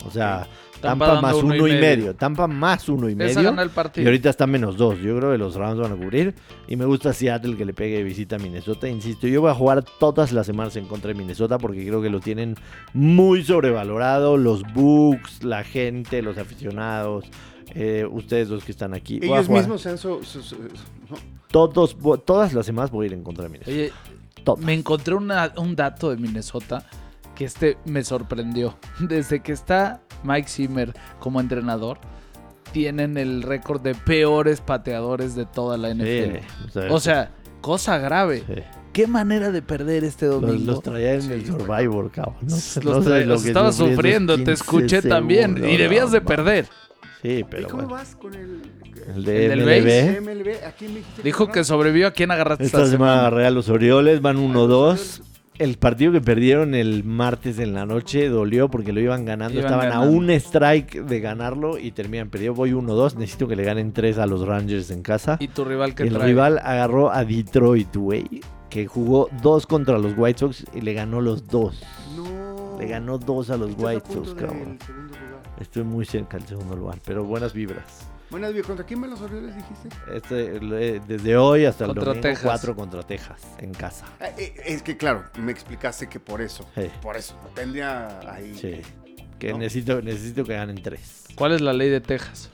O 0.07 0.11
sea, 0.11 0.47
Tampa 0.81 1.21
más 1.21 1.35
uno 1.35 1.55
uno, 1.55 1.67
y 1.67 1.73
y 1.73 1.81
medio. 1.81 2.15
Tampa 2.15 2.47
más 2.47 2.89
uno 2.89 3.09
y 3.09 3.13
Esa 3.13 3.41
medio. 3.43 3.61
el 3.61 3.67
Y 3.67 3.71
partido. 3.71 4.07
ahorita 4.07 4.31
está 4.31 4.47
menos 4.47 4.77
dos. 4.77 4.99
Yo 5.01 5.17
creo 5.17 5.33
que 5.33 5.39
los 5.39 5.55
Rams 5.57 5.81
van 5.81 5.93
a 5.93 5.97
cubrir. 5.97 6.35
Y 6.69 6.77
me 6.77 6.85
gusta 6.85 7.13
Seattle 7.13 7.57
que 7.57 7.65
le 7.65 7.73
pegue 7.75 7.97
de 7.97 8.03
visita 8.05 8.37
a 8.37 8.39
Minnesota. 8.39 8.89
Insisto, 8.89 9.27
yo 9.27 9.41
voy 9.41 9.51
a 9.51 9.55
jugar 9.55 9.83
todas 9.99 10.33
las 10.33 10.47
semanas 10.47 10.77
en 10.77 10.87
contra 10.87 11.09
de 11.09 11.15
Minnesota 11.15 11.59
porque 11.59 11.87
creo 11.87 12.01
que 12.03 12.11
lo 12.11 12.21
tienen 12.21 12.57
muy 12.93 13.43
sobrevalorado. 13.45 14.37
Los 14.37 14.63
Bucks, 14.75 15.43
la 15.43 15.65
gente, 15.65 16.23
los 16.23 16.39
aficionados. 16.39 17.25
Eh, 17.75 18.07
ustedes 18.11 18.49
los 18.49 18.65
que 18.65 18.73
están 18.73 18.95
aquí. 18.95 19.19
Ellos 19.23 19.49
mismos 19.49 19.87
han... 19.87 19.99
su- 19.99 20.23
su- 20.25 20.43
su- 20.43 20.57
no. 20.57 21.17
Todos, 21.49 21.97
todas 22.25 22.53
las 22.53 22.67
semanas 22.67 22.91
voy 22.91 23.05
a 23.05 23.07
ir 23.09 23.13
en 23.15 23.23
contra 23.23 23.45
de 23.45 23.51
Minnesota. 23.51 23.73
Oye, 23.77 23.93
Todas. 24.43 24.65
me 24.65 24.75
encontré 24.75 25.15
una- 25.15 25.53
un 25.57 25.77
dato 25.77 26.11
de 26.11 26.17
Minnesota 26.17 26.85
que 27.35 27.45
este 27.45 27.79
me 27.85 28.03
sorprendió. 28.05 28.77
Desde 29.01 29.41
que 29.41 29.53
está 29.53 30.03
Mike 30.25 30.49
Zimmer 30.49 30.93
como 31.21 31.41
entrenador, 31.41 31.99
tienen 32.73 33.17
el 33.17 33.43
récord 33.43 33.81
de 33.83 33.95
peores 33.95 34.61
pateadores 34.61 35.35
de 35.37 35.47
toda 35.47 35.77
la 35.77 35.95
NFL. 35.95 36.39
Sí, 36.73 36.79
O 36.91 36.99
sea, 36.99 37.31
cosa 37.61 37.99
grave. 37.99 38.43
sí. 38.47 38.63
¿Qué 38.93 39.09
manera 39.09 39.51
de 39.51 39.61
perder 39.61 40.05
este 40.05 40.27
Los, 40.27 40.41
domingo? 40.41 40.71
los 40.73 40.83
traía 40.83 41.15
en 41.15 41.31
el 41.33 41.41
Sí, 41.45 41.47
Survivor, 41.49 42.13
cabrón. 42.13 42.37
No, 42.43 42.55
Los 42.55 42.77
no 42.85 43.03
sé 43.03 43.09
traía- 43.09 43.27
lo 43.27 43.33
los 43.35 43.43
que 43.43 43.49
estaba 43.49 43.73
sufriendo, 43.73 44.35
te 44.37 44.45
15 44.45 44.53
escuché 44.53 45.03
también. 45.03 45.57
Y 45.69 45.77
debías 45.77 46.13
de 46.13 46.21
perder. 46.21 46.69
Sí, 47.25 47.39
¿Y 47.39 47.45
pero 47.45 47.69
cómo 47.69 47.85
bueno. 47.85 47.97
vas 47.97 48.15
con 48.17 48.35
el, 48.35 48.61
El 49.17 49.25
de 49.25 49.47
¿El 49.47 49.65
del 49.65 50.21
MLB. 50.21 50.21
MLB? 50.21 50.67
¿A 50.67 50.73
quién 50.73 50.93
me 50.93 50.99
dijiste 50.99 51.23
Dijo 51.23 51.49
que 51.49 51.65
sobrevivió. 51.65 52.09
¿A 52.09 52.11
quién 52.11 52.31
agarraste 52.31 52.65
Esta 52.65 52.81
esta 52.83 52.91
semana 52.91 53.29
a 53.29 53.51
los 53.51 53.71
Orioles, 53.71 54.21
van 54.21 54.37
1-2. 54.37 55.23
El 55.59 55.79
partido 55.79 56.13
que 56.13 56.21
perdieron 56.21 56.75
el 56.75 57.03
martes 57.03 57.59
en 57.61 57.73
la 57.73 57.87
noche 57.87 58.29
dolió 58.29 58.69
porque 58.69 58.93
lo 58.93 59.01
iban 59.01 59.25
ganando. 59.25 59.55
Iban 59.59 59.65
Estaban 59.73 59.89
ganando. 59.89 60.07
a 60.07 60.19
un 60.19 60.29
strike 60.29 61.03
de 61.07 61.21
ganarlo 61.21 61.79
y 61.79 61.93
terminan 61.93 62.29
perdiendo. 62.29 62.57
Voy 62.57 62.73
1-2. 62.73 63.15
Necesito 63.17 63.49
que 63.49 63.57
le 63.57 63.65
ganen 63.65 63.95
3 63.95 64.19
a 64.19 64.27
los 64.27 64.47
Rangers 64.47 64.91
en 64.91 65.03
casa. 65.03 65.39
¿Y 65.41 65.49
tu 65.49 65.65
rival 65.65 65.95
que 65.95 66.03
el 66.03 66.13
trae? 66.13 66.27
rival 66.27 66.59
agarró 66.63 67.11
a 67.11 67.25
Detroit, 67.25 67.97
güey. 67.97 68.43
Que 68.69 68.87
jugó 68.87 69.31
2 69.43 69.67
contra 69.67 69.97
los 69.97 70.13
White 70.15 70.41
Sox 70.41 70.65
y 70.75 70.83
le 70.83 70.93
ganó 70.93 71.23
los 71.23 71.47
2. 71.49 71.83
No. 72.17 72.77
Le 72.81 72.87
ganó 72.87 73.17
2 73.17 73.49
a 73.51 73.57
los 73.57 73.71
White 73.79 74.13
Sox, 74.13 74.35
cabrón. 74.35 74.79
Estoy 75.61 75.85
muy 75.85 76.05
cerca 76.05 76.37
del 76.39 76.47
segundo 76.47 76.77
lugar, 76.77 76.99
pero 77.05 77.25
buenas 77.25 77.53
vibras. 77.53 78.09
Buenas, 78.31 78.53
bien. 78.53 78.65
¿Contra 78.65 78.85
quién 78.85 79.01
me 79.01 79.07
los 79.07 79.21
Orioles 79.21 79.55
dijiste? 79.55 79.89
Este, 80.13 80.59
desde 81.07 81.37
hoy 81.37 81.67
hasta 81.67 81.85
el 81.85 81.95
domingo, 81.95 82.21
Texas. 82.21 82.43
4 82.45 82.75
contra 82.75 83.03
Texas, 83.05 83.41
en 83.59 83.73
casa. 83.73 84.07
Ah, 84.21 84.29
eh, 84.37 84.55
Es 84.65 84.83
que, 84.83 84.97
claro, 84.97 85.25
me 85.39 85.53
explicaste 85.53 86.09
que 86.09 86.19
por 86.19 86.41
eso. 86.41 86.67
Sí. 86.75 86.91
Por 87.01 87.17
eso. 87.17 87.37
Tendría 87.55 88.19
ahí. 88.29 88.55
Sí. 88.57 88.81
Que 89.39 89.53
¿No? 89.53 89.59
necesito, 89.59 90.03
necesito 90.03 90.43
que 90.45 90.55
ganen 90.55 90.83
3. 90.83 91.25
¿Cuál 91.37 91.53
es 91.53 91.61
la 91.61 91.73
ley 91.73 91.91
de 91.91 92.01
Texas? 92.01 92.51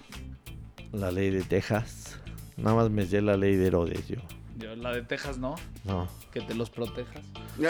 La 0.92 1.10
ley 1.10 1.30
de 1.30 1.42
Texas. 1.42 2.18
Nada 2.58 2.76
más 2.76 2.90
me 2.90 3.06
sé 3.06 3.22
la 3.22 3.36
ley 3.38 3.56
de 3.56 3.68
Herodes, 3.68 4.06
yo. 4.08 4.18
Yo, 4.60 4.76
la 4.76 4.92
de 4.92 5.02
Texas 5.02 5.38
no, 5.38 5.54
No. 5.84 6.06
que 6.32 6.40
te 6.40 6.54
los 6.54 6.68
protejas. 6.70 7.22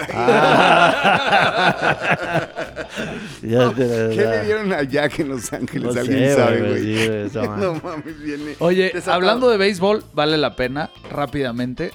Ya 3.43 3.71
te 3.73 3.87
la- 3.87 4.15
¿Qué 4.15 4.25
le 4.29 4.45
dieron 4.45 4.73
a 4.73 4.83
Jack 4.83 5.21
en 5.21 5.29
Los 5.29 5.53
Ángeles? 5.53 5.95
No 5.95 6.01
Alguien 6.01 6.19
sé, 6.31 6.35
sabe, 6.35 6.61
güey, 6.69 7.29
sí, 7.31 7.39
no 7.59 7.75
mames, 7.83 8.21
viene. 8.21 8.57
Oye, 8.59 8.93
hablando 9.07 9.49
de 9.49 9.57
béisbol, 9.57 10.05
vale 10.13 10.37
la 10.39 10.57
pena, 10.57 10.91
rápidamente. 11.11 11.93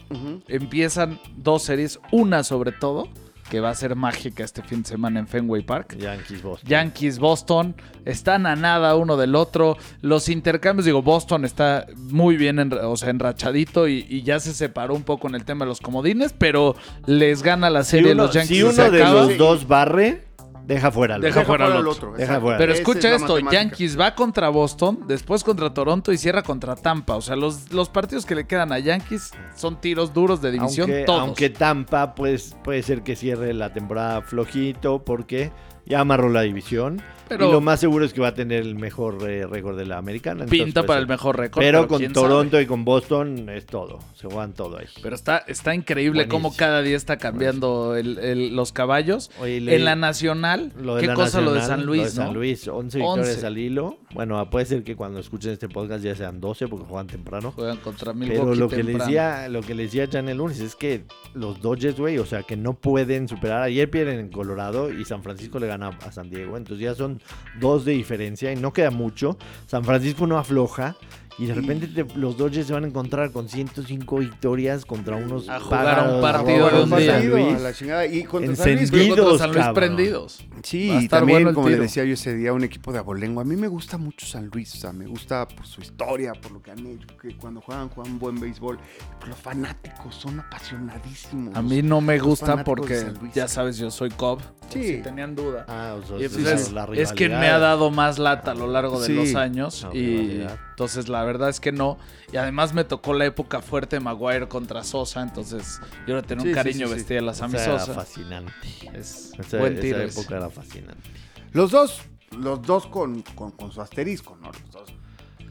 Empiezan 0.48 1.20
dos 1.36 1.64
series, 1.64 2.00
una 2.12 2.44
sobre 2.44 2.72
todo, 2.72 3.08
que 3.50 3.60
va 3.60 3.70
a 3.70 3.76
ser 3.76 3.96
mágica 3.96 4.44
este 4.44 4.62
fin 4.64 4.82
de 4.82 4.90
semana 4.90 5.20
en 5.20 5.28
Fenway 5.28 5.62
Park. 5.64 5.96
Yankees, 5.98 6.42
Boston. 6.42 6.70
Yankees, 6.70 7.20
Boston, 7.20 7.76
están 8.06 8.46
a 8.48 8.56
nada 8.56 8.96
uno 8.96 9.18
del 9.18 9.36
otro. 9.36 9.78
Los 10.02 10.30
intercambios, 10.30 10.86
digo, 10.86 11.02
Boston 11.04 11.46
está 11.46 11.86
muy 11.96 12.38
bien, 12.38 12.58
enra- 12.58 12.86
o 12.86 12.98
sea, 12.98 13.10
enrachadito 13.12 13.88
y, 13.88 14.06
y 14.10 14.24
ya 14.24 14.40
se 14.40 14.54
separó 14.54 14.96
un 14.96 15.04
poco 15.04 15.28
en 15.28 15.36
el 15.36 15.46
tema 15.46 15.66
de 15.66 15.70
los 15.70 15.80
comodines, 15.80 16.34
pero 16.38 16.76
les 17.06 17.44
gana 17.44 17.70
la 17.70 17.84
Si 17.84 17.92
serie 17.92 18.14
uno, 18.14 18.24
los 18.24 18.34
Yankees. 18.34 18.58
si 18.58 18.64
uno 18.64 18.72
se 18.74 18.90
de 18.90 19.04
acaba. 19.04 19.22
los 19.22 19.38
dos 19.38 19.68
barre, 19.68 20.24
deja 20.66 20.92
fuera 20.92 21.16
al 21.16 21.22
Deja 21.22 21.42
otro. 21.42 21.48
fuera 21.48 21.66
al 21.66 21.74
al 21.74 21.88
otro. 21.88 22.14
Deja 22.14 22.40
fuera. 22.40 22.58
Pero 22.58 22.74
escucha 22.74 23.14
es 23.14 23.22
esto. 23.22 23.40
Yankees 23.40 24.00
va 24.00 24.16
contra 24.16 24.50
Boston, 24.50 25.00
después 25.08 25.44
contra 25.44 25.74
Toronto 25.74 26.12
y 26.12 26.18
cierra 26.18 26.42
contra 26.42 26.76
Tampa. 26.76 27.16
O 27.16 27.22
sea, 27.22 27.36
los, 27.36 27.72
los 27.72 27.90
partidos 27.90 28.26
que 28.26 28.36
le 28.36 28.46
quedan 28.46 28.72
a 28.72 28.80
Yankees 28.80 29.32
son 29.56 29.80
tiros 29.80 30.14
duros 30.14 30.42
de 30.42 30.52
división 30.52 30.90
aunque, 30.90 31.06
todos. 31.06 31.22
aunque 31.22 31.50
Tampa 31.50 32.16
pues, 32.16 32.56
puede 32.64 32.84
ser 32.84 33.04
que 33.04 33.16
cierre 33.16 33.54
la 33.54 33.74
temporada 33.74 34.22
flojito 34.22 35.04
porque 35.04 35.52
ya 35.86 36.00
amarró 36.00 36.30
la 36.30 36.42
división. 36.42 37.02
Pero- 37.28 37.50
y 37.50 37.52
lo 37.52 37.62
más 37.62 37.80
seguro 37.80 38.06
es 38.06 38.14
que 38.14 38.22
va 38.22 38.30
a 38.30 38.34
tener 38.34 38.62
el 38.64 38.76
mejor 38.76 39.30
eh, 39.30 39.46
récord 39.48 39.78
de 39.78 39.86
la 39.86 39.98
americana. 39.98 40.46
Pinta 40.46 40.84
para 40.84 41.00
el 41.00 41.08
mejor 41.08 41.38
récord. 41.38 41.62
Pero, 41.64 41.88
con 41.88 42.02
Toronto 42.14 42.52
sabe. 42.52 42.64
y 42.64 42.66
con 42.66 42.86
Boston 42.86 43.50
es 43.50 43.66
todo. 43.66 44.00
Se 44.16 44.28
juegan 44.28 44.54
todo 44.54 44.78
ahí. 44.78 44.86
Pero 45.02 45.16
está, 45.16 45.38
está 45.40 45.74
increíble 45.76 46.28
cómo 46.28 46.50
Buenísimo. 46.50 46.58
cada 46.68 46.82
día 46.82 46.98
está 46.98 47.18
cambiando 47.18 47.96
el- 47.96 48.18
el- 48.20 48.56
los 48.56 48.72
caballos. 48.72 49.32
Oye, 49.40 49.62
le- 49.62 49.76
En 49.76 49.86
la 49.86 49.96
nacional, 49.96 50.72
Lo 50.80 50.96
de 50.96 51.02
qué 51.02 51.08
la 51.08 51.14
cosa 51.16 51.42
lo 51.42 51.54
de 51.54 51.62
San 51.62 51.86
Luis, 51.86 52.00
lo 52.02 52.06
de 52.06 52.12
San 52.12 52.28
¿no? 52.28 52.34
Luis, 52.34 52.68
11 52.68 52.98
victorias 53.00 53.36
11. 53.36 53.48
al 53.48 53.58
hilo. 53.58 53.98
Bueno, 54.14 54.50
puede 54.50 54.66
ser 54.66 54.84
que 54.84 54.96
cuando 54.96 55.20
escuchen 55.20 55.52
este 55.52 55.68
podcast 55.68 56.04
ya 56.04 56.16
sean 56.16 56.40
12 56.40 56.68
porque 56.68 56.86
juegan 56.86 57.08
temprano. 57.08 57.52
Juegan 57.52 57.78
contra 57.78 58.14
Pero 58.14 58.16
Milwaukee 58.26 58.60
lo 58.60 58.70
que, 58.70 58.76
le 58.78 58.84
temprano. 58.84 59.06
decía, 59.06 59.50
lo 59.50 59.62
que 59.62 59.76
le 59.76 59.84
decía 59.84 60.08
Jan 60.12 60.30
el 60.30 60.38
lunes 60.38 60.60
es 60.60 60.76
que 60.76 61.04
los 61.34 61.62
Dodgers, 61.62 61.98
güey, 62.00 62.18
o 62.18 62.26
sea, 62.26 62.44
que 62.44 62.56
no 62.56 62.74
pueden 62.74 63.28
superar. 63.28 63.62
Ayer 63.64 63.90
pierden 63.90 64.20
en 64.20 64.30
Colorado 64.30 64.92
y 64.94 65.04
San 65.06 65.22
Francisco 65.24 65.60
le 65.60 65.68
gana 65.68 65.90
a 66.06 66.12
San 66.12 66.30
Diego. 66.30 66.56
Entonces 66.56 66.84
ya 66.84 66.96
son 66.96 67.15
dos 67.60 67.86
de 67.86 67.94
diferencia 67.94 68.52
y 68.52 68.56
no 68.56 68.74
queda 68.74 68.92
mucho. 68.92 69.38
San 69.68 69.84
Francisco 69.84 70.28
no 70.28 70.38
afloja. 70.38 70.96
Y 71.38 71.48
de 71.48 71.54
repente 71.54 71.88
te- 71.88 72.06
los 72.18 72.38
Dodgers 72.38 72.66
se 72.68 72.72
van 72.74 72.86
a 72.86 72.88
encontrar 72.88 73.32
con 73.32 73.50
105 73.50 74.18
victorias 74.20 74.86
contra 74.86 75.18
unos 75.18 75.50
A 75.50 75.60
jugar 75.60 75.84
pájaros 75.86 76.16
un 76.16 76.22
partido 76.22 76.66
de 76.70 76.78
de 76.78 76.84
un 76.84 76.90
San 76.90 77.00
día. 77.00 77.12
partido, 77.12 77.38
Luis. 77.38 77.56
a 77.56 77.60
la 77.60 77.74
chingada. 77.74 78.06
Y 78.06 78.24
contra 78.24 78.56
San 78.56 78.76
Luis, 78.76 78.92
contra 78.92 79.38
San 79.38 79.48
Luis 79.52 79.58
cabrón. 79.66 79.74
prendidos. 79.74 80.40
Sí, 80.64 80.92
y 80.92 81.08
también, 81.10 81.44
bueno 81.44 81.54
como 81.56 81.68
le 81.70 81.78
decía 81.78 82.06
yo 82.06 82.14
ese 82.14 82.34
día, 82.36 82.54
un 82.54 82.64
equipo 82.64 82.94
de 82.94 83.00
abolengo. 83.00 83.42
A 83.42 83.44
mí 83.44 83.58
me 83.58 83.68
gusta 83.68 83.98
mucho 83.98 84.26
San 84.26 84.50
Luis, 84.54 84.74
o 84.76 84.78
sea, 84.78 84.94
me 84.94 85.08
gusta 85.08 85.46
por 85.48 85.66
su 85.68 85.82
historia, 85.82 86.32
por 86.34 86.52
lo 86.54 86.62
que 86.62 86.72
han 86.72 86.80
hecho, 86.86 87.08
que 87.22 87.36
cuando 87.36 87.60
juegan, 87.60 87.90
juegan 87.90 88.18
buen 88.18 88.40
béisbol. 88.40 88.80
Pero 89.20 89.30
los 89.32 89.38
fanáticos 89.40 90.16
son 90.16 90.40
apasionadísimos. 90.40 91.56
A 91.56 91.62
mí 91.62 91.82
no 91.82 92.02
me 92.02 92.18
gusta 92.20 92.64
porque, 92.64 93.08
ya 93.34 93.48
sabes, 93.48 93.78
yo 93.78 93.92
soy 93.92 94.10
Cobb. 94.12 94.40
Sí. 94.70 94.84
Si 94.84 95.02
tenían 95.02 95.36
duda. 95.36 95.66
Ah, 95.68 95.96
o 96.02 96.06
sea, 96.06 96.18
Y 96.18 96.24
es- 96.24 96.32
pues 96.34 96.72
la 96.72 96.86
es 96.96 97.12
quien 97.14 97.32
me 97.40 97.48
ha 97.50 97.60
dado 97.60 97.92
más 97.92 98.18
lata 98.20 98.52
a 98.52 98.56
lo 98.56 98.68
largo 98.68 99.00
de 99.02 99.08
Sí. 99.08 99.14
los 99.14 99.36
años. 99.36 99.86
Y 99.94 100.00
rivalidad. 100.00 100.60
entonces 100.72 101.08
la 101.08 101.24
verdad 101.26 101.50
es 101.50 101.60
que 101.60 101.72
no. 101.72 101.98
Y 102.32 102.38
además 102.38 102.74
me 102.74 102.84
tocó 102.84 103.14
la 103.14 103.26
época 103.26 103.62
fuerte 103.62 103.98
de 103.98 104.00
Maguire 104.00 104.48
contra 104.48 104.84
Sosa. 104.84 105.22
Entonces 105.22 105.80
yo 106.08 106.16
le 106.16 106.22
tenía 106.24 106.44
Sí, 106.44 106.48
un 106.50 106.54
sí, 106.54 106.56
cariño 106.56 106.88
sí, 106.88 106.94
sí. 106.94 107.00
vestir 107.00 107.18
a 107.18 107.22
la 107.22 107.34
Sammy 107.34 107.56
Esa 107.56 107.66
era 107.72 107.80
Sosa. 107.80 107.94
fascinante. 107.94 108.52
Es 108.94 109.32
Esa, 109.38 109.58
buen 109.58 109.74
esa 109.74 109.82
tiro. 109.82 110.02
ese. 110.02 110.20
época 110.20 110.38
era 110.38 110.50
fascinante. 110.50 111.10
Los 111.52 111.72
dos, 111.72 112.02
los 112.38 112.62
dos 112.62 112.88
con, 112.88 113.22
con, 113.36 113.52
con 113.52 113.72
su 113.72 113.82
asterisco, 113.82 114.38
¿no? 114.42 114.48
Los 114.52 114.72
dos 114.72 114.94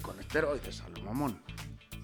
con 0.02 0.18
esteroides, 0.20 0.80
a 0.82 0.88
lo 0.90 1.02
mamón. 1.04 1.38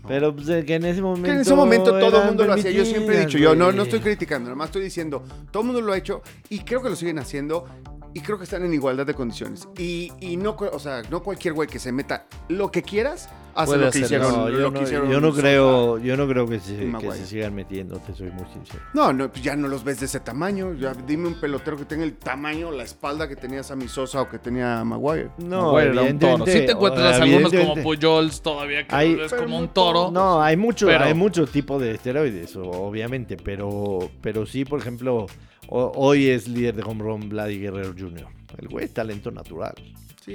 ¿no? 0.03 0.09
Pero 0.09 0.35
pues, 0.35 0.47
que 0.65 0.75
en 0.77 0.85
ese 0.87 1.03
momento. 1.03 1.27
Que 1.27 1.33
en 1.35 1.41
ese 1.41 1.55
momento 1.55 1.99
todo 1.99 2.21
el 2.23 2.27
mundo 2.29 2.47
lo 2.47 2.55
hacía. 2.55 2.71
Yo 2.71 2.85
siempre 2.87 3.17
he 3.19 3.27
dicho, 3.27 3.37
yo 3.37 3.55
no, 3.55 3.71
no 3.73 3.83
estoy 3.83 4.01
criticando, 4.01 4.49
nomás 4.49 4.69
estoy 4.69 4.83
diciendo, 4.83 5.23
todo 5.51 5.63
el 5.63 5.67
mundo 5.67 5.83
lo 5.83 5.93
ha 5.93 5.99
hecho 5.99 6.23
y 6.49 6.61
creo 6.61 6.83
que 6.83 6.89
lo 6.89 6.97
siguen 6.97 7.19
haciendo 7.19 7.67
y 8.15 8.21
creo 8.23 8.39
que 8.39 8.45
están 8.45 8.65
en 8.65 8.73
igualdad 8.73 9.05
de 9.07 9.13
condiciones. 9.13 9.69
Y, 9.77 10.11
y 10.21 10.39
no, 10.39 10.57
o 10.59 10.79
sea, 10.79 11.03
no 11.11 11.23
cualquier 11.23 11.53
güey 11.53 11.69
que 11.69 11.79
se 11.79 11.93
meta 11.93 12.27
lo 12.49 12.71
que 12.71 12.83
quieras, 12.83 13.29
lo 13.55 13.91
que 13.91 13.99
hicieron. 14.01 14.33
No, 14.33 14.49
lo 14.49 14.59
yo 14.59 14.73
que 14.73 14.79
no, 14.79 14.85
hicieron 14.85 15.11
yo 15.11 15.21
no 15.21 15.33
creo, 15.33 15.99
yo 15.99 16.17
no 16.17 16.27
creo 16.29 16.47
que 16.49 16.61
se, 16.61 16.77
que 16.99 17.13
se 17.13 17.27
sigan 17.27 17.55
metiendo, 17.55 17.99
te 17.99 18.15
soy 18.15 18.31
muy 18.31 18.45
sincero. 18.53 18.81
No, 18.95 19.13
no, 19.13 19.31
pues 19.31 19.43
ya 19.43 19.57
no 19.57 19.69
los 19.69 19.85
ves 19.85 20.01
de 20.01 20.07
ese 20.07 20.21
tamaño. 20.21 20.75
Ya 20.75 20.95
dime 20.95 21.29
un 21.29 21.41
pelotero 21.41 21.77
que 21.77 21.85
tenga 21.85 22.05
el 22.05 22.15
tamaño, 22.17 22.71
la 22.71 22.85
espalda 22.85 23.29
que 23.29 23.37
tenía 23.37 23.63
Sammy 23.63 23.89
Sosa 23.89 24.23
o 24.23 24.29
que 24.29 24.39
tenía 24.39 24.83
Maguire. 24.85 25.31
No, 25.39 25.73
Maguire 25.73 25.93
era 25.93 26.03
un 26.03 26.19
toro. 26.19 26.47
Sí 26.47 26.53
te 26.67 26.73
encuentras 26.73 27.21
algunos 27.21 27.53
como 27.53 27.75
Pujols 27.77 28.43
todavía 28.43 28.87
que 28.87 28.95
Hay- 28.95 29.17
Pero 29.17 29.37
como 29.45 29.59
un 29.59 29.69
toro. 29.69 30.11
No, 30.11 30.43
hay 30.43 30.57
mucho, 30.57 30.87
Pero- 30.87 31.05
hay 31.05 31.15
mucho 31.15 31.47
tipo 31.47 31.79
de 31.79 31.93
esteroides, 31.93 32.57
o- 32.57 32.63
obviamente, 32.71 33.37
pero, 33.37 34.11
pero 34.21 34.47
sí, 34.47 34.65
por 34.65 34.81
ejemplo, 34.81 35.27
hoy 35.69 36.29
es 36.29 36.49
líder 36.49 36.77
de 36.77 36.83
home 36.83 37.03
run 37.03 37.29
Vladi 37.29 37.59
Guerrero 37.59 37.95
Jr. 37.99 38.27
El 38.59 38.69
güey 38.69 38.85
es 38.87 38.93
talento 38.95 39.31
natural. 39.31 39.75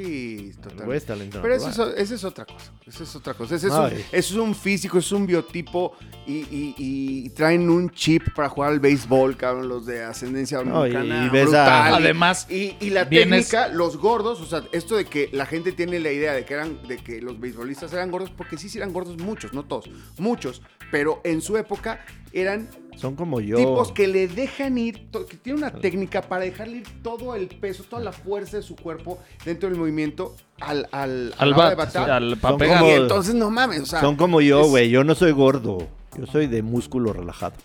Sí, 0.04 0.52
totalmente. 0.62 0.98
es 0.98 1.06
talento 1.06 1.42
Pero 1.42 1.56
eso 1.56 1.70
es, 1.70 2.00
esa 2.02 2.16
es 2.16 2.24
otra 2.24 2.46
cosa. 2.46 2.72
Esa 2.86 3.04
es 3.04 3.16
otra 3.16 3.34
cosa. 3.34 3.56
Es, 3.56 3.64
un, 3.64 3.72
eso 3.72 4.04
es 4.12 4.32
un 4.34 4.54
físico, 4.56 4.98
es 5.00 5.12
un 5.12 5.26
biotipo 5.26 5.94
y, 6.28 6.34
y- 6.34 6.76
y 6.78 7.30
traen 7.32 7.70
un 7.70 7.90
chip 7.92 8.24
para 8.36 8.50
jugar 8.50 8.72
al 8.74 8.80
béisbol, 8.80 9.38
cabrón, 9.38 9.68
los 9.70 9.86
de 9.86 10.04
ascendencia 10.04 10.62
No, 10.64 10.86
y- 10.86 10.92
dominicana. 10.92 11.26
y 11.26 11.30
ves 11.30 11.54
a- 11.54 11.64
brutal. 11.64 11.92
Y- 11.92 12.04
Además, 12.06 12.48
Y, 12.50 12.76
y 12.80 12.90
la 12.90 13.06
vienes- 13.06 13.50
técnica, 13.50 13.68
los 13.70 13.98
gordos, 13.98 14.42
o 14.42 14.46
sea, 14.46 14.64
esto 14.72 14.96
de 14.96 15.06
que 15.06 15.30
la 15.34 15.46
gente 15.46 15.72
tiene 15.72 16.00
la 16.00 16.12
idea 16.12 16.34
de 16.34 16.46
que 16.46 16.54
eran, 16.54 16.86
de 16.88 16.98
que 16.98 17.22
los 17.22 17.40
beisbolistas 17.40 17.92
eran 17.94 18.12
gordos, 18.12 18.32
porque 18.36 18.58
sí, 18.58 18.70
sí 18.70 18.78
eran 18.78 18.94
gordos 18.94 19.18
muchos, 19.18 19.54
no 19.54 19.64
todos, 19.64 19.90
muchos, 20.18 20.62
pero 20.92 21.22
en 21.24 21.42
su 21.42 21.58
época 21.58 22.06
eran 22.34 22.70
Son 22.98 23.16
como 23.16 23.40
yo. 23.42 23.58
tipos 23.58 23.92
que 23.92 24.08
le 24.08 24.28
dejan 24.28 24.78
ir, 24.78 25.10
que 25.12 25.38
tienen 25.38 25.64
una 25.64 25.72
técnica 25.72 26.22
para 26.22 26.44
dejarle 26.46 26.78
ir 26.78 27.02
todo 27.04 27.36
el 27.36 27.48
peso, 27.48 27.84
toda 27.84 28.02
la 28.02 28.12
fuerza 28.12 28.58
de 28.58 28.64
su 28.64 28.76
cuerpo 28.76 29.20
dentro 29.44 29.70
del 29.70 29.78
movimiento 29.78 30.36
al, 30.62 30.88
al, 30.92 31.34
al 31.38 31.50
de 31.50 31.56
bat, 31.56 31.78
batar. 31.78 32.10
al 32.10 32.40
como- 32.40 32.88
Y 32.88 32.92
entonces 32.92 33.36
no 33.36 33.50
mames, 33.50 33.82
o 33.82 33.86
sea, 33.86 34.02
Son 34.02 34.16
como 34.16 34.42
yo, 34.42 34.66
güey. 34.68 34.90
Yo 34.90 35.04
no 35.04 35.14
soy 35.16 35.32
gordo. 35.32 35.88
Yo 36.18 36.26
soy 36.28 36.48
de 36.48 36.62
músculo 36.62 37.12
relajado. 37.12 37.56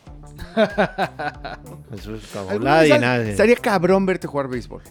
Eso 1.93 2.15
es 2.15 2.35
alguna 2.37 2.77
nadie, 2.77 2.99
nadie. 2.99 3.31
Estaría 3.31 3.57
cabrón 3.57 4.07
verte 4.07 4.27
jugar 4.27 4.49
béisbol. 4.49 4.83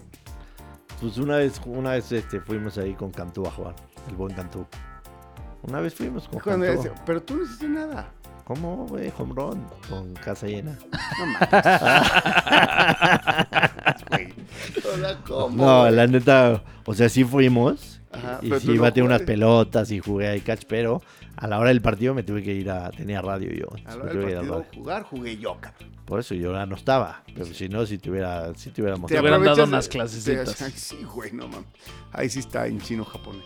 Pues 1.02 1.18
una 1.18 1.38
vez, 1.38 1.60
una 1.66 1.92
vez 1.92 2.12
este, 2.12 2.40
fuimos 2.42 2.78
ahí 2.78 2.94
con 2.94 3.12
Cantú 3.12 3.46
a 3.46 3.52
jugar. 3.52 3.76
El 4.10 4.16
buen 4.16 4.34
Cantú. 4.34 4.66
Una 5.64 5.80
vez 5.82 5.94
fuimos 5.94 6.28
con 6.28 6.40
Cantú. 6.40 6.90
Pero 7.06 7.22
tú 7.22 7.36
no 7.38 7.44
hiciste 7.44 7.68
nada. 7.68 8.12
¿Cómo, 8.50 8.88
güey? 8.88 9.14
Home 9.20 9.34
run. 9.36 9.64
Con 9.88 10.12
casa 10.16 10.48
llena. 10.48 10.76
No 11.20 11.26
mames. 11.28 11.50
Güey. 14.10 14.34
O 14.92 14.98
sea, 14.98 15.18
¿cómo, 15.26 15.64
No, 15.64 15.90
la 15.92 16.08
neta, 16.08 16.64
o 16.86 16.94
sea, 16.96 17.08
sí 17.10 17.24
fuimos. 17.24 18.02
Ajá, 18.12 18.40
y 18.42 18.52
sí 18.60 18.70
no 18.74 19.06
unas 19.06 19.22
pelotas 19.22 19.92
y 19.92 20.00
jugué 20.00 20.30
ahí 20.30 20.42
catch, 20.42 20.64
pero 20.68 21.00
a 21.38 21.48
la 21.48 21.60
hora 21.60 21.70
del 21.70 21.82
partido 21.82 22.16
me 22.16 22.24
tuve 22.24 22.42
que 22.42 22.54
ir 22.56 22.72
a. 22.72 22.90
Tenía 22.90 23.22
radio 23.22 23.52
yo. 23.52 23.68
A 23.86 23.96
la 23.96 24.04
hora 24.04 24.14
del 24.14 24.24
al 24.24 24.34
partido 24.34 24.54
radio. 24.54 24.66
jugar, 24.74 25.04
jugué 25.04 25.38
yo, 25.38 25.56
cabrón. 25.62 25.90
Por 26.06 26.20
eso 26.20 26.34
yo 26.34 26.52
ya 26.54 26.66
no 26.66 26.76
estaba. 26.76 27.22
Pero 27.32 27.46
si 27.46 27.70
no, 27.70 27.86
si 27.86 28.00
te 28.00 28.10
hubiera, 28.10 28.52
si 28.56 28.72
te 28.72 28.82
hubiera 28.82 28.98
Te 29.06 29.20
hubieran 29.20 29.44
dado 29.44 29.64
unas 29.66 29.86
de- 29.86 29.92
clasecitas. 29.92 30.56
sí, 30.76 30.98
güey, 31.04 31.32
no 31.34 31.48
mames. 31.48 31.68
Ahí 32.12 32.30
sí 32.32 32.40
está 32.40 32.66
en 32.66 32.82
chino 32.82 33.06
japonés. 33.06 33.44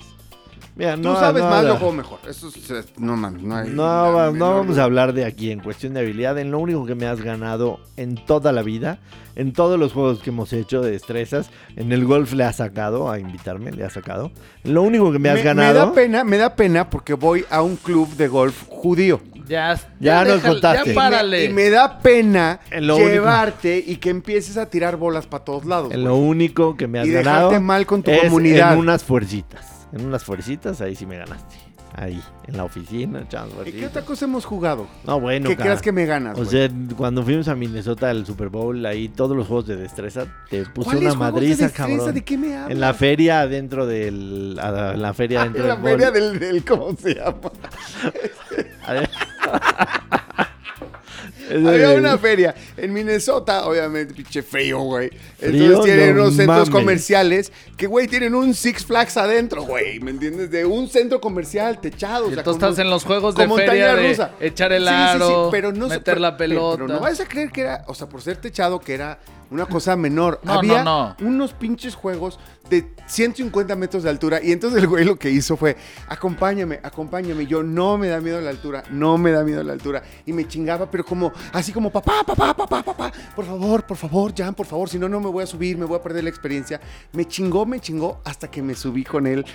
Mira, 0.75 0.95
Tú 0.95 1.01
no, 1.03 1.19
sabes 1.19 1.43
no, 1.43 1.49
más, 1.51 1.63
yo 1.65 1.75
juego 1.75 1.93
mejor. 1.93 2.19
Eso 2.27 2.47
es, 2.47 2.71
eh, 2.71 2.83
no 2.97 3.15
mames, 3.15 3.43
no 3.43 3.55
hay. 3.55 3.69
No, 3.69 4.11
no 4.25 4.31
menor 4.31 4.55
vamos 4.61 4.77
a 4.79 4.83
hablar 4.83 5.13
de 5.13 5.23
aquí 5.25 5.51
en 5.51 5.59
cuestión 5.59 5.93
de 5.93 5.99
habilidad, 5.99 6.37
en 6.39 6.49
lo 6.49 6.57
único 6.59 6.85
que 6.87 6.95
me 6.95 7.05
has 7.05 7.21
ganado 7.21 7.79
en 7.95 8.15
toda 8.15 8.51
la 8.51 8.63
vida, 8.63 8.97
en 9.35 9.53
todos 9.53 9.79
los 9.79 9.93
juegos 9.93 10.19
que 10.23 10.31
hemos 10.31 10.51
hecho 10.51 10.81
de 10.81 10.89
destrezas, 10.91 11.49
en 11.75 11.91
el 11.91 12.05
golf 12.05 12.33
le 12.33 12.43
has 12.43 12.55
sacado 12.55 13.11
a 13.11 13.19
invitarme, 13.19 13.71
le 13.71 13.83
has 13.83 13.93
sacado. 13.93 14.31
Lo 14.63 14.81
único 14.81 15.11
que 15.11 15.19
me 15.19 15.29
has 15.29 15.35
Me 15.35 15.43
ganado. 15.43 15.73
da 15.87 15.93
pena, 15.93 16.23
me 16.23 16.37
da 16.37 16.55
pena 16.55 16.89
porque 16.89 17.13
voy 17.13 17.45
a 17.51 17.61
un 17.61 17.75
club 17.75 18.09
de 18.15 18.27
golf 18.27 18.63
judío. 18.67 19.21
Ya, 19.47 19.77
Ya 19.99 20.23
nos 20.23 20.35
déjale, 20.35 20.53
contaste. 20.53 20.89
Ya 20.89 20.95
párale. 20.95 21.45
Y 21.45 21.49
me 21.53 21.69
da 21.69 21.99
pena 21.99 22.61
lo 22.79 22.95
único- 22.95 23.09
llevarte 23.11 23.83
y 23.85 23.97
que 23.97 24.09
empieces 24.09 24.57
a 24.57 24.67
tirar 24.69 24.95
bolas 24.97 25.27
para 25.27 25.43
todos 25.43 25.65
lados. 25.65 25.91
En 25.93 26.03
lo 26.03 26.15
único 26.15 26.77
que 26.77 26.87
me 26.87 26.99
has 26.99 27.05
Y 27.07 27.11
ganado. 27.11 27.49
dejarte 27.49 27.59
mal 27.59 27.85
con 27.85 28.01
tu 28.01 28.09
es 28.09 28.23
comunidad. 28.23 28.73
En 28.73 28.79
unas 28.79 29.03
fuercitas. 29.03 29.82
En 29.93 30.05
unas 30.05 30.23
fuercitas, 30.23 30.81
ahí 30.81 30.95
sí 30.95 31.05
me 31.05 31.17
ganaste. 31.17 31.55
Ahí, 31.95 32.19
en 32.47 32.57
la 32.57 32.63
oficina, 32.63 33.21
echando 33.21 33.61
¿Y 33.67 33.71
qué 33.71 33.85
otra 33.85 34.01
cosa 34.03 34.25
hemos 34.25 34.45
jugado? 34.45 34.87
No, 35.05 35.19
bueno. 35.19 35.47
¿Qué 35.47 35.55
cara. 35.55 35.67
creas 35.69 35.81
que 35.83 35.91
me 35.91 36.07
ganas? 36.07 36.39
O 36.39 36.43
sea, 36.43 36.67
cuando 36.97 37.21
fuimos 37.21 37.47
a 37.47 37.55
Minnesota 37.55 38.09
al 38.09 38.25
Super 38.25 38.49
Bowl, 38.49 38.83
ahí 38.87 39.09
todos 39.09 39.37
los 39.37 39.45
juegos 39.45 39.67
de 39.67 39.75
destreza, 39.75 40.25
te 40.49 40.65
puse 40.65 40.85
¿Cuáles 40.85 41.01
una 41.03 41.11
de 41.11 41.17
madriza, 41.17 41.69
cabrón. 41.71 42.11
¿De 42.15 42.23
qué 42.23 42.35
me 42.35 42.55
hablas? 42.55 42.71
En 42.71 42.79
la 42.79 42.95
feria 42.95 43.45
dentro 43.45 43.85
del. 43.85 44.57
a- 44.59 44.93
En 44.95 45.03
la 45.03 45.13
feria 45.13 45.41
Ah, 45.41 45.43
dentro 45.43 45.61
en 45.61 45.67
la 45.69 45.75
del. 45.75 45.83
feria 45.83 46.09
del, 46.11 46.39
del- 46.39 46.65
¿Cómo 46.65 46.97
se 46.97 47.13
llama? 47.13 47.37
Había 51.49 51.91
una 51.91 52.17
feria 52.17 52.53
en 52.77 52.93
Minnesota, 52.93 53.65
obviamente, 53.65 54.13
pinche 54.13 54.41
frío, 54.43 54.79
güey. 54.79 55.09
Entonces 55.39 55.49
Frío, 55.67 55.79
tienen 55.81 56.15
no 56.15 56.21
unos 56.23 56.35
centros 56.35 56.57
mames. 56.57 56.69
comerciales 56.69 57.51
que, 57.77 57.87
güey, 57.87 58.07
tienen 58.07 58.35
un 58.35 58.53
Six 58.53 58.85
Flags 58.85 59.17
adentro, 59.17 59.63
güey. 59.63 59.99
¿Me 59.99 60.11
entiendes? 60.11 60.51
De 60.51 60.65
un 60.65 60.87
centro 60.89 61.19
comercial 61.19 61.79
techado. 61.81 62.27
o 62.27 62.31
Y 62.31 62.35
sea, 62.35 62.43
tú 62.43 62.51
como- 62.51 62.65
estás 62.65 62.79
en 62.79 62.89
los 62.89 63.03
juegos 63.03 63.35
de 63.35 63.43
feria 63.47 63.55
montaña 63.57 63.95
de 63.95 64.09
rusa. 64.09 64.31
echar 64.39 64.71
el 64.71 64.83
Sí, 64.83 64.89
sí, 64.89 64.95
sí, 64.95 65.23
aro, 65.23 65.49
pero 65.51 65.71
no 65.71 65.89
se- 65.89 65.95
meter 65.97 66.19
la 66.21 66.37
pero- 66.37 66.49
pelota. 66.53 66.75
Pero 66.77 66.87
no 66.93 66.99
vas 66.99 67.19
a 67.19 67.25
creer 67.27 67.51
que 67.51 67.61
era, 67.61 67.83
o 67.87 67.93
sea, 67.95 68.07
por 68.07 68.21
ser 68.21 68.37
techado, 68.37 68.79
que 68.79 68.93
era 68.93 69.19
una 69.53 69.67
cosa 69.67 69.95
menor. 69.95 70.39
No, 70.43 70.53
Había 70.53 70.83
no, 70.83 71.15
no. 71.19 71.27
unos 71.27 71.53
pinches 71.53 71.93
juegos 71.95 72.39
de 72.69 72.91
150 73.05 73.75
metros 73.75 74.03
de 74.03 74.09
altura. 74.09 74.39
Y 74.43 74.51
entonces 74.51 74.81
el 74.81 74.87
güey 74.87 75.05
lo 75.05 75.15
que 75.17 75.29
hizo 75.29 75.55
fue, 75.55 75.77
acompáñame, 76.07 76.79
acompáñame. 76.81 77.45
Yo 77.45 77.61
no 77.61 77.97
me 77.97 78.07
da 78.07 78.19
miedo 78.19 78.41
la 78.41 78.49
altura, 78.49 78.83
no 78.89 79.17
me 79.17 79.31
da 79.31 79.43
miedo 79.43 79.63
la 79.63 79.73
altura. 79.73 80.01
Y 80.25 80.33
me 80.33 80.47
chingaba, 80.47 80.89
pero 80.89 81.05
como, 81.05 81.31
así 81.51 81.71
como, 81.71 81.91
papá, 81.91 82.23
papá, 82.25 82.55
papá, 82.55 82.81
papá, 82.83 83.11
por 83.35 83.45
favor, 83.45 83.85
por 83.85 83.97
favor, 83.97 84.33
Jan, 84.35 84.55
por 84.55 84.65
favor, 84.65 84.89
si 84.89 84.97
no, 84.97 85.07
no 85.07 85.19
me 85.19 85.29
voy 85.29 85.43
a 85.43 85.47
subir, 85.47 85.77
me 85.77 85.85
voy 85.85 85.97
a 85.97 86.01
perder 86.01 86.23
la 86.23 86.29
experiencia. 86.31 86.81
Me 87.11 87.25
chingó, 87.25 87.65
me 87.65 87.79
chingó 87.79 88.21
hasta 88.25 88.49
que 88.49 88.61
me 88.63 88.73
subí 88.73 89.03
con 89.03 89.27
él. 89.27 89.45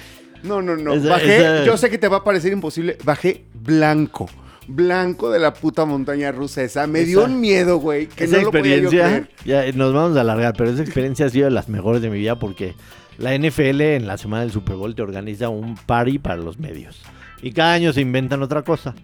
No, 0.45 0.63
no, 0.63 0.77
no. 0.77 0.93
Bajé, 1.01 1.65
yo 1.67 1.77
sé 1.77 1.91
que 1.91 1.99
te 1.99 2.07
va 2.07 2.19
a 2.19 2.25
parecer 2.25 2.53
imposible, 2.53 2.97
bajé 3.05 3.47
blanco. 3.53 4.29
Blanco 4.69 5.31
de 5.31 5.39
la 5.41 5.55
puta 5.55 5.85
montaña 5.85 6.31
rusa 6.31 6.63
esa. 6.63 6.87
Me 6.87 7.05
dio 7.05 7.21
Esa- 7.21 7.29
un 7.31 7.41
miedo, 7.41 7.79
güey. 7.79 8.07
Que 8.07 8.25
esa 8.25 8.37
no 8.37 8.43
lo 8.45 8.51
podía 8.53 8.77
yo 8.79 8.91
experiencia, 8.91 9.29
ya 9.45 9.73
nos 9.73 9.93
vamos 9.95 10.17
a 10.17 10.21
alargar, 10.21 10.55
pero 10.57 10.71
esa 10.71 10.83
experiencia 10.83 11.27
ha 11.27 11.31
sido 11.31 11.47
de 11.47 11.51
las 11.51 11.69
mejores 11.69 12.03
de 12.03 12.11
mi 12.11 12.19
vida 12.19 12.39
porque 12.39 12.75
la 13.17 13.35
NFL 13.35 13.81
en 13.97 14.07
la 14.07 14.19
semana 14.19 14.43
del 14.43 14.53
Super 14.53 14.77
Bowl 14.77 14.95
te 14.95 15.03
organiza 15.03 15.49
un 15.49 15.75
party 15.77 16.19
para 16.19 16.37
los 16.37 16.59
medios. 16.59 17.01
Y 17.43 17.53
cada 17.53 17.73
año 17.73 17.93
se 17.93 18.01
inventan 18.01 18.43
otra 18.43 18.63
cosa. 18.63 18.95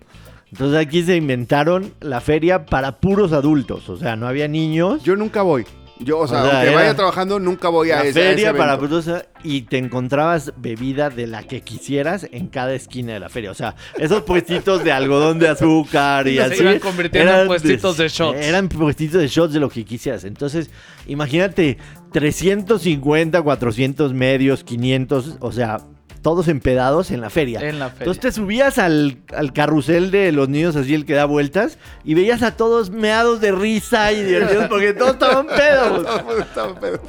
Entonces 0.52 0.78
aquí 0.78 1.02
se 1.02 1.16
inventaron 1.16 1.94
la 2.00 2.20
feria 2.20 2.66
para 2.66 3.00
puros 3.00 3.32
adultos. 3.32 3.88
O 3.88 3.96
sea, 3.96 4.14
no 4.16 4.28
había 4.28 4.46
niños. 4.46 5.02
Yo 5.02 5.16
nunca 5.16 5.42
voy. 5.42 5.64
Yo, 6.05 6.18
o 6.20 6.28
sea, 6.28 6.42
O 6.42 6.46
sea, 6.46 6.59
aunque 6.61 6.74
vaya 6.74 6.94
trabajando, 6.94 7.38
nunca 7.40 7.68
voy 7.68 7.90
a 7.90 7.96
la 7.96 8.05
ese, 8.05 8.20
a 8.20 8.22
ese 8.22 8.30
feria 8.30 8.52
para 8.52 8.74
evento. 8.74 9.00
puros 9.02 9.22
y 9.42 9.62
te 9.62 9.78
encontrabas 9.78 10.52
bebida 10.57 11.11
de 11.11 11.26
la 11.26 11.42
que 11.42 11.62
quisieras 11.62 12.26
en 12.30 12.46
cada 12.48 12.72
esquina 12.74 13.12
de 13.14 13.20
la 13.20 13.28
feria. 13.28 13.50
O 13.50 13.55
sea, 13.55 13.74
esos 13.98 14.22
puestitos 14.22 14.84
de 14.84 14.92
algodón 14.92 15.38
de 15.38 15.48
azúcar 15.48 16.26
y 16.28 16.36
Se 16.36 16.42
así. 16.42 16.62
iban 16.62 16.78
convirtiendo 16.78 17.40
en 17.42 17.46
puestitos 17.46 17.96
de 17.96 18.09
shots. 18.09 18.38
Eran 18.40 18.68
puestitos 18.68 19.20
de 19.20 19.28
shots 19.28 19.52
de 19.52 19.61
lo 19.61 19.68
que 19.68 19.84
quisieras. 19.84 20.24
Entonces, 20.24 20.70
imagínate, 21.07 21.78
350, 22.12 23.42
400 23.42 24.12
medios, 24.14 24.64
500, 24.64 25.36
o 25.40 25.52
sea, 25.52 25.78
todos 26.24 26.48
empedados 26.48 27.10
en 27.10 27.20
la 27.20 27.28
feria. 27.28 27.60
En 27.60 27.78
la 27.78 27.90
feria. 27.90 28.00
Entonces 28.04 28.20
te 28.22 28.32
subías 28.32 28.78
al, 28.78 29.18
al 29.36 29.52
carrusel 29.52 30.10
de 30.10 30.32
los 30.32 30.48
niños, 30.48 30.74
así 30.74 30.94
el 30.94 31.04
que 31.04 31.12
da 31.12 31.26
vueltas, 31.26 31.76
y 32.02 32.14
veías 32.14 32.42
a 32.42 32.56
todos 32.56 32.88
meados 32.88 33.42
de 33.42 33.52
risa 33.52 34.10
y 34.10 34.22
divertidos 34.24 34.68
porque 34.68 34.94
todos 34.94 35.12
estaban 35.12 35.46
pedos. 35.46 36.06
Estaba 36.40 36.80
pedo. 36.80 37.00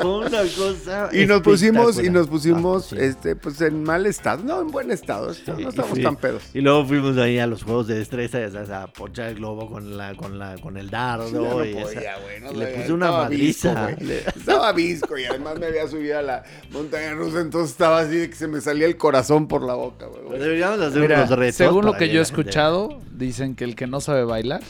Fue 0.00 0.18
una 0.18 0.42
cosa. 0.42 1.08
y 1.12 1.24
nos 1.24 1.40
pusimos, 1.40 1.98
y 1.98 2.10
nos 2.10 2.26
pusimos, 2.28 2.92
Ah, 2.92 2.96
sí. 2.96 2.96
este, 3.00 3.36
pues 3.36 3.58
en 3.62 3.82
mal 3.84 4.04
estado, 4.04 4.42
no, 4.44 4.60
en 4.60 4.68
buen 4.68 4.90
estado, 4.90 5.32
Sí, 5.32 5.44
no 5.58 5.70
estamos 5.70 5.98
tan 6.00 6.16
pedos. 6.16 6.42
Y 6.52 6.60
luego 6.60 6.84
fuimos 6.84 7.16
ahí 7.16 7.38
a 7.38 7.46
los 7.46 7.62
juegos 7.62 7.86
de 7.86 7.94
destreza, 7.98 8.38
ya 8.38 8.50
sabes, 8.50 8.68
a 8.68 8.86
ponchar 8.88 9.28
el 9.28 9.36
globo 9.36 9.70
con 9.70 9.96
la, 9.96 10.14
con 10.14 10.38
la, 10.38 10.56
con 10.58 10.76
el 10.76 10.90
dardo. 10.90 11.26
Sí, 11.28 11.32
ya 11.32 11.40
no 11.40 11.64
y 11.64 11.68
esa- 11.70 11.82
podía, 11.94 12.18
güey, 12.18 12.40
no 12.42 12.52
y 12.52 12.56
le 12.56 12.66
puse 12.66 12.92
una 12.92 13.06
visco, 13.28 13.72
madriza. 13.72 13.90
Estaba 14.36 14.72
visco 14.72 15.16
y 15.16 15.24
además 15.24 15.58
me 15.58 15.66
había 15.66 15.88
subido 15.88 16.18
a 16.18 16.22
la 16.22 16.44
montaña 16.70 17.14
rusa, 17.14 17.40
entonces 17.40 17.70
estaba 17.70 18.00
así 18.00 18.16
de 18.16 18.28
que 18.28 18.36
se 18.36 18.46
me 18.46 18.57
salía 18.60 18.86
el 18.86 18.96
corazón 18.96 19.48
por 19.48 19.62
la 19.62 19.74
boca, 19.74 20.06
güey. 20.06 20.38
Deberíamos 20.38 20.80
hacer 20.80 21.00
Mira, 21.00 21.16
unos 21.24 21.30
retos. 21.30 21.56
según 21.56 21.84
lo 21.84 21.92
que 21.94 22.08
yo 22.08 22.14
he 22.14 22.18
la 22.18 22.24
gente- 22.24 22.40
escuchado, 22.40 22.98
dicen 23.12 23.54
que 23.54 23.64
el 23.64 23.74
que 23.76 23.86
no 23.86 24.00
sabe 24.00 24.24
bailar 24.24 24.60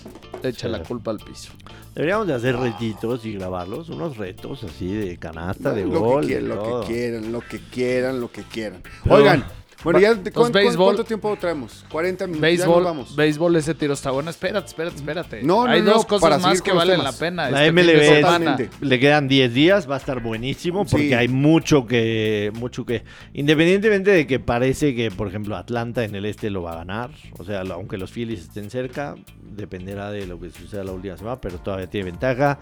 le 0.43 0.49
echa 0.51 0.67
Sí. 0.67 0.73
la 0.73 0.83
culpa 0.83 1.11
al 1.11 1.19
piso. 1.19 1.53
Deberíamos 1.95 2.27
de 2.29 2.35
hacer 2.35 2.57
retitos 2.57 3.25
y 3.27 3.33
grabarlos, 3.35 3.89
unos 3.89 4.17
retos 4.17 4.63
así 4.63 4.93
de 4.95 5.17
canasta, 5.17 5.73
de 5.73 5.85
lo, 5.85 5.99
gol. 6.01 6.21
que 6.23 6.27
quieran, 6.29 6.49
lo 6.49 6.55
todo. 6.59 6.81
que 6.83 6.87
quieran, 6.87 7.33
lo 7.33 7.41
que 7.41 7.59
quieran, 7.59 8.21
lo 8.21 8.31
que 8.31 8.43
quieran. 8.45 8.83
Pero- 9.03 9.17
Oigan, 9.17 9.45
bueno, 9.85 10.01
ya, 10.01 10.09
Pues 10.15 10.33
¿cuán- 10.33 10.33
cuán- 10.33 10.53
béisbol. 10.53 10.87
¿cuánto 10.87 11.05
tiempo 11.05 11.37
traemos? 11.37 11.85
40 11.91 12.27
minutos, 12.27 12.41
ya 12.43 12.47
Béisbol, 12.49 12.85
vamos. 12.85 13.15
béisbol, 13.17 13.57
ese 13.57 13.75
tiro 13.75 13.95
está 13.95 14.11
bueno. 14.11 14.31
Espérate, 14.31 14.67
espérate, 14.67 14.97
espérate. 14.97 15.43
No, 15.43 15.67
no, 15.67 15.71
Hay 15.73 15.83
no, 15.83 15.93
dos 15.93 16.07
para 16.07 16.19
cosas 16.37 16.43
más 16.43 16.63
que 16.63 16.73
valen 16.73 16.97
temas. 16.99 17.15
la 17.15 17.19
pena. 17.19 17.51
La 17.51 17.65
este 17.67 17.73
MLB 17.73 18.69
le 18.81 18.99
quedan 19.01 19.29
10 19.29 19.55
días, 19.55 19.89
va 19.89 19.95
a 19.95 19.99
estar 19.99 20.21
buenísimo 20.23 20.85
porque 20.85 21.09
Sí. 21.09 21.15
hay 21.15 21.29
mucho 21.29 21.87
que, 21.87 22.51
mucho 22.55 22.85
que, 22.85 23.05
independientemente 23.35 24.11
de 24.11 24.27
que 24.27 24.41
parece 24.41 24.95
que, 24.95 25.11
por 25.11 25.29
ejemplo, 25.29 25.57
Atlanta 25.57 26.05
en 26.05 26.15
el 26.15 26.25
este 26.25 26.51
lo 26.51 26.63
va 26.63 26.73
a 26.73 26.77
ganar, 26.77 27.11
o 27.39 27.45
sea, 27.45 27.61
aunque 27.61 27.99
los 27.99 28.11
Phillies 28.11 28.41
estén 28.41 28.71
cerca, 28.71 29.15
dependerá 29.43 30.11
de 30.11 30.27
lo 30.27 30.39
que 30.41 30.51
suceda 30.51 30.85
la 30.85 30.93
última 30.93 31.17
semana, 31.17 31.41
pero 31.41 31.59
todavía 31.59 31.89
tiene 31.89 32.11
ventaja. 32.11 32.59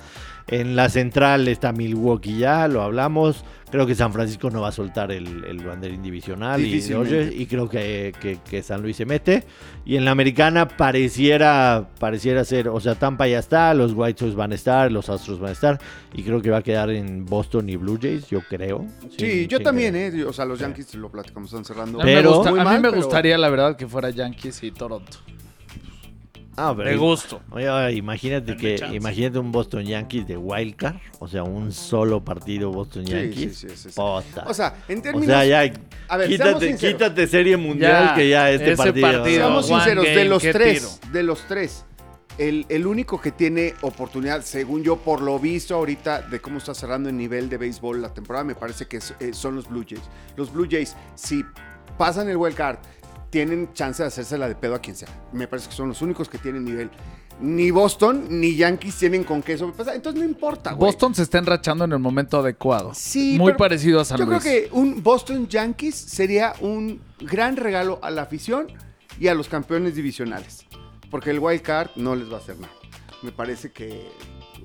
En 0.48 0.76
la 0.76 0.88
central 0.88 1.48
está 1.48 1.72
Milwaukee 1.72 2.38
ya, 2.38 2.68
lo 2.68 2.82
hablamos. 2.82 3.44
Creo 3.68 3.84
que 3.84 3.96
San 3.96 4.12
Francisco 4.12 4.48
no 4.48 4.60
va 4.60 4.68
a 4.68 4.72
soltar 4.72 5.10
el, 5.10 5.44
el 5.44 5.58
banderín 5.58 6.00
divisional 6.04 6.64
y. 6.64 6.80
Dodgers, 6.80 7.34
y 7.34 7.46
creo 7.46 7.68
que, 7.68 8.14
que- 8.20 8.38
que 8.48 8.62
San 8.62 8.80
Luis 8.80 8.96
se 8.96 9.04
mete. 9.06 9.42
Y 9.84 9.96
en 9.96 10.04
la 10.04 10.12
americana 10.12 10.68
pareciera, 10.68 11.88
pareciera 11.98 12.44
ser, 12.44 12.68
o 12.68 12.78
sea, 12.78 12.94
Tampa 12.94 13.26
ya 13.26 13.40
está, 13.40 13.74
los 13.74 13.92
White 13.92 14.20
Sox 14.20 14.36
van 14.36 14.52
a 14.52 14.54
estar, 14.54 14.92
los 14.92 15.08
Astros 15.08 15.40
van 15.40 15.48
a 15.50 15.52
estar, 15.52 15.80
y 16.14 16.22
creo 16.22 16.40
que 16.40 16.50
va 16.50 16.58
a 16.58 16.62
quedar 16.62 16.90
en 16.90 17.24
Boston 17.26 17.68
y 17.68 17.74
Blue 17.74 17.98
Jays, 18.00 18.28
yo 18.28 18.40
creo. 18.48 18.86
Sí, 19.16 19.40
Sin- 19.40 19.48
yo 19.48 19.56
sin 19.58 19.64
también, 19.64 19.94
querer. 19.94 20.14
¿eh? 20.20 20.24
O 20.26 20.32
sea, 20.32 20.44
los 20.44 20.60
Yankees 20.60 20.94
lo 20.94 21.10
platicamos, 21.10 21.48
están 21.50 21.64
cerrando. 21.64 22.00
A 22.00 22.04
mí, 22.04 22.10
Pero- 22.14 22.30
me, 22.30 22.36
gusta- 22.36 22.50
Muy 22.50 22.60
a 22.60 22.62
mí 22.62 22.68
mal, 22.70 22.80
me 22.82 22.88
pero- 22.90 23.02
gustaría, 23.02 23.36
la 23.36 23.48
verdad, 23.48 23.76
que 23.76 23.88
fuera 23.88 24.10
Yankees 24.10 24.62
y 24.62 24.70
Toronto. 24.70 25.18
Ah, 26.58 26.72
pero- 26.76 26.88
De 26.88 26.96
gusto. 26.96 27.42
Oye, 27.50 27.68
oye, 27.68 27.96
imagínate 27.96 28.56
que 28.56 28.76
chance. 28.78 28.96
imagínate 28.96 29.38
un 29.38 29.52
Boston 29.52 29.84
Yankees 29.84 30.26
de 30.26 30.36
Wild 30.38 30.74
Card, 30.76 30.96
o 31.18 31.28
sea, 31.28 31.42
un 31.42 31.70
solo 31.72 32.24
partido 32.24 32.70
Boston 32.72 33.04
Sí, 33.06 33.12
Yankees. 33.12 33.56
sí, 33.58 33.68
sí, 33.68 33.90
sí. 33.90 33.94
O 33.96 34.22
sea, 34.54 34.74
en 34.88 35.00
O 35.00 35.02
términos... 35.02 35.26
sea, 35.26 35.44
ya 35.44 35.72
A 36.08 36.16
ver, 36.16 36.28
quítate, 36.28 36.76
quítate 36.76 37.26
serie 37.26 37.56
mundial 37.56 38.06
Ya, 38.08 38.14
que 38.14 38.28
ya 38.30 38.50
este 38.50 38.72
ese 38.72 38.76
partido. 38.82 39.06
partido. 39.06 39.36
Seamos 39.46 39.70
One 39.70 39.80
sinceros, 39.84 40.04
de 40.04 40.24
los 40.24 40.42
¿qué 40.42 40.52
tres, 40.52 41.00
de 41.12 41.22
los 41.22 41.40
tres, 41.46 41.84
el, 42.38 42.64
el 42.68 42.86
único 42.86 43.20
que 43.20 43.32
tiene 43.32 43.74
oportunidad, 43.82 44.42
según 44.42 44.82
yo, 44.82 44.96
por 44.96 45.20
lo 45.20 45.38
visto 45.38 45.74
ahorita, 45.74 46.22
de 46.22 46.40
cómo 46.40 46.58
está 46.58 46.74
cerrando 46.74 47.08
el 47.10 47.16
nivel 47.16 47.48
de 47.50 47.58
béisbol 47.58 48.00
la 48.00 48.12
temporada, 48.14 48.44
me 48.44 48.54
parece 48.54 48.86
que 48.86 48.98
es- 48.98 49.14
eh, 49.20 49.32
son 49.34 49.56
los 49.56 49.68
Blue 49.68 49.84
Jays. 49.88 50.02
Los 50.36 50.52
Blue 50.52 50.66
Jays, 50.70 50.96
si 51.14 51.44
pasan 51.98 52.28
el 52.28 52.36
wild 52.36 52.54
card, 52.56 52.76
tienen 53.36 53.70
chance 53.74 54.02
de 54.02 54.06
hacérsela 54.06 54.48
de 54.48 54.54
pedo 54.54 54.74
a 54.74 54.78
quien 54.78 54.96
sea. 54.96 55.08
Me 55.30 55.46
parece 55.46 55.68
que 55.68 55.74
son 55.74 55.88
los 55.88 56.00
únicos 56.00 56.26
que 56.26 56.38
tienen 56.38 56.64
nivel. 56.64 56.88
Ni 57.38 57.70
Boston 57.70 58.28
ni 58.30 58.56
Yankees 58.56 58.96
tienen 58.96 59.24
con 59.24 59.42
qué 59.42 59.58
sobrepasar. 59.58 59.94
Entonces 59.94 60.22
no 60.22 60.26
importa, 60.26 60.72
güey. 60.72 60.90
Boston 60.90 61.14
se 61.14 61.22
está 61.24 61.36
enrachando 61.36 61.84
en 61.84 61.92
el 61.92 61.98
momento 61.98 62.38
adecuado. 62.38 62.92
Sí, 62.94 63.36
Muy 63.38 63.52
parecido 63.52 64.00
a 64.00 64.06
San 64.06 64.16
Yo 64.16 64.24
Luis. 64.24 64.40
creo 64.40 64.70
que 64.70 64.74
un 64.74 65.02
Boston 65.02 65.46
Yankees 65.48 65.94
sería 65.94 66.54
un 66.62 67.02
gran 67.20 67.56
regalo 67.58 67.98
a 68.00 68.10
la 68.10 68.22
afición 68.22 68.68
y 69.20 69.28
a 69.28 69.34
los 69.34 69.48
campeones 69.50 69.94
divisionales. 69.94 70.64
Porque 71.10 71.28
el 71.28 71.38
wild 71.38 71.60
card 71.60 71.90
no 71.96 72.16
les 72.16 72.30
va 72.32 72.36
a 72.36 72.40
hacer 72.40 72.58
nada. 72.58 72.72
Me 73.20 73.32
parece 73.32 73.70
que 73.70 74.08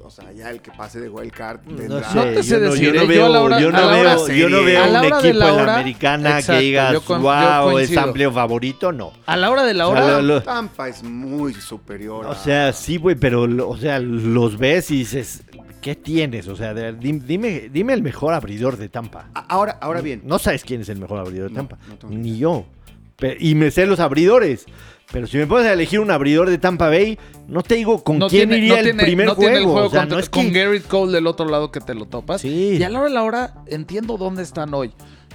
o 0.03 0.09
sea, 0.09 0.31
ya 0.31 0.49
el 0.49 0.61
que 0.61 0.71
pase 0.71 0.99
de 0.99 1.09
wild 1.09 1.31
card 1.31 1.61
No 1.65 1.75
tendrá- 1.77 2.09
sé, 2.11 2.15
No 2.15 2.23
te 2.23 2.43
sé 2.43 2.49
yo, 2.49 2.59
no, 2.59 2.71
decir, 2.71 2.85
yo 2.85 2.93
no. 2.93 3.01
Yo 3.01 3.07
veo, 3.07 3.19
yo 3.27 3.29
no 3.29 3.49
veo, 3.59 3.69
no 3.71 3.89
veo 3.91 4.17
un 4.17 4.31
equipo 4.31 5.37
la 5.39 5.49
en 5.49 5.65
la 5.65 5.73
americana 5.75 6.29
Exacto, 6.39 6.59
que 6.59 6.65
digas, 6.65 6.99
con- 7.01 7.21
wow, 7.21 7.31
es 7.69 7.71
coincido". 7.73 8.01
amplio 8.01 8.31
favorito, 8.31 8.91
no. 8.91 9.13
A 9.25 9.37
la 9.37 9.49
hora 9.51 9.63
de 9.63 9.73
la 9.73 9.87
O 9.87 9.93
sea, 9.93 10.03
hora. 10.05 10.15
lo- 10.17 10.21
lo- 10.21 10.43
Tampa 10.43 10.87
es 10.89 11.03
muy 11.03 11.53
superior. 11.53 12.25
O 12.25 12.31
a- 12.31 12.35
sea, 12.35 12.73
sí, 12.73 12.97
güey, 12.97 13.15
pero, 13.15 13.43
o 13.67 13.77
sea, 13.77 13.99
los 13.99 14.57
ves 14.57 14.91
y 14.91 14.97
dices, 14.99 15.43
¿qué 15.81 15.95
tienes? 15.95 16.47
O 16.47 16.55
sea, 16.55 16.73
de- 16.73 16.93
dime, 16.93 17.69
dime 17.71 17.93
el 17.93 18.03
mejor 18.03 18.33
abridor 18.33 18.77
de 18.77 18.89
Tampa. 18.89 19.29
Ahora, 19.33 19.77
ahora 19.81 20.01
bien. 20.01 20.21
No 20.25 20.39
sabes 20.39 20.63
quién 20.63 20.81
es 20.81 20.89
el 20.89 20.99
mejor 20.99 21.19
abridor 21.19 21.49
de 21.49 21.55
Tampa. 21.55 21.77
no 22.03 22.09
Ni 22.09 22.37
yo. 22.37 22.65
Y 23.39 23.53
me 23.55 23.69
sé 23.69 23.85
los 23.85 23.99
abridores. 23.99 24.65
Pero 25.11 25.27
si 25.27 25.37
me 25.37 25.45
a 25.67 25.73
elegir 25.73 25.99
un 25.99 26.09
abridor 26.09 26.49
de 26.49 26.57
Tampa 26.57 26.87
Bay, 26.87 27.19
no 27.47 27.63
te 27.63 27.75
digo 27.75 28.03
con 28.03 28.17
no 28.19 28.27
quién 28.29 28.49
tiene, 28.49 28.57
iría 28.63 28.73
no 28.75 28.79
el 28.79 28.83
tiene- 28.85 29.03
primer 29.03 29.25
no 29.27 29.35
juego. 29.35 29.57
el 29.57 29.63
juego 29.65 29.87
o 29.87 29.89
sea, 29.89 29.99
contra- 30.01 30.15
no 30.15 30.19
es 30.23 30.29
con 30.29 30.51
que... 30.51 30.59
Garrett 30.59 30.87
Cole 30.87 31.11
del 31.11 31.27
otro 31.27 31.47
lado 31.47 31.69
que 31.71 31.81
te 31.81 31.93
lo 31.93 32.05
topas. 32.05 32.41
Sí. 32.41 32.77
Y 32.79 32.83
a 32.83 32.89
la 32.89 32.99
hora 32.99 33.07
de 33.09 33.13
la 33.15 33.23
hora 33.23 33.53
entiendo 33.67 34.17
dónde 34.17 34.41
están 34.43 34.73
hoy. 34.73 34.93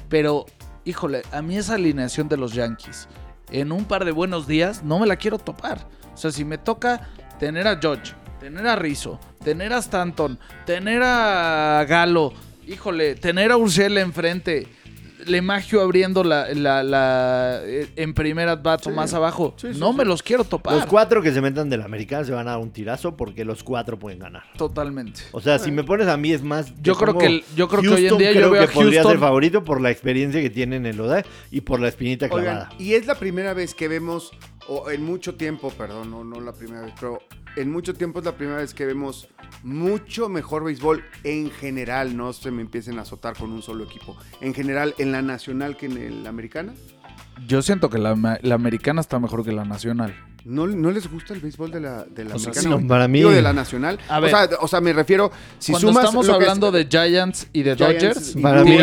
Pero, 0.09 0.47
híjole, 0.85 1.23
a 1.33 1.43
mí 1.43 1.57
esa 1.59 1.75
alineación 1.75 2.29
de 2.29 2.37
los 2.39 2.53
Yankees, 2.55 3.09
en 3.51 3.71
un 3.73 3.85
par 3.85 4.05
de 4.05 4.13
buenos 4.13 4.47
días, 4.47 4.83
no 4.83 4.99
me 4.99 5.07
la 5.07 5.17
quiero 5.17 5.39
topar. 5.39 5.87
O 6.15 6.17
sea, 6.17 6.31
si 6.31 6.45
me 6.45 6.57
toca 6.59 7.09
tener 7.39 7.69
a 7.69 7.79
George, 7.79 8.15
tener 8.41 8.67
a 8.67 8.77
Rizzo, 8.77 9.21
tener 9.45 9.73
a 9.75 9.79
Stanton, 9.79 10.39
tener 10.65 11.03
a 11.03 11.85
Galo, 11.87 12.33
híjole, 12.67 13.15
tener 13.17 13.53
a 13.53 13.57
Urshela 13.59 14.01
enfrente. 14.01 14.69
Lemagio 15.27 15.81
abriendo 15.81 16.25
la, 16.25 16.49
la, 16.55 16.83
la- 16.83 17.61
eh, 17.65 17.89
en 17.97 18.15
primer 18.15 18.49
at 18.49 18.63
bat 18.63 18.87
o 18.87 18.91
Sí. 18.91 18.97
más 18.97 19.13
abajo. 19.15 19.55
Sí, 19.57 19.75
sí, 19.75 19.81
no 19.81 19.93
sí. 19.93 19.99
me 19.99 20.05
los 20.05 20.23
quiero 20.23 20.45
topar. 20.45 20.75
Los 20.75 20.87
cuatro 20.87 21.23
que 21.23 21.33
se 21.33 21.41
metan 21.41 21.69
de 21.69 21.77
la 21.77 21.85
americana 21.85 22.25
se 22.25 22.33
van 22.33 22.47
a 22.49 22.53
dar 22.53 22.61
un 22.61 22.71
tirazo 22.71 23.17
porque 23.17 23.45
los 23.45 23.63
cuatro 23.65 23.99
pueden 23.99 24.19
ganar. 24.21 24.45
Totalmente. 24.57 25.21
O 25.33 25.41
sea, 25.41 25.59
si 25.59 25.71
me 25.71 25.85
pones 25.85 26.09
a 26.09 26.17
mí 26.17 26.33
es 26.33 26.43
más. 26.43 26.73
Yo 26.83 26.95
creo 26.95 27.17
que 27.19 27.27
el- 27.27 27.45
yo 27.57 27.69
creo 27.69 27.83
que 27.83 27.89
hoy 27.89 28.07
en 28.07 28.19
día 28.19 28.33
yo 28.33 28.39
creo 28.41 28.51
veo 28.51 28.65
que 28.67 28.71
a 28.71 28.75
podría 28.75 29.03
ser 29.03 29.19
favorito 29.19 29.65
por 29.65 29.81
la 29.81 29.91
experiencia 29.91 30.41
que 30.41 30.51
tienen 30.51 30.87
en 30.87 30.97
Loda 30.97 31.25
y 31.51 31.61
por 31.63 31.81
la 31.81 31.89
espinita 31.89 32.29
clavada. 32.29 32.69
Oigan, 32.73 32.83
y 32.83 32.95
es 32.95 33.07
la 33.07 33.15
primera 33.17 33.55
vez 33.55 33.75
que 33.75 33.89
vemos, 33.89 34.31
o 34.69 34.91
en 34.91 35.05
mucho 35.05 35.35
tiempo, 35.35 35.71
perdón, 35.71 36.11
no, 36.11 36.25
no 36.25 36.41
la 36.41 36.53
primera 36.53 36.83
vez, 36.83 36.93
pero 36.99 37.19
en 37.57 37.71
mucho 37.71 37.95
tiempo 37.95 38.19
es 38.19 38.25
la 38.25 38.37
primera 38.37 38.59
vez 38.59 38.75
que 38.75 38.85
vemos 38.85 39.29
mucho 39.63 40.29
mejor 40.29 40.65
béisbol 40.65 41.05
en 41.25 41.51
general, 41.51 42.17
no 42.17 42.33
se 42.33 42.51
me 42.51 42.63
empiecen 42.63 42.99
a 42.99 43.03
azotar 43.03 43.37
con 43.37 43.53
un 43.53 43.63
solo 43.63 43.85
equipo, 43.85 44.17
en 44.41 44.55
general 44.55 44.95
en 44.99 45.13
la 45.13 45.23
nacional 45.23 45.77
que 45.77 45.87
en 45.87 46.23
la 46.23 46.29
americana. 46.29 46.75
Yo 47.47 47.63
siento 47.63 47.91
que 47.91 47.99
la, 47.99 48.39
la 48.43 48.55
americana 48.55 49.01
está 49.01 49.19
mejor 49.19 49.45
que 49.45 49.53
la 49.53 49.65
nacional. 49.65 50.15
¿No, 50.47 50.67
no 50.67 50.91
les 50.93 51.11
gusta 51.11 51.35
el 51.35 51.41
béisbol 51.41 51.73
de 51.73 51.81
la, 51.81 52.05
de 52.05 52.25
la 52.25 52.37
O 52.37 52.39
sea, 52.39 52.53
americana? 52.53 52.79
sí, 52.81 52.85
para 52.89 53.09
mí- 53.09 53.19
Digo, 53.19 53.31
de 53.31 53.43
la 53.43 53.53
nacional. 53.53 53.99
A 54.09 54.19
o, 54.19 54.21
ver. 54.23 54.31
sea, 54.31 54.49
o 54.61 54.69
sea, 54.69 54.81
me 54.81 54.93
refiero, 54.93 55.33
si 55.59 55.73
Cuando 55.73 55.89
sumas 55.89 56.05
estamos 56.05 56.27
que 56.27 56.31
es- 56.33 56.37
hablando 56.37 56.71
de 56.71 56.87
Giants 56.89 57.49
y 57.53 57.63
de 57.65 57.75
Giants 57.77 58.01
Dodgers, 58.03 58.37
y 58.37 58.41
Para 58.41 58.63
mí- 58.65 58.79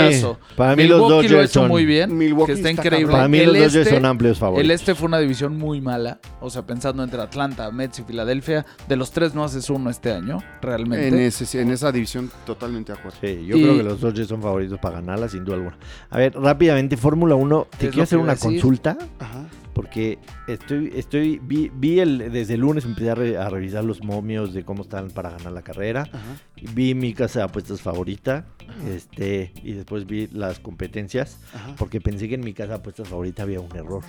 para 0.57 0.75
mí 0.75 0.83
los 0.87 0.99
Milwaukee 1.01 1.07
lo 1.07 1.35
ha 1.37 1.37
Dodgers 1.39 1.49
hecho 1.51 1.59
son- 1.61 1.69
muy 1.69 1.85
bien, 1.85 2.17
Milwaukee 2.17 2.47
que 2.53 2.59
está 2.59 2.69
está 2.69 2.81
increíble. 2.87 3.13
Para 3.13 3.27
mí 3.29 3.37
El 3.39 3.45
los 3.47 3.53
Dodgers 3.55 3.75
este- 3.75 3.95
son 3.95 4.05
amplios 4.05 4.37
favoritos. 4.39 4.65
El 4.65 4.71
este 4.71 4.93
fue 4.95 5.07
una 5.07 5.19
división 5.19 5.57
muy 5.57 5.79
mala, 5.79 6.19
o 6.41 6.49
sea, 6.49 6.65
pensando 6.65 7.01
entre 7.03 7.21
Atlanta, 7.21 7.71
Mets 7.71 7.99
y 7.99 8.03
Filadelfia, 8.03 8.65
de 8.89 8.95
los 8.97 9.11
tres 9.11 9.33
no 9.33 9.43
haces 9.45 9.69
uno 9.69 9.89
este 9.89 10.11
año, 10.11 10.39
realmente. 10.61 11.07
en, 11.07 11.19
ese- 11.19 11.61
en 11.61 11.71
esa 11.71 11.91
división 11.93 12.29
totalmente 12.45 12.91
de 12.91 12.99
acuerdo. 12.99 13.17
Sí, 13.21 13.45
yo 13.45 13.55
Y- 13.55 13.61
creo 13.63 13.77
que 13.77 13.83
los 13.83 14.01
Dodgers 14.01 14.27
son 14.27 14.41
favoritos 14.41 14.79
para 14.79 14.95
ganarla, 14.95 15.29
sin 15.29 15.45
duda 15.45 15.55
alguna. 15.55 15.77
A 16.09 16.17
ver, 16.17 16.33
rápidamente, 16.35 16.97
Fórmula 16.97 17.35
1, 17.35 17.67
te 17.77 17.87
quiero 17.89 18.03
hacer 18.03 18.17
una 18.19 18.35
consulta, 18.35 18.97
Ajá. 19.19 19.32
Porque 19.73 20.19
estoy, 20.47 20.91
estoy, 20.95 21.39
vi, 21.43 21.71
vi 21.73 21.99
el, 21.99 22.31
desde 22.31 22.53
el 22.53 22.61
lunes 22.61 22.85
empecé 22.85 23.09
a, 23.09 23.15
re- 23.15 23.37
a 23.37 23.49
revisar 23.49 23.83
los 23.83 24.03
momios 24.03 24.53
de 24.53 24.63
cómo 24.63 24.83
están 24.83 25.09
para 25.09 25.31
ganar 25.31 25.51
la 25.51 25.61
carrera. 25.63 26.01
Ajá. 26.11 26.21
Vi 26.73 26.93
mi 26.95 27.13
casa 27.13 27.39
de 27.39 27.45
apuestas 27.45 27.81
favorita, 27.81 28.45
este, 28.87 29.51
y 29.63 29.73
después 29.73 30.05
vi 30.05 30.27
las 30.27 30.59
competencias, 30.59 31.39
Ajá. 31.53 31.75
porque 31.77 31.99
pensé 32.01 32.29
que 32.29 32.35
en 32.35 32.41
mi 32.45 32.53
casa 32.53 32.69
de 32.69 32.75
apuestas 32.75 33.07
favorita 33.09 33.43
había 33.43 33.59
un 33.59 33.75
error. 33.75 34.03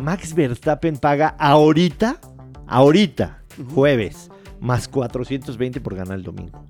Max 0.00 0.34
Verstappen 0.34 0.96
paga 0.96 1.28
ahorita, 1.38 2.18
ahorita, 2.66 3.42
jueves, 3.74 4.30
más 4.60 4.88
420 4.88 5.80
por 5.80 5.94
ganar 5.94 6.16
el 6.18 6.22
domingo. 6.24 6.64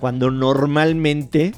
Cuando 0.00 0.30
normalmente, 0.30 1.54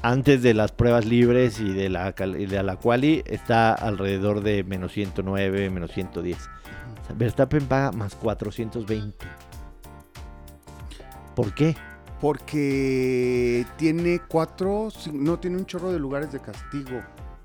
antes 0.00 0.42
de 0.42 0.54
las 0.54 0.72
pruebas 0.72 1.04
libres 1.04 1.60
y 1.60 1.72
de 1.72 1.88
la, 1.88 2.14
y 2.38 2.46
de 2.46 2.62
la 2.62 2.76
quali, 2.76 3.22
está 3.26 3.74
alrededor 3.74 4.42
de 4.42 4.64
menos 4.64 4.92
109, 4.92 5.70
menos 5.70 5.92
110. 5.92 6.36
O 6.36 6.40
sea, 7.06 7.16
Verstappen 7.16 7.66
paga 7.66 7.92
más 7.92 8.14
420. 8.14 9.26
¿Por 11.34 11.54
qué? 11.54 11.76
Porque 12.20 13.66
tiene 13.76 14.20
cuatro, 14.28 14.88
no 15.12 15.38
tiene 15.38 15.56
un 15.56 15.66
chorro 15.66 15.92
de 15.92 15.98
lugares 15.98 16.32
de 16.32 16.40
castigo. 16.40 17.00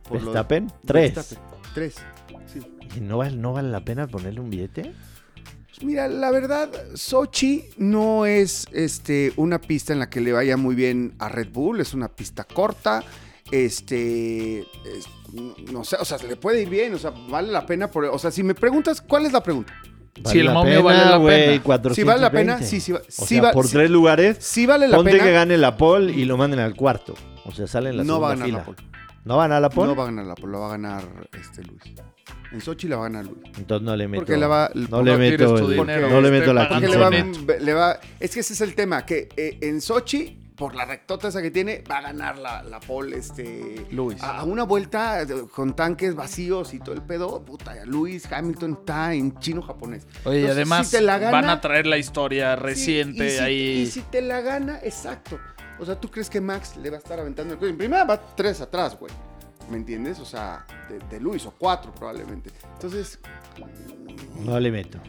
por 0.08 0.22
¿Verstappen? 0.22 0.72
Tres. 0.86 1.16
Verstappen, 1.16 1.44
Tres. 1.74 1.96
Sí. 2.46 2.60
¿Y 2.96 3.02
no 3.02 3.18
vale, 3.18 3.36
no 3.36 3.54
vale 3.54 3.70
la 3.70 3.82
pena 3.82 4.08
ponerle 4.08 4.40
un 4.40 4.50
billete? 4.50 4.94
Mira, 5.82 6.08
la 6.08 6.32
verdad, 6.32 6.70
Sochi 6.96 7.66
no 7.78 8.26
es 8.26 8.66
este, 8.72 9.32
una 9.36 9.60
pista 9.62 9.94
en 9.94 10.00
la 10.00 10.10
que 10.10 10.22
le 10.22 10.32
vaya 10.34 10.58
muy 10.58 10.74
bien 10.76 11.14
a 11.20 11.30
Red 11.30 11.50
Bull, 11.52 11.80
es 11.82 11.94
una 11.94 12.08
pista 12.08 12.44
corta. 12.46 13.04
Este, 13.52 14.60
es- 14.62 15.08
no 15.72 15.84
sé, 15.84 15.98
o 16.00 16.06
sea, 16.06 16.18
le 16.20 16.36
puede 16.36 16.62
ir 16.64 16.70
bien, 16.70 16.94
o 16.94 16.98
sea, 16.98 17.12
vale 17.30 17.52
la 17.52 17.66
pena. 17.66 17.90
Por, 17.92 18.06
o 18.06 18.18
sea, 18.18 18.32
si 18.32 18.44
me 18.44 18.56
preguntas, 18.56 19.02
¿cuál 19.02 19.26
es 19.26 19.34
la 19.34 19.44
pregunta? 19.44 19.74
Si 20.26 20.40
el 20.40 20.50
momio 20.52 20.82
vale 20.82 21.06
la 21.06 21.18
güey, 21.18 21.60
pena. 21.60 21.94
Si 21.94 22.04
vale 22.04 22.22
la 22.22 22.32
pena, 22.32 22.54
420. 22.58 22.66
sí, 22.66 22.80
sí, 22.80 22.92
va- 22.92 23.00
O 23.00 23.04
sí 23.12 23.26
sea, 23.36 23.42
va- 23.44 23.52
por 23.52 23.68
sí- 23.68 23.74
tres 23.74 23.92
lugares, 23.92 24.38
Sí 24.40 24.66
vale 24.66 24.88
la 24.88 24.98
ponte 24.98 25.12
pena. 25.12 25.24
que 25.26 25.32
gane 25.32 25.58
la 25.58 25.78
pole 25.78 26.12
y 26.12 26.26
lo 26.26 26.38
manden 26.38 26.60
al 26.60 26.76
cuarto. 26.76 27.14
O 27.46 27.52
sea, 27.52 27.68
sale 27.68 27.92
en 27.92 27.98
la 27.98 28.04
no 28.04 28.20
va 28.20 28.32
a 28.32 28.36
segunda 28.36 28.48
ganar 28.48 28.66
fila. 28.66 28.76
la 28.84 28.92
pole. 28.92 28.98
¿No 29.26 29.38
van 29.38 29.52
a 29.52 29.60
la 29.60 29.70
pole? 29.70 29.88
No 29.90 29.96
va 29.96 30.04
a 30.04 30.06
ganar 30.08 30.26
la 30.26 30.36
pole, 30.36 30.52
lo 30.54 30.60
va 30.62 30.68
a 30.68 30.72
ganar 30.72 31.04
este 31.40 31.64
Luis. 31.64 31.82
En 32.52 32.62
Sochi 32.62 32.88
la 32.88 32.96
va 32.98 33.06
a 33.06 33.10
ganar 33.10 33.26
Luis. 33.26 33.40
Entonces 33.58 33.86
no 33.86 33.96
le 33.96 34.08
meto. 34.08 34.22
Porque 34.22 34.38
le 34.38 34.46
va, 34.48 34.70
no 34.74 35.02
le 35.04 35.18
meto, 35.18 35.58
el- 35.58 35.76
no 35.78 36.22
le 36.22 36.32
meto 36.32 36.54
la 36.54 36.70
porque 36.70 36.88
pagando 36.88 36.88
le 36.90 36.98
va, 36.98 37.10
quincena. 37.12 37.58
le 37.60 37.74
va- 37.74 38.00
es 38.20 38.34
que 38.34 38.40
ese 38.40 38.54
es 38.54 38.62
el 38.62 38.74
tema, 38.76 39.06
que 39.06 39.28
eh, 39.36 39.58
en 39.62 39.82
Sochi, 39.82 40.44
por 40.56 40.74
la 40.74 40.86
rectota 40.86 41.28
esa 41.28 41.42
que 41.42 41.52
tiene, 41.52 41.84
va 41.92 41.98
a 42.00 42.02
ganar 42.02 42.38
la, 42.40 42.64
la 42.64 42.80
pole 42.80 43.18
este, 43.18 43.86
Luis. 43.92 44.24
A, 44.24 44.40
a 44.40 44.44
una 44.44 44.64
vuelta 44.64 45.24
de- 45.26 45.48
con 45.50 45.76
tanques 45.76 46.16
vacíos 46.16 46.74
y 46.74 46.80
todo 46.80 46.96
el 46.96 47.02
pedo, 47.04 47.44
puta, 47.44 47.76
Luis 47.86 48.32
Hamilton 48.32 48.78
está 48.80 49.14
en 49.14 49.38
chino-japonés. 49.40 50.08
Oye, 50.24 50.42
y 50.42 50.46
además 50.48 50.88
si 50.88 50.96
te 50.98 51.02
la 51.04 51.20
gana- 51.20 51.32
van 51.32 51.50
a 51.50 51.62
traer 51.62 51.86
la 51.86 51.98
historia 51.98 52.56
reciente 52.56 53.30
Sí, 53.30 53.36
y 53.36 53.38
si- 53.38 53.44
ahí. 53.44 53.78
Y 53.82 53.86
si 53.88 54.02
te 54.02 54.22
la 54.22 54.42
gana, 54.42 54.80
exacto. 54.82 55.38
O 55.80 55.86
sea, 55.86 56.00
¿tú 56.00 56.10
crees 56.10 56.28
que 56.30 56.42
Max 56.42 56.76
le 56.78 56.90
va 56.90 56.96
a 56.96 57.00
estar 57.00 57.20
aventando 57.20 57.54
el 57.54 57.60
coche? 57.60 57.70
En 57.72 57.78
primera 57.78 58.04
va 58.04 58.20
tres 58.36 58.60
atrás, 58.62 58.98
güey. 59.00 59.14
¿Me 59.70 59.78
entiendes? 59.78 60.20
O 60.20 60.26
sea, 60.26 60.66
de, 60.90 61.00
de 61.10 61.20
Luis, 61.20 61.46
o 61.46 61.52
cuatro 61.52 61.94
probablemente. 61.94 62.52
Entonces, 62.74 63.20
No 64.44 64.60
le 64.60 64.72
meto. 64.72 65.00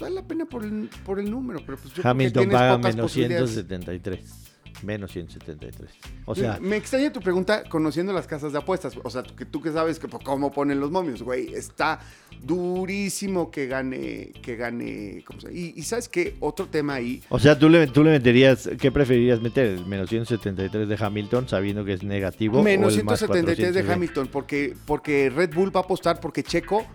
vale 0.00 0.14
la 0.16 0.22
pena 0.26 0.44
por 0.44 0.64
el, 0.64 0.88
por 1.04 1.18
el 1.20 1.30
número, 1.30 1.60
pero 1.64 1.76
pues 1.78 1.88
yo 1.94 2.02
creo 2.02 2.02
que 2.02 2.08
Hamilton 2.08 2.50
paga 2.50 2.78
menos 2.78 2.96
posibilidades. 2.96 3.50
173. 3.50 4.37
Menos 4.82 5.12
173. 5.12 5.90
O 6.24 6.34
sea, 6.34 6.58
me 6.60 6.76
extraña 6.76 7.12
tu 7.12 7.20
pregunta 7.20 7.64
conociendo 7.68 8.12
las 8.12 8.26
casas 8.26 8.52
de 8.52 8.58
apuestas. 8.58 8.96
O 9.02 9.10
sea, 9.10 9.22
que 9.22 9.44
tú 9.44 9.60
que 9.60 9.72
sabes 9.72 9.98
que, 9.98 10.08
pues, 10.08 10.22
cómo 10.24 10.52
ponen 10.52 10.78
los 10.78 10.90
momios, 10.90 11.22
güey. 11.22 11.52
Está 11.54 12.00
durísimo 12.42 13.50
que 13.50 13.66
gane, 13.66 14.32
que 14.42 14.56
gane. 14.56 15.24
¿cómo 15.26 15.40
se? 15.40 15.52
Y, 15.52 15.74
y 15.76 15.82
sabes 15.82 16.08
qué, 16.08 16.36
otro 16.40 16.66
tema 16.66 16.94
ahí. 16.94 17.22
o 17.28 17.38
sea 17.38 17.58
tú, 17.58 17.68
le, 17.68 17.86
tú 17.88 18.04
le 18.04 18.10
meterías, 18.10 18.68
¿qué 18.80 18.92
preferirías 18.92 19.40
meter? 19.40 19.66
¿El 19.66 19.86
menos 19.86 20.08
173 20.10 20.88
de 20.88 20.96
Hamilton 20.98 21.48
sabiendo 21.48 21.84
que 21.84 21.94
es 21.94 22.02
negativo? 22.02 22.62
Menos 22.62 22.94
o 22.94 22.98
el 22.98 23.04
más 23.04 23.18
173 23.18 23.74
de 23.74 23.82
420? 23.84 23.92
Hamilton, 23.92 24.28
porque, 24.28 24.74
porque 24.86 25.30
Red 25.30 25.54
Bull 25.54 25.74
va 25.74 25.80
a 25.80 25.84
apostar 25.84 26.20
porque 26.20 26.42
Checo 26.42 26.86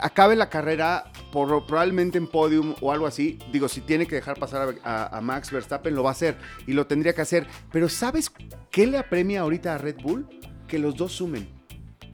acabe 0.00 0.36
la 0.36 0.48
carrera 0.48 1.04
por, 1.32 1.66
probablemente 1.66 2.18
en 2.18 2.26
podium 2.26 2.74
o 2.80 2.92
algo 2.92 3.06
así. 3.06 3.38
Digo, 3.52 3.68
si 3.68 3.80
tiene 3.80 4.06
que 4.06 4.14
dejar 4.16 4.38
pasar 4.38 4.76
a, 4.84 5.06
a- 5.06 5.18
a 5.18 5.20
Max 5.20 5.50
Verstappen, 5.50 5.94
lo 5.94 6.02
va 6.02 6.10
a 6.10 6.12
hacer 6.12 6.36
y 6.66 6.72
lo 6.72 6.86
tendría 6.86 7.14
que 7.14 7.22
hacer. 7.22 7.46
Pero 7.70 7.88
¿sabes 7.88 8.30
qué 8.70 8.86
le 8.86 8.98
apremia 8.98 9.40
ahorita 9.42 9.74
a 9.74 9.78
Red 9.78 9.96
Bull? 10.02 10.28
Que 10.68 10.78
los 10.78 10.96
dos 10.96 11.12
sumen. 11.12 11.48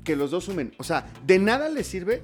Que 0.04 0.16
los 0.16 0.30
dos 0.30 0.44
sumen. 0.44 0.74
O 0.78 0.84
sea, 0.84 1.06
de 1.26 1.38
nada 1.38 1.68
le 1.68 1.84
sirve 1.84 2.22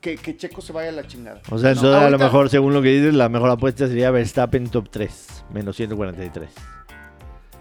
que, 0.00 0.16
que 0.16 0.36
Checo 0.36 0.60
se 0.62 0.72
vaya 0.72 0.88
a 0.88 0.92
la 0.92 1.06
chingada. 1.06 1.42
O 1.50 1.58
sea, 1.58 1.70
No, 1.74 1.76
entonces 1.80 2.02
a 2.02 2.10
lo 2.10 2.18
mejor, 2.18 2.48
según 2.48 2.72
lo 2.72 2.80
que 2.82 2.88
dices, 2.88 3.14
la 3.14 3.28
mejor 3.28 3.50
apuesta 3.50 3.86
sería 3.86 4.10
Verstappen 4.10 4.68
top 4.70 4.88
3. 4.90 5.44
Menos 5.52 5.76
143. 5.76 6.50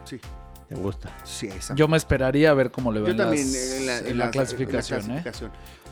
Sí, 0.05 0.19
¿Te 0.69 0.75
gusta? 0.75 1.09
sí, 1.23 1.47
esa. 1.47 1.73
Yo 1.75 1.87
me 1.87 1.97
esperaría 1.97 2.51
a 2.51 2.53
ver 2.53 2.69
cómo 2.71 2.91
le 2.91 3.01
va 3.01 3.09
en, 3.09 3.19
en 3.19 3.85
la, 3.87 3.97
en 3.97 4.07
en 4.07 4.17
la 4.19 4.25
la- 4.25 4.31
clasificación. 4.31 5.01
en 5.01 5.07
la 5.15 5.21
¿eh? 5.21 5.31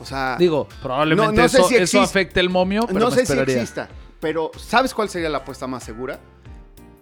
O 0.00 0.04
sea, 0.04 0.36
Digo, 0.38 0.68
probablemente 0.80 1.36
No- 1.36 1.42
no 1.42 1.48
sé 1.48 1.58
eso, 1.58 1.68
si 1.68 1.74
eso 1.74 1.82
existe. 1.82 1.98
afecte 2.04 2.40
el 2.40 2.48
momio, 2.48 2.86
pero 2.86 3.00
no 3.00 3.10
me 3.10 3.16
sé 3.16 3.26
si 3.26 3.38
exista, 3.38 3.88
pero 4.20 4.52
¿sabes 4.56 4.94
cuál 4.94 5.08
sería 5.08 5.28
la 5.28 5.38
apuesta 5.38 5.66
más 5.66 5.82
segura? 5.82 6.20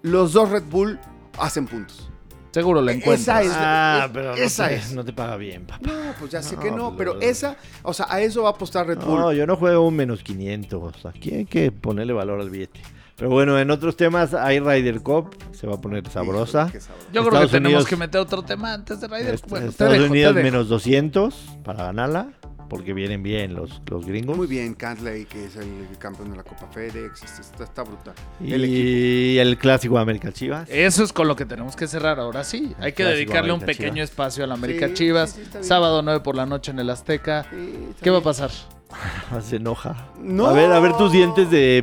Los 0.02 0.32
dos 0.32 0.48
Red 0.50 0.64
Bull 0.70 0.98
hacen 1.38 1.66
puntos. 1.66 2.10
Seguro 2.52 2.80
la 2.80 2.92
Esa 2.92 2.98
encuentras. 3.00 3.44
es- 3.44 3.52
Ah, 3.54 4.02
es- 4.06 4.10
pero 4.14 4.30
no 4.30 4.36
esa 4.36 4.68
te, 4.68 4.74
es. 4.76 4.92
no 4.94 5.04
te 5.04 5.12
paga 5.12 5.36
bien, 5.36 5.66
papá. 5.66 5.86
No, 5.86 6.14
pues 6.18 6.30
ya 6.32 6.42
sé 6.42 6.56
No, 6.56 6.62
que 6.62 6.70
no, 6.70 6.86
pues, 6.86 6.94
pero 6.96 7.14
lo- 7.14 7.20
esa, 7.20 7.56
o 7.82 7.92
sea, 7.92 8.06
a 8.08 8.22
eso 8.22 8.42
va 8.44 8.48
a 8.48 8.52
apostar 8.52 8.86
Red 8.86 8.98
Bull. 9.00 9.18
No, 9.20 9.32
yo 9.34 9.46
no 9.46 9.56
juego 9.56 9.86
un 9.86 9.94
menos 9.94 10.22
500. 10.22 11.04
Aquí 11.04 11.34
hay 11.34 11.44
que 11.44 11.70
ponerle 11.70 12.14
valor 12.14 12.40
al 12.40 12.48
billete. 12.48 12.80
Pero 13.16 13.30
bueno, 13.30 13.58
en 13.58 13.70
otros 13.70 13.96
temas 13.96 14.34
hay 14.34 14.60
Ryder 14.60 15.00
Cup, 15.00 15.34
se 15.52 15.66
va 15.66 15.76
a 15.76 15.80
poner 15.80 16.06
sabrosa. 16.10 16.70
Yo 16.70 17.22
creo 17.22 17.24
Estados 17.24 17.46
que 17.46 17.52
tenemos 17.52 17.68
Unidos- 17.72 17.86
que 17.86 17.96
meter 17.96 18.20
otro 18.20 18.42
tema 18.42 18.74
antes 18.74 19.00
de 19.00 19.08
Raiders. 19.08 19.34
Est- 19.36 19.48
Bueno, 19.48 19.66
te 19.66 19.70
Estados 19.70 19.92
dejo, 19.94 20.04
te 20.04 20.10
Unidos 20.10 20.34
dejo. 20.34 20.44
menos 20.44 20.68
200 20.68 21.34
para 21.64 21.84
ganarla, 21.84 22.28
porque 22.68 22.92
vienen 22.92 23.22
bien 23.22 23.54
los, 23.54 23.80
los 23.88 24.04
gringos. 24.04 24.36
Muy 24.36 24.46
bien, 24.46 24.74
Cantley, 24.74 25.24
que 25.24 25.46
es 25.46 25.56
el 25.56 25.86
campeón 25.98 26.30
de 26.32 26.36
la 26.36 26.42
Copa 26.42 26.66
FedEx. 26.70 27.22
Está, 27.40 27.64
está- 27.64 27.82
brutal. 27.84 28.12
El. 28.44 28.66
Y 28.66 29.38
el 29.38 29.56
clásico 29.56 29.94
de 29.94 30.02
América 30.02 30.30
Chivas. 30.30 30.68
Eso 30.68 31.02
es 31.02 31.10
con 31.14 31.26
lo 31.26 31.36
que 31.36 31.46
tenemos 31.46 31.74
que 31.74 31.86
cerrar 31.86 32.20
ahora 32.20 32.44
sí. 32.44 32.74
Hay 32.80 32.92
que 32.92 33.02
dedicarle 33.04 33.52
un 33.52 33.60
pequeño 33.60 33.94
Chivas. 33.94 34.10
espacio 34.10 34.44
a 34.44 34.46
la 34.46 34.54
América 34.54 34.88
Sí, 34.88 34.94
Chivas. 34.94 35.30
sí, 35.30 35.42
sí. 35.50 35.58
Sábado 35.62 36.02
9 36.02 36.20
por 36.20 36.34
la 36.36 36.44
noche 36.44 36.70
en 36.70 36.80
el 36.80 36.90
Azteca. 36.90 37.46
¿Qué 38.02 38.10
va 38.10 38.18
a 38.18 38.22
pasar? 38.22 38.50
Se 39.42 39.56
enoja. 39.56 40.08
No. 40.20 40.46
A 40.46 40.52
ver, 40.52 40.70
a 40.70 40.80
ver 40.80 40.92
tus 40.98 41.10
dientes 41.12 41.50
de... 41.50 41.82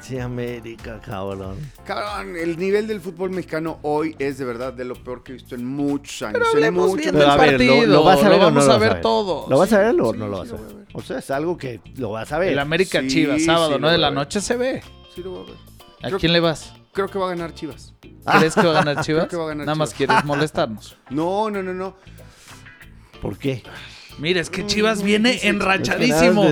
Sí, 0.00 0.18
América, 0.20 1.00
cabrón. 1.04 1.56
Cabrón, 1.84 2.36
el 2.36 2.56
nivel 2.58 2.86
del 2.86 3.00
fútbol 3.00 3.30
mexicano 3.30 3.78
hoy 3.82 4.14
es 4.20 4.38
de 4.38 4.44
verdad 4.44 4.72
de 4.72 4.84
lo 4.84 4.94
peor 4.94 5.24
que 5.24 5.32
he 5.32 5.34
visto 5.34 5.54
en 5.56 5.64
muchos 5.66 6.22
años. 6.22 6.34
Pero 6.34 6.44
en 6.50 6.56
hablemos 6.56 6.86
muchos 6.90 6.96
bien 7.02 7.14
del 7.16 7.26
ver, 7.26 7.30
¿lo- 7.30 7.36
partido. 7.36 7.86
¿lo, 7.86 8.04
vas 8.04 8.22
a 8.22 8.28
ver 8.28 8.32
o 8.32 8.38
no 8.38 8.44
vamos 8.44 8.64
lo 8.66 8.70
a 8.70 8.74
vas 8.74 8.80
ver 8.80 8.90
a 8.90 8.94
ver? 8.94 9.02
todo. 9.02 9.46
¿Lo 9.48 9.58
vas 9.58 9.72
a 9.72 9.78
ver 9.78 10.00
o 10.00 10.12
sí, 10.12 10.18
no 10.18 10.28
lo 10.28 10.44
sí 10.44 10.52
vas 10.52 10.52
a 10.52 10.52
lo 10.52 10.58
ver? 10.62 10.72
voy 10.72 10.74
a 10.74 10.86
ver. 10.86 10.86
O 10.96 11.02
sea, 11.02 11.18
es 11.18 11.30
algo 11.32 11.56
que 11.58 11.80
lo 11.96 12.10
vas 12.10 12.30
a 12.32 12.38
ver. 12.38 12.52
El 12.52 12.58
América 12.60 13.00
Sí, 13.00 13.08
Chivas, 13.08 13.42
sábado 13.44 13.72
sí, 13.72 13.78
9 13.80 13.92
de 13.92 13.98
lo 13.98 14.02
la 14.02 14.10
noche 14.12 14.40
se 14.40 14.56
ve. 14.56 14.82
Sí 15.14 15.22
lo 15.24 15.30
voy 15.30 15.40
a 15.40 15.44
ver. 15.46 15.56
¿A 16.02 16.06
Creo- 16.08 16.18
quién 16.20 16.32
le 16.32 16.40
vas? 16.40 16.72
Creo 16.92 17.08
que 17.08 17.18
va 17.18 17.26
a 17.26 17.30
ganar 17.30 17.52
Chivas. 17.54 17.92
¿Crees 18.38 18.54
que 18.54 18.62
va 18.62 18.70
a 18.80 18.84
ganar 18.84 19.04
Chivas? 19.04 19.26
que 19.28 19.36
va 19.36 19.44
a 19.44 19.48
ganar 19.48 19.66
Nada 19.66 19.76
más 19.76 19.92
quieres 19.92 20.24
molestarnos. 20.24 20.96
No, 21.10 21.50
no, 21.50 21.62
no, 21.62 21.74
no. 21.74 21.96
¿Por 23.20 23.36
qué? 23.38 23.62
Mira, 24.18 24.40
es 24.40 24.48
que 24.48 24.64
Chivas 24.66 25.02
viene 25.02 25.38
enrachadísimo. 25.42 26.48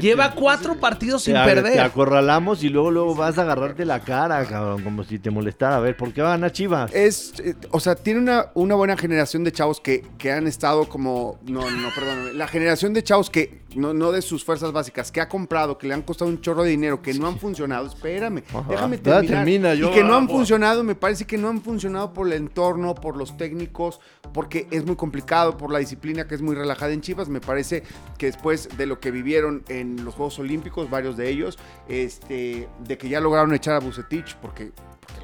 Lleva 0.00 0.32
cuatro 0.32 0.76
partidos 0.78 1.24
sin 1.24 1.34
te, 1.34 1.40
te 1.40 1.46
perder. 1.46 1.80
acorralamos 1.80 2.62
y 2.62 2.68
luego 2.68 2.90
luego 2.90 3.14
vas 3.14 3.38
a 3.38 3.42
agarrarte 3.42 3.84
la 3.84 4.00
cara, 4.00 4.44
cabrón, 4.44 4.82
como 4.84 5.02
si 5.04 5.18
te 5.18 5.30
molestara. 5.30 5.76
A 5.76 5.80
ver, 5.80 5.96
¿por 5.96 6.12
qué 6.12 6.22
va 6.22 6.28
a 6.28 6.30
ganar 6.32 6.52
Chivas? 6.52 6.94
Es, 6.94 7.34
eh, 7.40 7.54
o 7.70 7.80
sea, 7.80 7.94
tiene 7.96 8.20
una, 8.20 8.46
una 8.54 8.74
buena 8.76 8.96
generación 8.96 9.42
de 9.44 9.52
chavos 9.52 9.80
que, 9.80 10.04
que 10.16 10.30
han 10.30 10.46
estado 10.46 10.88
como, 10.88 11.38
no, 11.44 11.68
no, 11.68 11.88
perdóname, 11.94 12.34
la 12.34 12.46
generación 12.46 12.94
de 12.94 13.02
chavos 13.02 13.30
que, 13.30 13.62
no, 13.78 13.94
no 13.94 14.12
de 14.12 14.22
sus 14.22 14.44
fuerzas 14.44 14.72
básicas, 14.72 15.10
que 15.10 15.20
ha 15.20 15.28
comprado, 15.28 15.78
que 15.78 15.86
le 15.86 15.94
han 15.94 16.02
costado 16.02 16.30
un 16.30 16.40
chorro 16.40 16.64
de 16.64 16.70
dinero, 16.70 17.00
que 17.00 17.14
no 17.14 17.26
han 17.28 17.38
funcionado, 17.38 17.86
espérame, 17.86 18.42
Ajá. 18.48 18.64
déjame 18.68 18.98
terminar. 18.98 19.26
termina, 19.26 19.74
yo 19.74 19.90
y 19.90 19.94
que 19.94 20.04
no 20.04 20.14
han 20.14 20.28
funcionado, 20.28 20.84
me 20.84 20.94
parece 20.94 21.26
que 21.26 21.38
no 21.38 21.48
han 21.48 21.62
funcionado 21.62 22.12
por 22.12 22.26
el 22.26 22.34
entorno, 22.34 22.94
por 22.94 23.16
los 23.16 23.36
técnicos, 23.36 24.00
porque 24.32 24.66
es 24.70 24.84
muy 24.84 24.96
complicado, 24.96 25.56
por 25.56 25.72
la 25.72 25.78
disciplina 25.78 26.26
que 26.26 26.34
es 26.34 26.42
muy 26.42 26.54
relajada 26.54 26.92
en 26.92 27.00
Chivas, 27.00 27.28
me 27.28 27.40
parece 27.40 27.82
que 28.18 28.26
después 28.26 28.68
de 28.76 28.86
lo 28.86 29.00
que 29.00 29.10
vivieron 29.10 29.64
en 29.68 30.04
los 30.04 30.14
Juegos 30.14 30.38
Olímpicos, 30.38 30.90
varios 30.90 31.16
de 31.16 31.30
ellos, 31.30 31.58
este, 31.88 32.68
de 32.86 32.98
que 32.98 33.08
ya 33.08 33.20
lograron 33.20 33.54
echar 33.54 33.74
a 33.74 33.80
Bucetich, 33.80 34.36
porque 34.36 34.72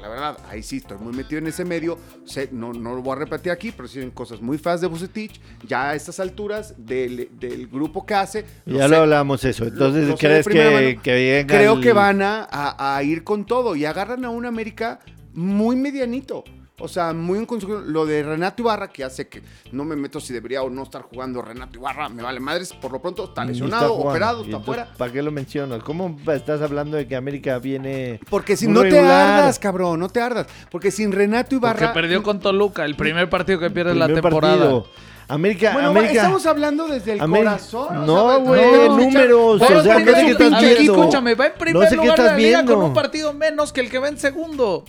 la 0.05 0.11
verdad, 0.11 0.37
ahí 0.51 0.61
sí 0.61 0.77
estoy 0.77 0.99
muy 0.99 1.13
metido 1.13 1.39
en 1.39 1.47
ese 1.47 1.65
medio, 1.65 1.97
sé, 2.25 2.49
no, 2.51 2.73
no 2.73 2.93
lo 2.93 3.01
voy 3.01 3.13
a 3.13 3.19
repetir 3.19 3.51
aquí, 3.51 3.71
pero 3.71 3.89
hay 3.91 4.11
cosas 4.11 4.39
muy 4.39 4.59
feas 4.59 4.79
de 4.79 4.85
Bucetich, 4.85 5.41
ya 5.67 5.89
a 5.89 5.95
estas 5.95 6.19
alturas 6.19 6.75
del, 6.77 7.27
del 7.39 7.67
grupo 7.67 8.05
que 8.05 8.13
hace. 8.13 8.45
Ya 8.67 8.83
sé, 8.83 8.89
lo 8.89 8.97
hablamos 8.97 9.43
eso. 9.45 9.65
Entonces, 9.65 10.07
lo- 10.07 10.15
¿crees 10.15 10.45
que, 10.47 10.99
que 11.01 11.45
Creo 11.47 11.73
el- 11.73 11.81
que 11.81 11.91
van 11.91 12.21
a, 12.21 12.47
a- 12.51 12.95
a 12.97 13.01
ir 13.01 13.23
con 13.23 13.45
todo 13.45 13.75
y 13.75 13.85
agarran 13.85 14.23
a 14.25 14.29
un 14.29 14.45
América 14.45 14.99
muy 15.33 15.75
medianito. 15.75 16.43
O 16.77 16.89
sea, 16.89 17.13
muy 17.13 17.39
en 17.39 17.45
consecuencia. 17.45 17.89
Lo 17.89 18.05
de 18.05 18.21
Renato 18.21 18.61
Ibarra, 18.61 18.89
que 18.89 19.09
sé 19.09 19.29
que 19.29 19.41
no 19.71 19.85
me 19.85 19.95
meto 19.95 20.19
si 20.19 20.33
debería 20.33 20.61
o 20.61 20.69
no 20.69 20.83
estar 20.83 21.03
jugando 21.03 21.41
Renato 21.41 21.77
Ibarra, 21.79 22.09
me 22.09 22.21
vale 22.21 22.39
madres. 22.41 22.73
Por 22.73 22.91
lo 22.91 23.01
pronto 23.01 23.23
está 23.25 23.45
lesionado, 23.45 23.93
operado, 23.95 24.39
está 24.43 24.57
entonces, 24.57 24.65
fuera. 24.65 24.93
¿Para 24.97 25.11
qué 25.13 25.21
lo 25.21 25.31
mencionas? 25.31 25.81
¿Cómo 25.83 26.17
estás 26.27 26.61
hablando 26.61 26.97
de 26.97 27.07
que 27.07 27.15
América 27.15 27.59
viene 27.59 28.19
Porque 28.29 28.57
si 28.57 28.67
no 28.67 28.81
te 28.81 28.99
ardas, 28.99 29.57
cabrón, 29.57 29.99
no 30.01 30.09
te 30.09 30.19
ardas. 30.19 30.47
Porque 30.69 30.91
sin 30.91 31.13
Renato 31.13 31.57
Porque 31.61 31.77
Ibarra. 31.83 31.93
perdió 31.93 32.21
con 32.23 32.39
Toluca, 32.41 32.83
el 32.83 32.95
primer 32.95 33.29
partido 33.29 33.57
que 33.59 33.69
pierde 33.69 33.95
la 33.95 34.07
temporada. 34.07 34.55
partido? 34.57 34.87
América, 35.27 35.71
Bueno, 35.73 35.89
América. 35.89 36.11
estamos 36.13 36.45
hablando 36.45 36.87
desde 36.87 37.13
el 37.13 37.21
América- 37.21 37.51
corazón. 37.51 37.97
o 37.97 38.05
No, 38.05 38.29
sea, 38.29 38.37
güey, 38.39 38.61
que 38.61 38.85
echar- 38.85 38.89
números, 38.97 39.61
Va 39.61 39.65
o 39.67 39.71
en 39.71 39.83
sea, 39.83 39.95
primer- 39.95 40.13
no 40.13 40.19
sé 40.19 40.25
qué 40.25 40.31
estás 40.43 40.53
aquí, 40.53 40.65
viendo. 40.75 40.93
escúchame, 40.99 41.33
va 41.35 41.47
en 41.47 41.53
primer 41.53 41.83
No 41.83 41.89
sé 41.89 41.95
lugar 41.95 42.17
de 42.19 42.23
la 42.25 42.37
liga 42.37 42.65
con 42.65 42.81
un 42.83 42.93
partido 42.93 43.33
menos 43.33 43.71
que 43.73 43.79
el 43.81 43.89
que 43.89 43.97
va 43.97 44.07
en 44.09 44.19
segundo. 44.19 44.83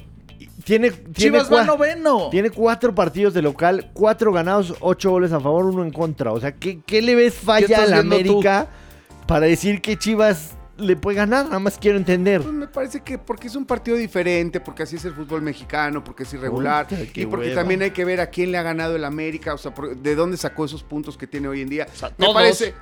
Tiene, 0.67 0.91
tiene, 0.91 1.13
Chivas 1.39 1.53
va 1.53 1.65
noveno. 1.65 2.29
tiene 2.29 2.51
cuatro 2.51 2.93
partidos 2.93 3.33
de 3.35 3.41
local, 3.41 3.91
cuatro 3.93 4.33
ganados, 4.33 4.75
ocho 4.81 5.11
goles 5.13 5.31
a 5.31 5.39
favor, 5.39 5.65
uno 5.65 5.85
en 5.85 5.93
contra. 5.93 6.33
O 6.33 6.41
sea, 6.41 6.51
¿qué, 6.57 6.81
qué 6.85 7.01
le 7.01 7.15
ves 7.15 7.35
falla 7.35 7.85
a 7.85 7.87
la 7.87 7.97
tú? 8.03 8.03
América 8.03 8.67
para 9.29 9.47
decir 9.47 9.81
que 9.81 9.97
Chivas 9.97 10.55
le 10.77 10.97
puede 10.97 11.19
ganar? 11.19 11.45
Nada 11.47 11.61
más 11.61 11.79
quiero 11.79 11.97
entender. 11.99 12.43
Pues 12.43 12.53
me 12.53 12.67
parece 12.67 13.01
que 13.01 13.17
porque 13.17 13.47
es 13.47 13.55
un 13.55 13.65
partido 13.65 13.97
diferente, 13.97 14.59
porque 14.59 14.83
así 14.83 14.97
es 14.97 15.05
el 15.05 15.15
fútbol 15.15 15.41
mexicano, 15.41 16.03
porque 16.03 16.25
es 16.25 16.35
irregular 16.35 16.89
y 17.15 17.27
porque 17.27 17.47
hueva. 17.51 17.61
también 17.61 17.83
hay 17.83 17.93
que 17.93 18.05
ver 18.05 18.21
a 18.21 18.27
quién 18.27 18.51
le 18.51 18.59
ha 18.59 18.63
ganado 18.63 18.97
el 18.97 19.05
América, 19.05 19.55
o 19.55 19.59
sea, 19.59 19.73
por- 19.73 19.97
de 19.97 20.15
dónde 20.17 20.37
sacó 20.37 20.65
esos 20.65 20.83
puntos 20.83 21.17
que 21.17 21.29
tiene 21.29 21.47
hoy 21.47 21.61
en 21.63 21.69
día. 21.69 21.87
sea, 21.95 22.09
me 22.19 22.25
todos. 22.27 22.35
parece. 22.35 22.75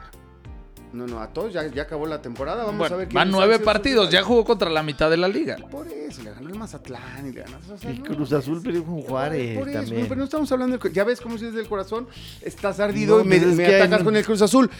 No, 0.94 1.06
no, 1.06 1.20
a 1.20 1.26
todos 1.28 1.52
ya, 1.52 1.66
ya 1.66 1.82
acabó 1.82 2.06
la 2.06 2.22
temporada. 2.22 2.64
Vamos 2.64 2.78
Bueno, 2.78 2.94
a 2.94 2.98
ver 2.98 3.08
quién 3.08 3.16
van 3.16 3.30
nueve 3.30 3.58
partidos, 3.58 4.10
ya 4.10 4.22
jugó 4.22 4.44
contra 4.44 4.70
la 4.70 4.82
mitad 4.82 5.10
de 5.10 5.16
la 5.16 5.26
liga. 5.28 5.56
Por 5.70 5.88
eso, 5.88 6.22
le 6.22 6.30
ganó 6.32 6.48
el 6.48 6.54
Mazatlán 6.54 7.28
y 7.28 7.32
le 7.32 7.40
ganó. 7.42 7.58
o 7.72 7.76
sea, 7.76 7.90
Y 7.90 7.98
no, 7.98 8.04
Cruz 8.04 8.32
Azul 8.32 8.62
perdió 8.62 8.84
con 8.84 9.02
Juárez 9.02 9.58
Por 9.58 9.68
eso, 9.68 9.78
también. 9.80 10.02
pero 10.06 10.18
no 10.18 10.24
estamos 10.24 10.50
hablando 10.52 10.78
del. 10.78 10.92
Ya 10.92 11.02
ves 11.04 11.20
cómo 11.20 11.36
si 11.36 11.46
es 11.46 11.54
del 11.54 11.66
corazón. 11.66 12.06
Estás 12.42 12.78
ardido 12.80 13.18
No, 13.18 13.24
y 13.24 13.28
me, 13.28 13.36
es 13.36 13.46
me 13.46 13.64
que 13.66 13.76
atacas 13.76 14.02
con 14.04 14.16
el 14.16 14.24
Cruz 14.24 14.40
Azul. 14.42 14.70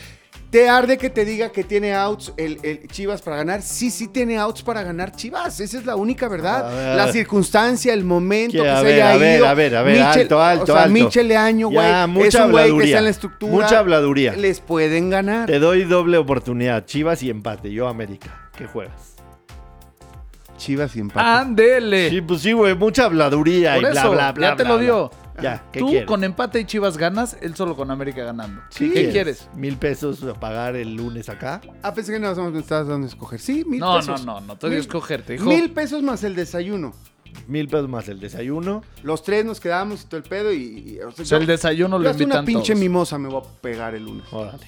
¿Te 0.51 0.68
arde 0.68 0.99
que 0.99 1.11
te 1.11 1.24
diga 1.24 1.51
que 1.51 1.64
tiene 1.64 1.95
outs 1.95 2.32
el, 2.37 2.61
el 2.62 2.87
Chivas 2.87 3.22
para 3.22 3.37
ganar? 3.39 3.61
Sí, 3.61 3.91
sí 3.91 4.07
tiene 4.07 4.39
outs 4.39 4.62
para 4.62 4.85
ganar 4.85 5.11
Chivas. 5.11 5.59
Esa 5.59 5.78
es 5.78 5.85
la 5.85 5.97
única 5.97 6.28
verdad. 6.28 6.70
Ver. 6.70 6.97
La 6.97 7.11
circunstancia, 7.11 7.93
el 7.93 8.05
momento 8.05 8.59
Que, 8.59 8.62
que 8.62 8.68
a 8.70 8.78
se 8.78 8.85
ver, 8.85 8.95
haya 8.95 9.11
a 9.12 9.16
ver, 9.16 9.39
ido. 9.39 9.49
a 9.49 9.55
ver, 9.55 9.76
a 9.76 9.82
ver, 9.82 9.97
Michel- 9.97 10.20
alto, 10.22 10.41
alto, 10.43 10.62
O 10.62 10.66
sea, 10.66 10.82
alto. 10.85 10.93
Michel 10.95 11.26
Leaño, 11.28 11.68
güey. 11.70 11.87
Es 11.87 12.09
mucha 12.09 12.47
un 12.47 12.53
güey 12.53 12.64
que 12.64 12.70
habladuría. 12.70 12.85
está 12.87 12.99
en 12.99 13.05
la 13.05 13.11
estructura. 13.11 13.53
Mucha 13.53 13.78
habladuría. 13.80 14.32
Les 14.37 14.61
pueden 14.61 15.11
ganar. 15.11 15.47
Te 15.47 15.59
doy 15.59 15.82
doble 15.85 16.18
oportunidad. 16.18 16.85
Chivas 16.87 17.20
y 17.24 17.30
empate. 17.30 17.72
Yo 17.72 17.89
América. 17.89 18.49
¿Qué 18.57 18.66
juegas? 18.66 19.16
Chivas 20.57 20.95
y 20.95 21.01
empate. 21.01 21.26
Ándele. 21.28 22.11
Sí, 22.11 22.20
pues 22.20 22.43
sí, 22.43 22.53
güey. 22.53 22.76
Mucha 22.76 23.07
habladuría 23.07 23.74
Por 23.74 23.82
y 23.82 23.87
bla, 23.91 24.01
eso, 24.01 24.11
bla, 24.12 24.32
bla. 24.32 24.51
ya 24.51 24.57
te 24.57 24.64
lo 24.64 24.78
bla. 24.78 25.11
Dio. 25.35 25.43
Ya, 25.43 25.64
¿qué 25.72 25.80
Tú 25.80 25.89
quieres? 25.89 26.07
con 26.07 26.24
empate 26.24 26.61
y 26.61 26.64
Chivas 26.64 26.97
ganas, 26.97 27.37
él 27.41 27.55
solo 27.55 27.76
con 27.76 27.91
América 27.91 28.24
ganando. 28.24 28.62
¿Qué 28.76 28.91
¿Qué 28.93 29.11
quieres? 29.11 29.49
¿Mil 29.55 29.76
pesos 29.76 30.22
a 30.24 30.35
pagar 30.35 30.76
el 30.76 30.95
lunes 30.95 31.28
acá? 31.28 31.61
Ah, 31.82 31.93
pensé 31.95 32.12
que 32.12 32.18
no 32.18 32.35
me 32.51 32.59
estabas 32.59 32.89
dando 32.89 33.07
a 33.07 33.09
escoger. 33.11 33.41
Sí, 33.41 33.64
mil 33.66 33.80
No, 33.80 33.95
no, 33.95 33.99
pesos. 34.01 34.24
no, 34.24 34.41
no 34.41 34.57
te 34.57 34.66
voy 34.66 34.76
a 34.76 34.78
escoger, 34.80 35.22
te 35.22 35.35
dijo. 35.35 35.45
Mil 35.47 35.70
pesos 35.72 36.03
más 36.03 36.22
el 36.24 36.35
desayuno. 36.35 36.93
Mil 37.49 37.66
pesos 37.68 37.89
más 37.89 38.09
el 38.09 38.20
desayuno. 38.20 38.82
Los 39.03 39.22
tres 39.24 39.45
nos 39.45 39.59
quedamos 39.59 40.03
y 40.03 40.07
todo 40.07 40.18
el 40.18 40.22
pedo 40.22 40.53
y... 40.53 40.57
y- 40.62 40.99
o 41.01 41.11
sea, 41.11 41.22
O 41.22 41.26
sea, 41.26 41.39
yo- 41.39 41.43
el 41.43 41.47
desayuno 41.49 41.99
lo 41.99 42.09
invitan 42.11 42.30
una 42.30 42.45
pinche 42.45 42.72
todos. 42.74 42.80
mimosa 42.80 43.18
me 43.18 43.28
voy 43.28 43.43
a 43.43 43.61
pegar 43.61 43.95
el 43.97 44.05
lunes. 44.05 44.24
Órale. 44.32 44.64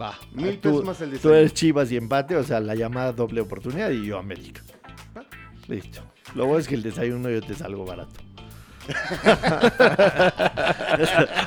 Va. 0.00 0.18
Mil 0.34 0.58
Tú- 0.60 0.68
pesos 0.70 0.84
más 0.84 1.00
el 1.00 1.08
Tú 1.08 1.14
desayuno. 1.14 1.36
eres 1.38 1.54
Chivas 1.54 1.90
y 1.92 1.96
empate, 1.96 2.36
o 2.36 2.44
sea, 2.44 2.60
la 2.60 2.74
llamada 2.74 3.12
doble 3.12 3.40
oportunidad 3.40 3.90
y 3.90 4.04
yo 4.06 4.18
América. 4.18 4.60
Listo. 5.66 6.02
Lo 6.34 6.44
bueno 6.46 6.60
es 6.60 6.68
que 6.68 6.74
el 6.74 6.82
desayuno 6.82 7.30
yo 7.30 7.40
te 7.40 7.54
salgo 7.54 7.84
barato. 7.84 8.20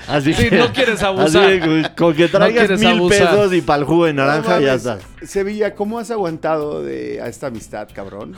así 0.07 0.33
Sí, 0.33 0.49
que, 0.49 0.57
no 0.57 0.71
quieres 0.73 1.01
abusar. 1.03 1.45
así 1.45 1.59
que 1.59 1.91
con- 1.95 2.13
que 2.13 2.27
traigas 2.27 2.79
mil 2.79 2.87
abusar. 2.89 3.29
pesos 3.31 3.53
y 3.53 3.61
para 3.61 3.79
el 3.79 3.85
jugo 3.85 4.05
de 4.05 4.13
naranja 4.13 4.55
No 4.55 4.61
ya 4.61 4.73
está. 4.75 4.99
Sevilla, 5.23 5.73
¿cómo 5.75 5.99
has 5.99 6.11
aguantado 6.11 6.83
de, 6.83 7.21
a 7.21 7.27
esta 7.27 7.47
amistad, 7.47 7.87
cabrón? 7.93 8.35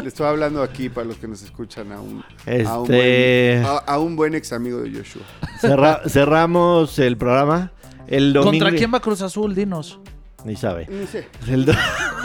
Le 0.00 0.08
estoy 0.08 0.26
hablando 0.26 0.62
aquí 0.62 0.88
para 0.88 1.06
los 1.06 1.16
que 1.16 1.28
nos 1.28 1.42
escuchan 1.42 1.92
a 1.92 2.00
un, 2.00 2.24
a 2.66 2.78
un, 2.78 2.92
Este- 2.92 3.60
buen, 3.62 3.66
a- 3.66 3.78
a 3.78 3.98
un 3.98 4.16
buen 4.16 4.34
ex 4.34 4.52
amigo 4.52 4.80
de 4.80 4.90
Joshua. 4.90 5.22
Cerra- 5.60 6.00
cerramos 6.08 6.98
el 6.98 7.16
programa. 7.16 7.70
El 8.06 8.32
domingo. 8.34 8.64
¿Contra 8.64 8.76
quién 8.78 8.92
va 8.92 9.00
Cruz 9.00 9.22
Azul? 9.22 9.54
Dinos. 9.54 9.98
Ni 10.44 10.56
sabe. 10.56 10.86
No 10.90 11.06
sé. 11.06 11.26
El, 11.48 11.64
do- 11.64 11.72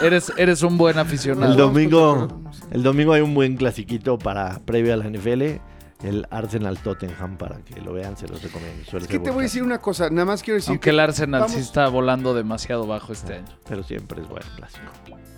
Eres, 0.02 0.30
eres 0.36 0.62
un 0.62 0.76
buen 0.76 0.96
el 0.96 1.00
aficionado. 1.00 1.54
domingo. 1.54 2.28
El 2.70 2.82
domingo 2.82 3.14
hay 3.14 3.22
un 3.22 3.32
buen 3.34 3.56
clasiquito 3.56 4.18
para 4.18 4.58
previo 4.66 4.92
a 4.92 4.96
la 4.98 5.06
NFL. 5.08 5.58
El 6.02 6.26
Arsenal 6.30 6.78
Tottenham 6.78 7.36
para 7.36 7.58
que 7.62 7.80
lo 7.80 7.92
vean, 7.92 8.16
se 8.16 8.26
los 8.26 8.42
recomiendo. 8.42 8.84
Suele 8.84 9.04
Es 9.04 9.10
que 9.10 9.18
te 9.18 9.30
voy 9.30 9.40
a 9.40 9.42
decir 9.42 9.62
una 9.62 9.80
cosa, 9.80 10.08
nada 10.10 10.24
más 10.24 10.42
quiero 10.42 10.56
decir 10.56 10.70
Aunque 10.70 10.84
que 10.84 10.90
el 10.90 11.00
Arsenal 11.00 11.40
vamos- 11.42 11.54
sí 11.56 11.60
está 11.60 11.88
volando 11.88 12.32
demasiado 12.34 12.86
bajo 12.86 13.12
este 13.12 13.34
año. 13.34 13.48
Pero 13.68 13.82
siempre 13.82 14.22
es 14.22 14.28
buen 14.28 14.42
clásico. 14.56 14.86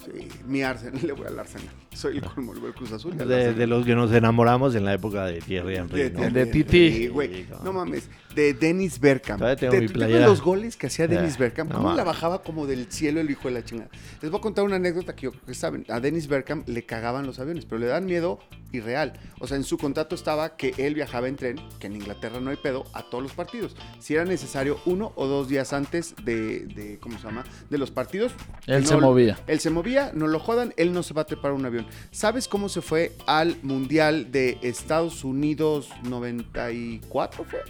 Sí, 0.05 0.29
mi 0.47 0.63
Arsenal, 0.63 1.01
le 1.07 1.13
voy 1.13 1.27
al 1.27 1.39
Arsenal. 1.39 1.69
Soy 1.93 2.19
el 2.19 2.25
colmo, 2.25 2.55
le 2.55 2.61
voy 2.61 2.69
al 2.71 2.75
Cruz 2.75 2.93
Azul. 2.93 3.17
De, 3.17 3.55
de 3.55 3.67
los 3.67 3.85
que 3.85 3.95
nos 3.95 4.11
enamoramos 4.13 4.75
en 4.75 4.85
la 4.85 4.95
época 4.95 5.25
de 5.27 5.41
Thierry 5.41 5.77
Henry. 5.77 6.03
De, 6.05 6.11
¿no? 6.11 6.31
de 6.31 6.47
Titi. 6.47 6.93
Sí, 6.93 7.09
güey. 7.09 7.45
Sí, 7.45 7.47
No 7.65 7.73
mames. 7.73 8.09
De 8.35 8.55
Dennis 8.55 8.99
Bergkamp. 8.99 9.39
Todavía 9.41 9.57
tengo 9.57 9.73
¿Te, 9.73 9.81
mi 9.81 9.87
¿tú 9.87 9.93
te 9.93 9.97
acuerdas 9.99 10.09
playera. 10.11 10.27
los 10.29 10.43
goles 10.43 10.77
que 10.77 10.87
hacía 10.87 11.07
Dennis 11.09 11.39
Bergkamp? 11.39 11.71
no 11.71 11.77
¿Cómo 11.77 11.95
la 11.95 12.05
bajaba 12.05 12.43
como 12.43 12.67
del 12.67 12.91
cielo 12.91 13.21
el 13.21 13.31
hijo 13.31 13.49
de 13.49 13.55
la 13.55 13.65
chingada? 13.65 13.91
Les 14.21 14.31
voy 14.31 14.39
a 14.39 14.41
contar 14.43 14.65
una 14.65 14.77
anécdota 14.77 15.15
que 15.15 15.23
yo 15.25 15.31
creo 15.33 15.45
que 15.45 15.55
saben. 15.55 15.85
A 15.89 16.01
Dennis 16.01 16.27
Bergkamp 16.29 16.69
le 16.69 16.85
cagaban 16.85 17.27
los 17.27 17.39
aviones, 17.39 17.65
pero 17.67 17.79
le 17.79 17.87
dan 17.87 18.07
miedo 18.07 18.39
irreal. 18.73 19.13
O 19.39 19.47
sea, 19.47 19.59
en 19.59 19.65
su 19.65 19.77
contrato 19.77 20.15
estaba 20.15 20.57
que 20.57 20.73
él 20.79 20.95
viajaba 20.95 21.29
en 21.29 21.37
tren, 21.37 21.61
que 21.79 21.89
en 21.89 21.97
Inglaterra 21.97 22.41
no 22.41 22.51
hay 22.51 22.57
pedo, 22.57 22.85
a 22.95 23.03
todos 23.03 23.23
los 23.23 23.33
partidos. 23.33 23.77
Si 23.99 24.15
era 24.15 24.25
necesario 24.25 24.81
uno 24.87 25.13
o 25.17 25.27
dos 25.27 25.49
días 25.49 25.73
antes 25.75 26.15
de, 26.25 26.61
de 26.67 26.99
¿cómo 26.99 27.19
se 27.19 27.25
llama? 27.25 27.45
De 27.69 27.77
los 27.77 27.91
partidos. 27.91 28.33
Él 28.67 28.83
no- 28.83 28.89
se 28.89 28.97
movía. 28.97 29.39
Él 29.47 29.61
se 29.61 29.69
movía, 29.69 30.11
no 30.15 30.27
lo 30.27 30.39
jodan, 30.41 30.73
él 30.79 30.93
no 30.95 31.03
se 31.03 31.13
va 31.13 31.23
a 31.23 31.27
trepar 31.27 31.53
un 31.53 31.67
avión. 31.67 31.87
¿Sabes 32.13 32.49
cómo 32.49 32.71
se 32.71 32.81
fue 32.81 33.13
al 33.27 33.57
Mundial 33.63 34.33
de 34.33 34.59
Estados 34.63 35.23
Unidos 35.23 35.91
94 36.05 37.45
fue? 37.45 37.61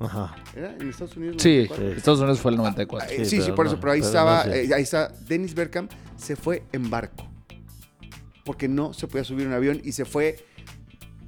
Ajá. 0.00 0.36
¿Era 0.56 0.74
en 0.76 0.88
Estados 0.90 1.16
Unidos? 1.16 1.36
Sí, 1.42 1.62
94? 1.68 1.96
Estados 1.96 2.18
Unidos 2.20 2.40
fue 2.40 2.50
el 2.52 2.56
94. 2.58 3.10
Eh, 3.10 3.24
Sí, 3.24 3.36
sí, 3.36 3.42
sí, 3.42 3.52
por 3.52 3.66
no, 3.66 3.72
eso, 3.72 3.80
pero 3.80 3.92
ahí 3.92 4.00
pero 4.00 4.06
estaba, 4.08 4.44
no 4.44 4.52
sé. 4.52 4.64
eh, 4.64 4.74
ahí 4.74 4.82
está, 4.82 5.08
Dennis 5.28 5.54
Bergkamp 5.54 5.90
se 6.16 6.36
fue 6.36 6.62
en 6.72 6.90
barco. 6.90 7.26
Porque 8.44 8.68
no 8.68 8.92
se 8.94 9.06
podía 9.06 9.24
subir 9.24 9.46
un 9.46 9.52
avión 9.52 9.80
y 9.84 9.92
se 9.92 10.04
fue, 10.06 10.44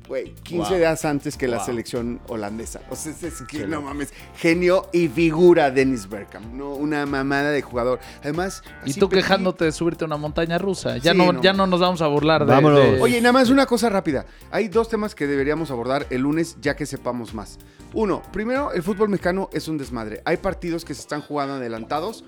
güey, 0.08 0.34
15 0.42 0.70
Wow. 0.70 0.78
días 0.78 1.04
antes 1.04 1.36
que 1.36 1.48
la 1.48 1.58
Wow. 1.58 1.66
selección 1.66 2.20
holandesa. 2.28 2.80
O 2.90 2.96
sea, 2.96 3.12
es, 3.12 3.22
es 3.22 3.42
que, 3.42 3.58
Sí, 3.58 3.64
no 3.68 3.82
mames, 3.82 4.12
genio 4.36 4.88
y 4.92 5.06
figura 5.08 5.70
Dennis 5.70 6.08
Bergkamp, 6.08 6.46
no 6.54 6.70
una 6.74 7.04
mamada 7.04 7.50
de 7.50 7.60
jugador. 7.62 8.00
Además, 8.22 8.62
Y 8.86 8.94
tú 8.94 9.06
petit- 9.08 9.16
quejándote 9.16 9.66
de 9.66 9.72
subirte 9.72 10.04
a 10.04 10.06
una 10.06 10.16
montaña 10.16 10.56
rusa. 10.56 10.96
Ya, 10.96 11.12
Sí, 11.12 11.18
no, 11.18 11.32
no. 11.32 11.42
ya 11.42 11.52
no 11.52 11.66
nos 11.66 11.80
vamos 11.80 12.00
a 12.00 12.06
burlar 12.06 12.46
de... 12.46 12.52
Vámonos. 12.52 12.78
de- 12.80 13.00
Oye, 13.02 13.20
nada 13.20 13.32
más 13.32 13.50
una 13.50 13.66
cosa 13.66 13.90
rápida. 13.90 14.24
Hay 14.50 14.68
dos 14.68 14.88
temas 14.88 15.14
que 15.14 15.26
deberíamos 15.26 15.70
abordar 15.70 16.06
el 16.08 16.22
lunes 16.22 16.56
ya 16.62 16.74
que 16.74 16.86
sepamos 16.86 17.34
más. 17.34 17.58
Uno, 17.92 18.22
primero, 18.32 18.72
el 18.72 18.82
fútbol 18.82 19.08
mexicano 19.08 19.48
es 19.52 19.66
un 19.68 19.76
desmadre. 19.78 20.22
Hay 20.24 20.36
partidos 20.36 20.84
que 20.84 20.94
se 20.94 21.00
están 21.00 21.22
jugando 21.22 21.54
adelantados 21.54 22.24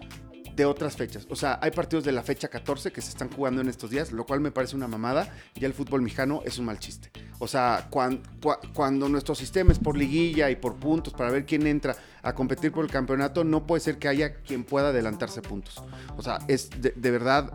de 0.56 0.64
otras 0.66 0.96
fechas. 0.96 1.26
O 1.30 1.36
sea, 1.36 1.58
hay 1.62 1.70
partidos 1.70 2.04
de 2.04 2.12
la 2.12 2.22
fecha 2.22 2.48
14 2.48 2.92
que 2.92 3.00
se 3.00 3.10
están 3.10 3.30
jugando 3.30 3.60
en 3.60 3.68
estos 3.68 3.88
días, 3.88 4.12
lo 4.12 4.26
cual 4.26 4.40
me 4.40 4.50
parece 4.50 4.74
una 4.76 4.88
mamada. 4.88 5.32
Ya 5.54 5.66
el 5.66 5.72
fútbol 5.72 6.02
mexicano 6.02 6.42
es 6.44 6.58
un 6.58 6.66
mal 6.66 6.78
chiste. 6.78 7.10
O 7.38 7.46
sea, 7.48 7.86
cuan- 7.90 8.22
cua- 8.40 8.58
cuando 8.74 9.08
nuestro 9.08 9.34
sistema 9.34 9.72
es 9.72 9.78
por 9.78 9.96
liguilla 9.96 10.50
y 10.50 10.56
por 10.56 10.74
puntos 10.76 11.14
para 11.14 11.30
ver 11.30 11.46
quién 11.46 11.66
entra 11.66 11.96
a 12.22 12.34
competir 12.34 12.70
por 12.72 12.84
el 12.84 12.90
campeonato, 12.90 13.44
no 13.44 13.66
puede 13.66 13.80
ser 13.80 13.98
que 13.98 14.08
haya 14.08 14.34
quien 14.42 14.64
pueda 14.64 14.88
adelantarse 14.88 15.40
puntos. 15.42 15.82
O 16.16 16.22
sea, 16.22 16.38
es 16.48 16.68
de, 16.82 16.90
de 16.90 17.10
verdad 17.10 17.52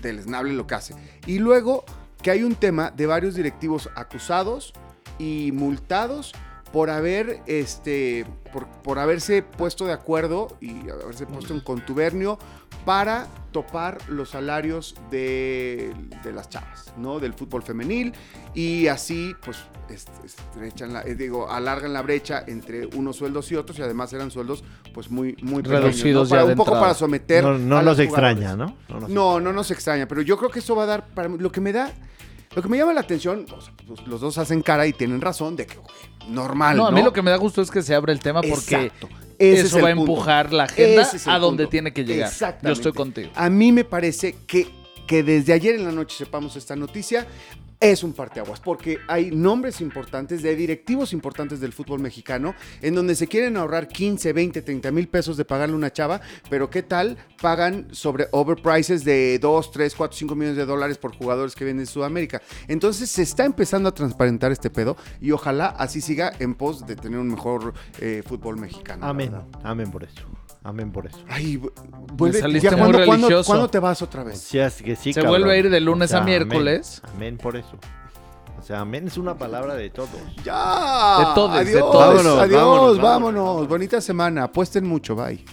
deleznable 0.00 0.52
lo 0.54 0.66
que 0.66 0.74
hace. 0.76 0.94
Y 1.26 1.40
luego 1.40 1.84
que 2.22 2.30
hay 2.30 2.44
un 2.44 2.54
tema 2.54 2.90
de 2.92 3.06
varios 3.06 3.34
directivos 3.34 3.90
acusados 3.94 4.72
y 5.18 5.50
multados 5.52 6.32
por 6.72 6.90
haber 6.90 7.40
este 7.46 8.26
por, 8.52 8.66
por 8.82 8.98
haberse 8.98 9.42
puesto 9.42 9.84
de 9.86 9.92
acuerdo 9.92 10.56
y 10.60 10.88
haberse 10.90 11.26
puesto 11.26 11.52
en 11.54 11.60
contubernio 11.60 12.38
para 12.84 13.26
topar 13.52 13.98
los 14.08 14.30
salarios 14.30 14.94
de, 15.10 15.92
de 16.22 16.32
las 16.32 16.48
chavas, 16.48 16.92
¿no? 16.96 17.18
Del 17.20 17.34
fútbol 17.34 17.62
femenil 17.62 18.12
y 18.54 18.86
así 18.88 19.34
pues 19.44 19.58
est- 19.90 20.08
estrechan 20.24 20.92
la, 20.92 21.02
digo, 21.02 21.50
alargan 21.50 21.92
la 21.92 22.02
brecha 22.02 22.44
entre 22.46 22.86
unos 22.86 23.16
sueldos 23.16 23.50
y 23.52 23.56
otros 23.56 23.78
y 23.78 23.82
además 23.82 24.12
eran 24.12 24.30
sueldos 24.30 24.64
pues 24.94 25.10
muy 25.10 25.36
muy 25.42 25.62
pequeños, 25.62 25.84
Reducidos 25.84 26.28
¿no? 26.28 26.30
Para- 26.30 26.42
ya 26.42 26.46
de 26.46 26.52
un 26.52 26.56
poco 26.58 26.70
entrada. 26.70 26.82
para 26.86 26.94
someter 26.94 27.44
No, 27.44 27.58
no 27.58 27.78
a 27.78 27.82
nos 27.82 27.98
extraña. 27.98 28.56
¿no? 28.56 28.76
No, 28.88 29.00
nos 29.00 29.10
No, 29.10 29.40
no 29.40 29.52
nos 29.52 29.70
extraña, 29.70 30.06
pero 30.08 30.22
yo 30.22 30.36
creo 30.38 30.50
que 30.50 30.58
eso 30.60 30.74
va 30.76 30.84
a 30.84 30.86
dar 30.86 31.08
para 31.08 31.28
lo 31.28 31.50
que 31.52 31.60
me 31.60 31.72
da, 31.72 31.92
lo 32.54 32.62
que 32.62 32.68
me 32.68 32.78
llama 32.78 32.94
la 32.94 33.00
atención, 33.00 33.44
o 33.54 33.60
sea, 33.60 33.74
pues, 33.86 34.06
los 34.06 34.20
dos 34.22 34.38
hacen 34.38 34.62
cara 34.62 34.86
y 34.86 34.92
tienen 34.94 35.20
razón 35.20 35.54
de 35.56 35.66
que 35.66 35.76
ok, 35.78 35.90
normal, 36.28 36.76
No, 36.76 36.86
a 36.86 36.90
mí 36.90 37.02
lo 37.02 37.12
que 37.12 37.22
me 37.22 37.30
da 37.30 37.36
gusto 37.36 37.62
es 37.62 37.70
que 37.70 37.82
se 37.82 37.94
abre 37.94 38.12
el 38.12 38.20
tema 38.20 38.40
porque 38.42 38.74
Exacto. 38.86 39.08
Ese 39.38 39.60
es 39.60 39.66
eso 39.66 39.76
va 39.80 39.90
a 39.90 39.94
punto. 39.94 40.10
empujar 40.10 40.52
la 40.52 40.64
agenda 40.64 41.02
es 41.02 41.28
a 41.28 41.38
donde 41.38 41.64
punto. 41.64 41.70
tiene 41.70 41.92
que 41.92 42.04
llegar. 42.04 42.32
Yo 42.62 42.72
estoy 42.72 42.92
contigo. 42.92 43.30
A 43.36 43.48
mí 43.48 43.70
me 43.70 43.84
parece 43.84 44.34
que, 44.48 44.68
que 45.06 45.22
desde 45.22 45.52
ayer 45.52 45.76
en 45.76 45.84
la 45.84 45.92
noche 45.92 46.16
sepamos 46.16 46.56
esta 46.56 46.74
noticia 46.74 47.26
es 47.80 48.02
un 48.02 48.12
parteaguas, 48.12 48.60
porque 48.60 48.98
hay 49.06 49.30
nombres 49.30 49.80
importantes 49.80 50.42
de 50.42 50.56
directivos 50.56 51.12
importantes 51.12 51.60
del 51.60 51.72
fútbol 51.72 52.00
mexicano 52.00 52.54
en 52.82 52.94
donde 52.94 53.14
se 53.14 53.28
quieren 53.28 53.56
ahorrar 53.56 53.88
15, 53.88 54.32
20, 54.32 54.62
30 54.62 54.90
mil 54.90 55.08
pesos 55.08 55.36
de 55.36 55.44
pagarle 55.44 55.76
una 55.76 55.92
chava, 55.92 56.20
pero 56.50 56.70
¿qué 56.70 56.82
tal? 56.82 57.16
Pagan 57.40 57.88
sobre 57.92 58.26
overprices 58.32 59.04
de 59.04 59.38
2, 59.38 59.70
3, 59.70 59.94
4, 59.94 60.18
5 60.18 60.34
millones 60.34 60.56
de 60.56 60.66
dólares 60.66 60.98
por 60.98 61.14
jugadores 61.14 61.54
que 61.54 61.64
vienen 61.64 61.84
de 61.84 61.90
Sudamérica. 61.90 62.42
Entonces 62.66 63.10
se 63.10 63.22
está 63.22 63.44
empezando 63.44 63.88
a 63.88 63.92
transparentar 63.94 64.50
este 64.50 64.70
pedo 64.70 64.96
y 65.20 65.30
ojalá 65.30 65.66
así 65.66 66.00
siga 66.00 66.32
en 66.38 66.54
pos 66.54 66.86
de 66.86 66.96
tener 66.96 67.18
un 67.18 67.28
mejor 67.28 67.74
eh, 68.00 68.22
fútbol 68.26 68.56
mexicano. 68.56 69.06
Amén, 69.06 69.32
amén 69.62 69.90
por 69.90 70.04
eso. 70.04 70.37
Amén 70.64 70.90
por 70.92 71.06
eso. 71.06 71.18
Ay, 71.28 71.56
vu- 71.56 71.72
vuelve. 72.14 72.40
saliste 72.40 72.68
ya, 72.70 72.76
muy 72.76 72.80
¿cuándo, 72.90 73.06
cuándo- 73.06 73.26
religioso. 73.28 73.46
cuándo 73.46 73.68
te 73.68 73.78
vas 73.78 74.02
otra 74.02 74.24
vez? 74.24 74.54
es 74.54 74.82
que 74.82 74.96
sí, 74.96 75.12
Se 75.12 75.20
cabrón. 75.20 75.40
vuelve 75.40 75.54
a 75.54 75.56
ir 75.58 75.70
de 75.70 75.80
lunes 75.80 76.12
a 76.12 76.20
miércoles. 76.20 77.00
Amén, 77.14 77.38
por 77.38 77.56
eso. 77.56 77.78
O 78.58 78.62
sea, 78.62 78.80
amén 78.80 79.06
es 79.06 79.16
una 79.16 79.38
palabra 79.38 79.74
de 79.74 79.88
todos. 79.88 80.10
Ya. 80.44 81.18
De 81.20 81.24
todos, 81.34 81.52
de 81.54 81.58
adiós, 81.60 81.80
todos. 81.80 82.02
Adiós, 82.02 82.24
Vámonos, 82.24 82.36
vámonos, 82.36 82.50
vámonos, 82.50 82.98
vámonos. 83.00 83.44
vámonos. 83.44 83.68
Bonita 83.68 84.00
semana. 84.00 84.44
Apuesten 84.44 84.84
mucho. 84.86 85.14
Bye. 85.14 85.44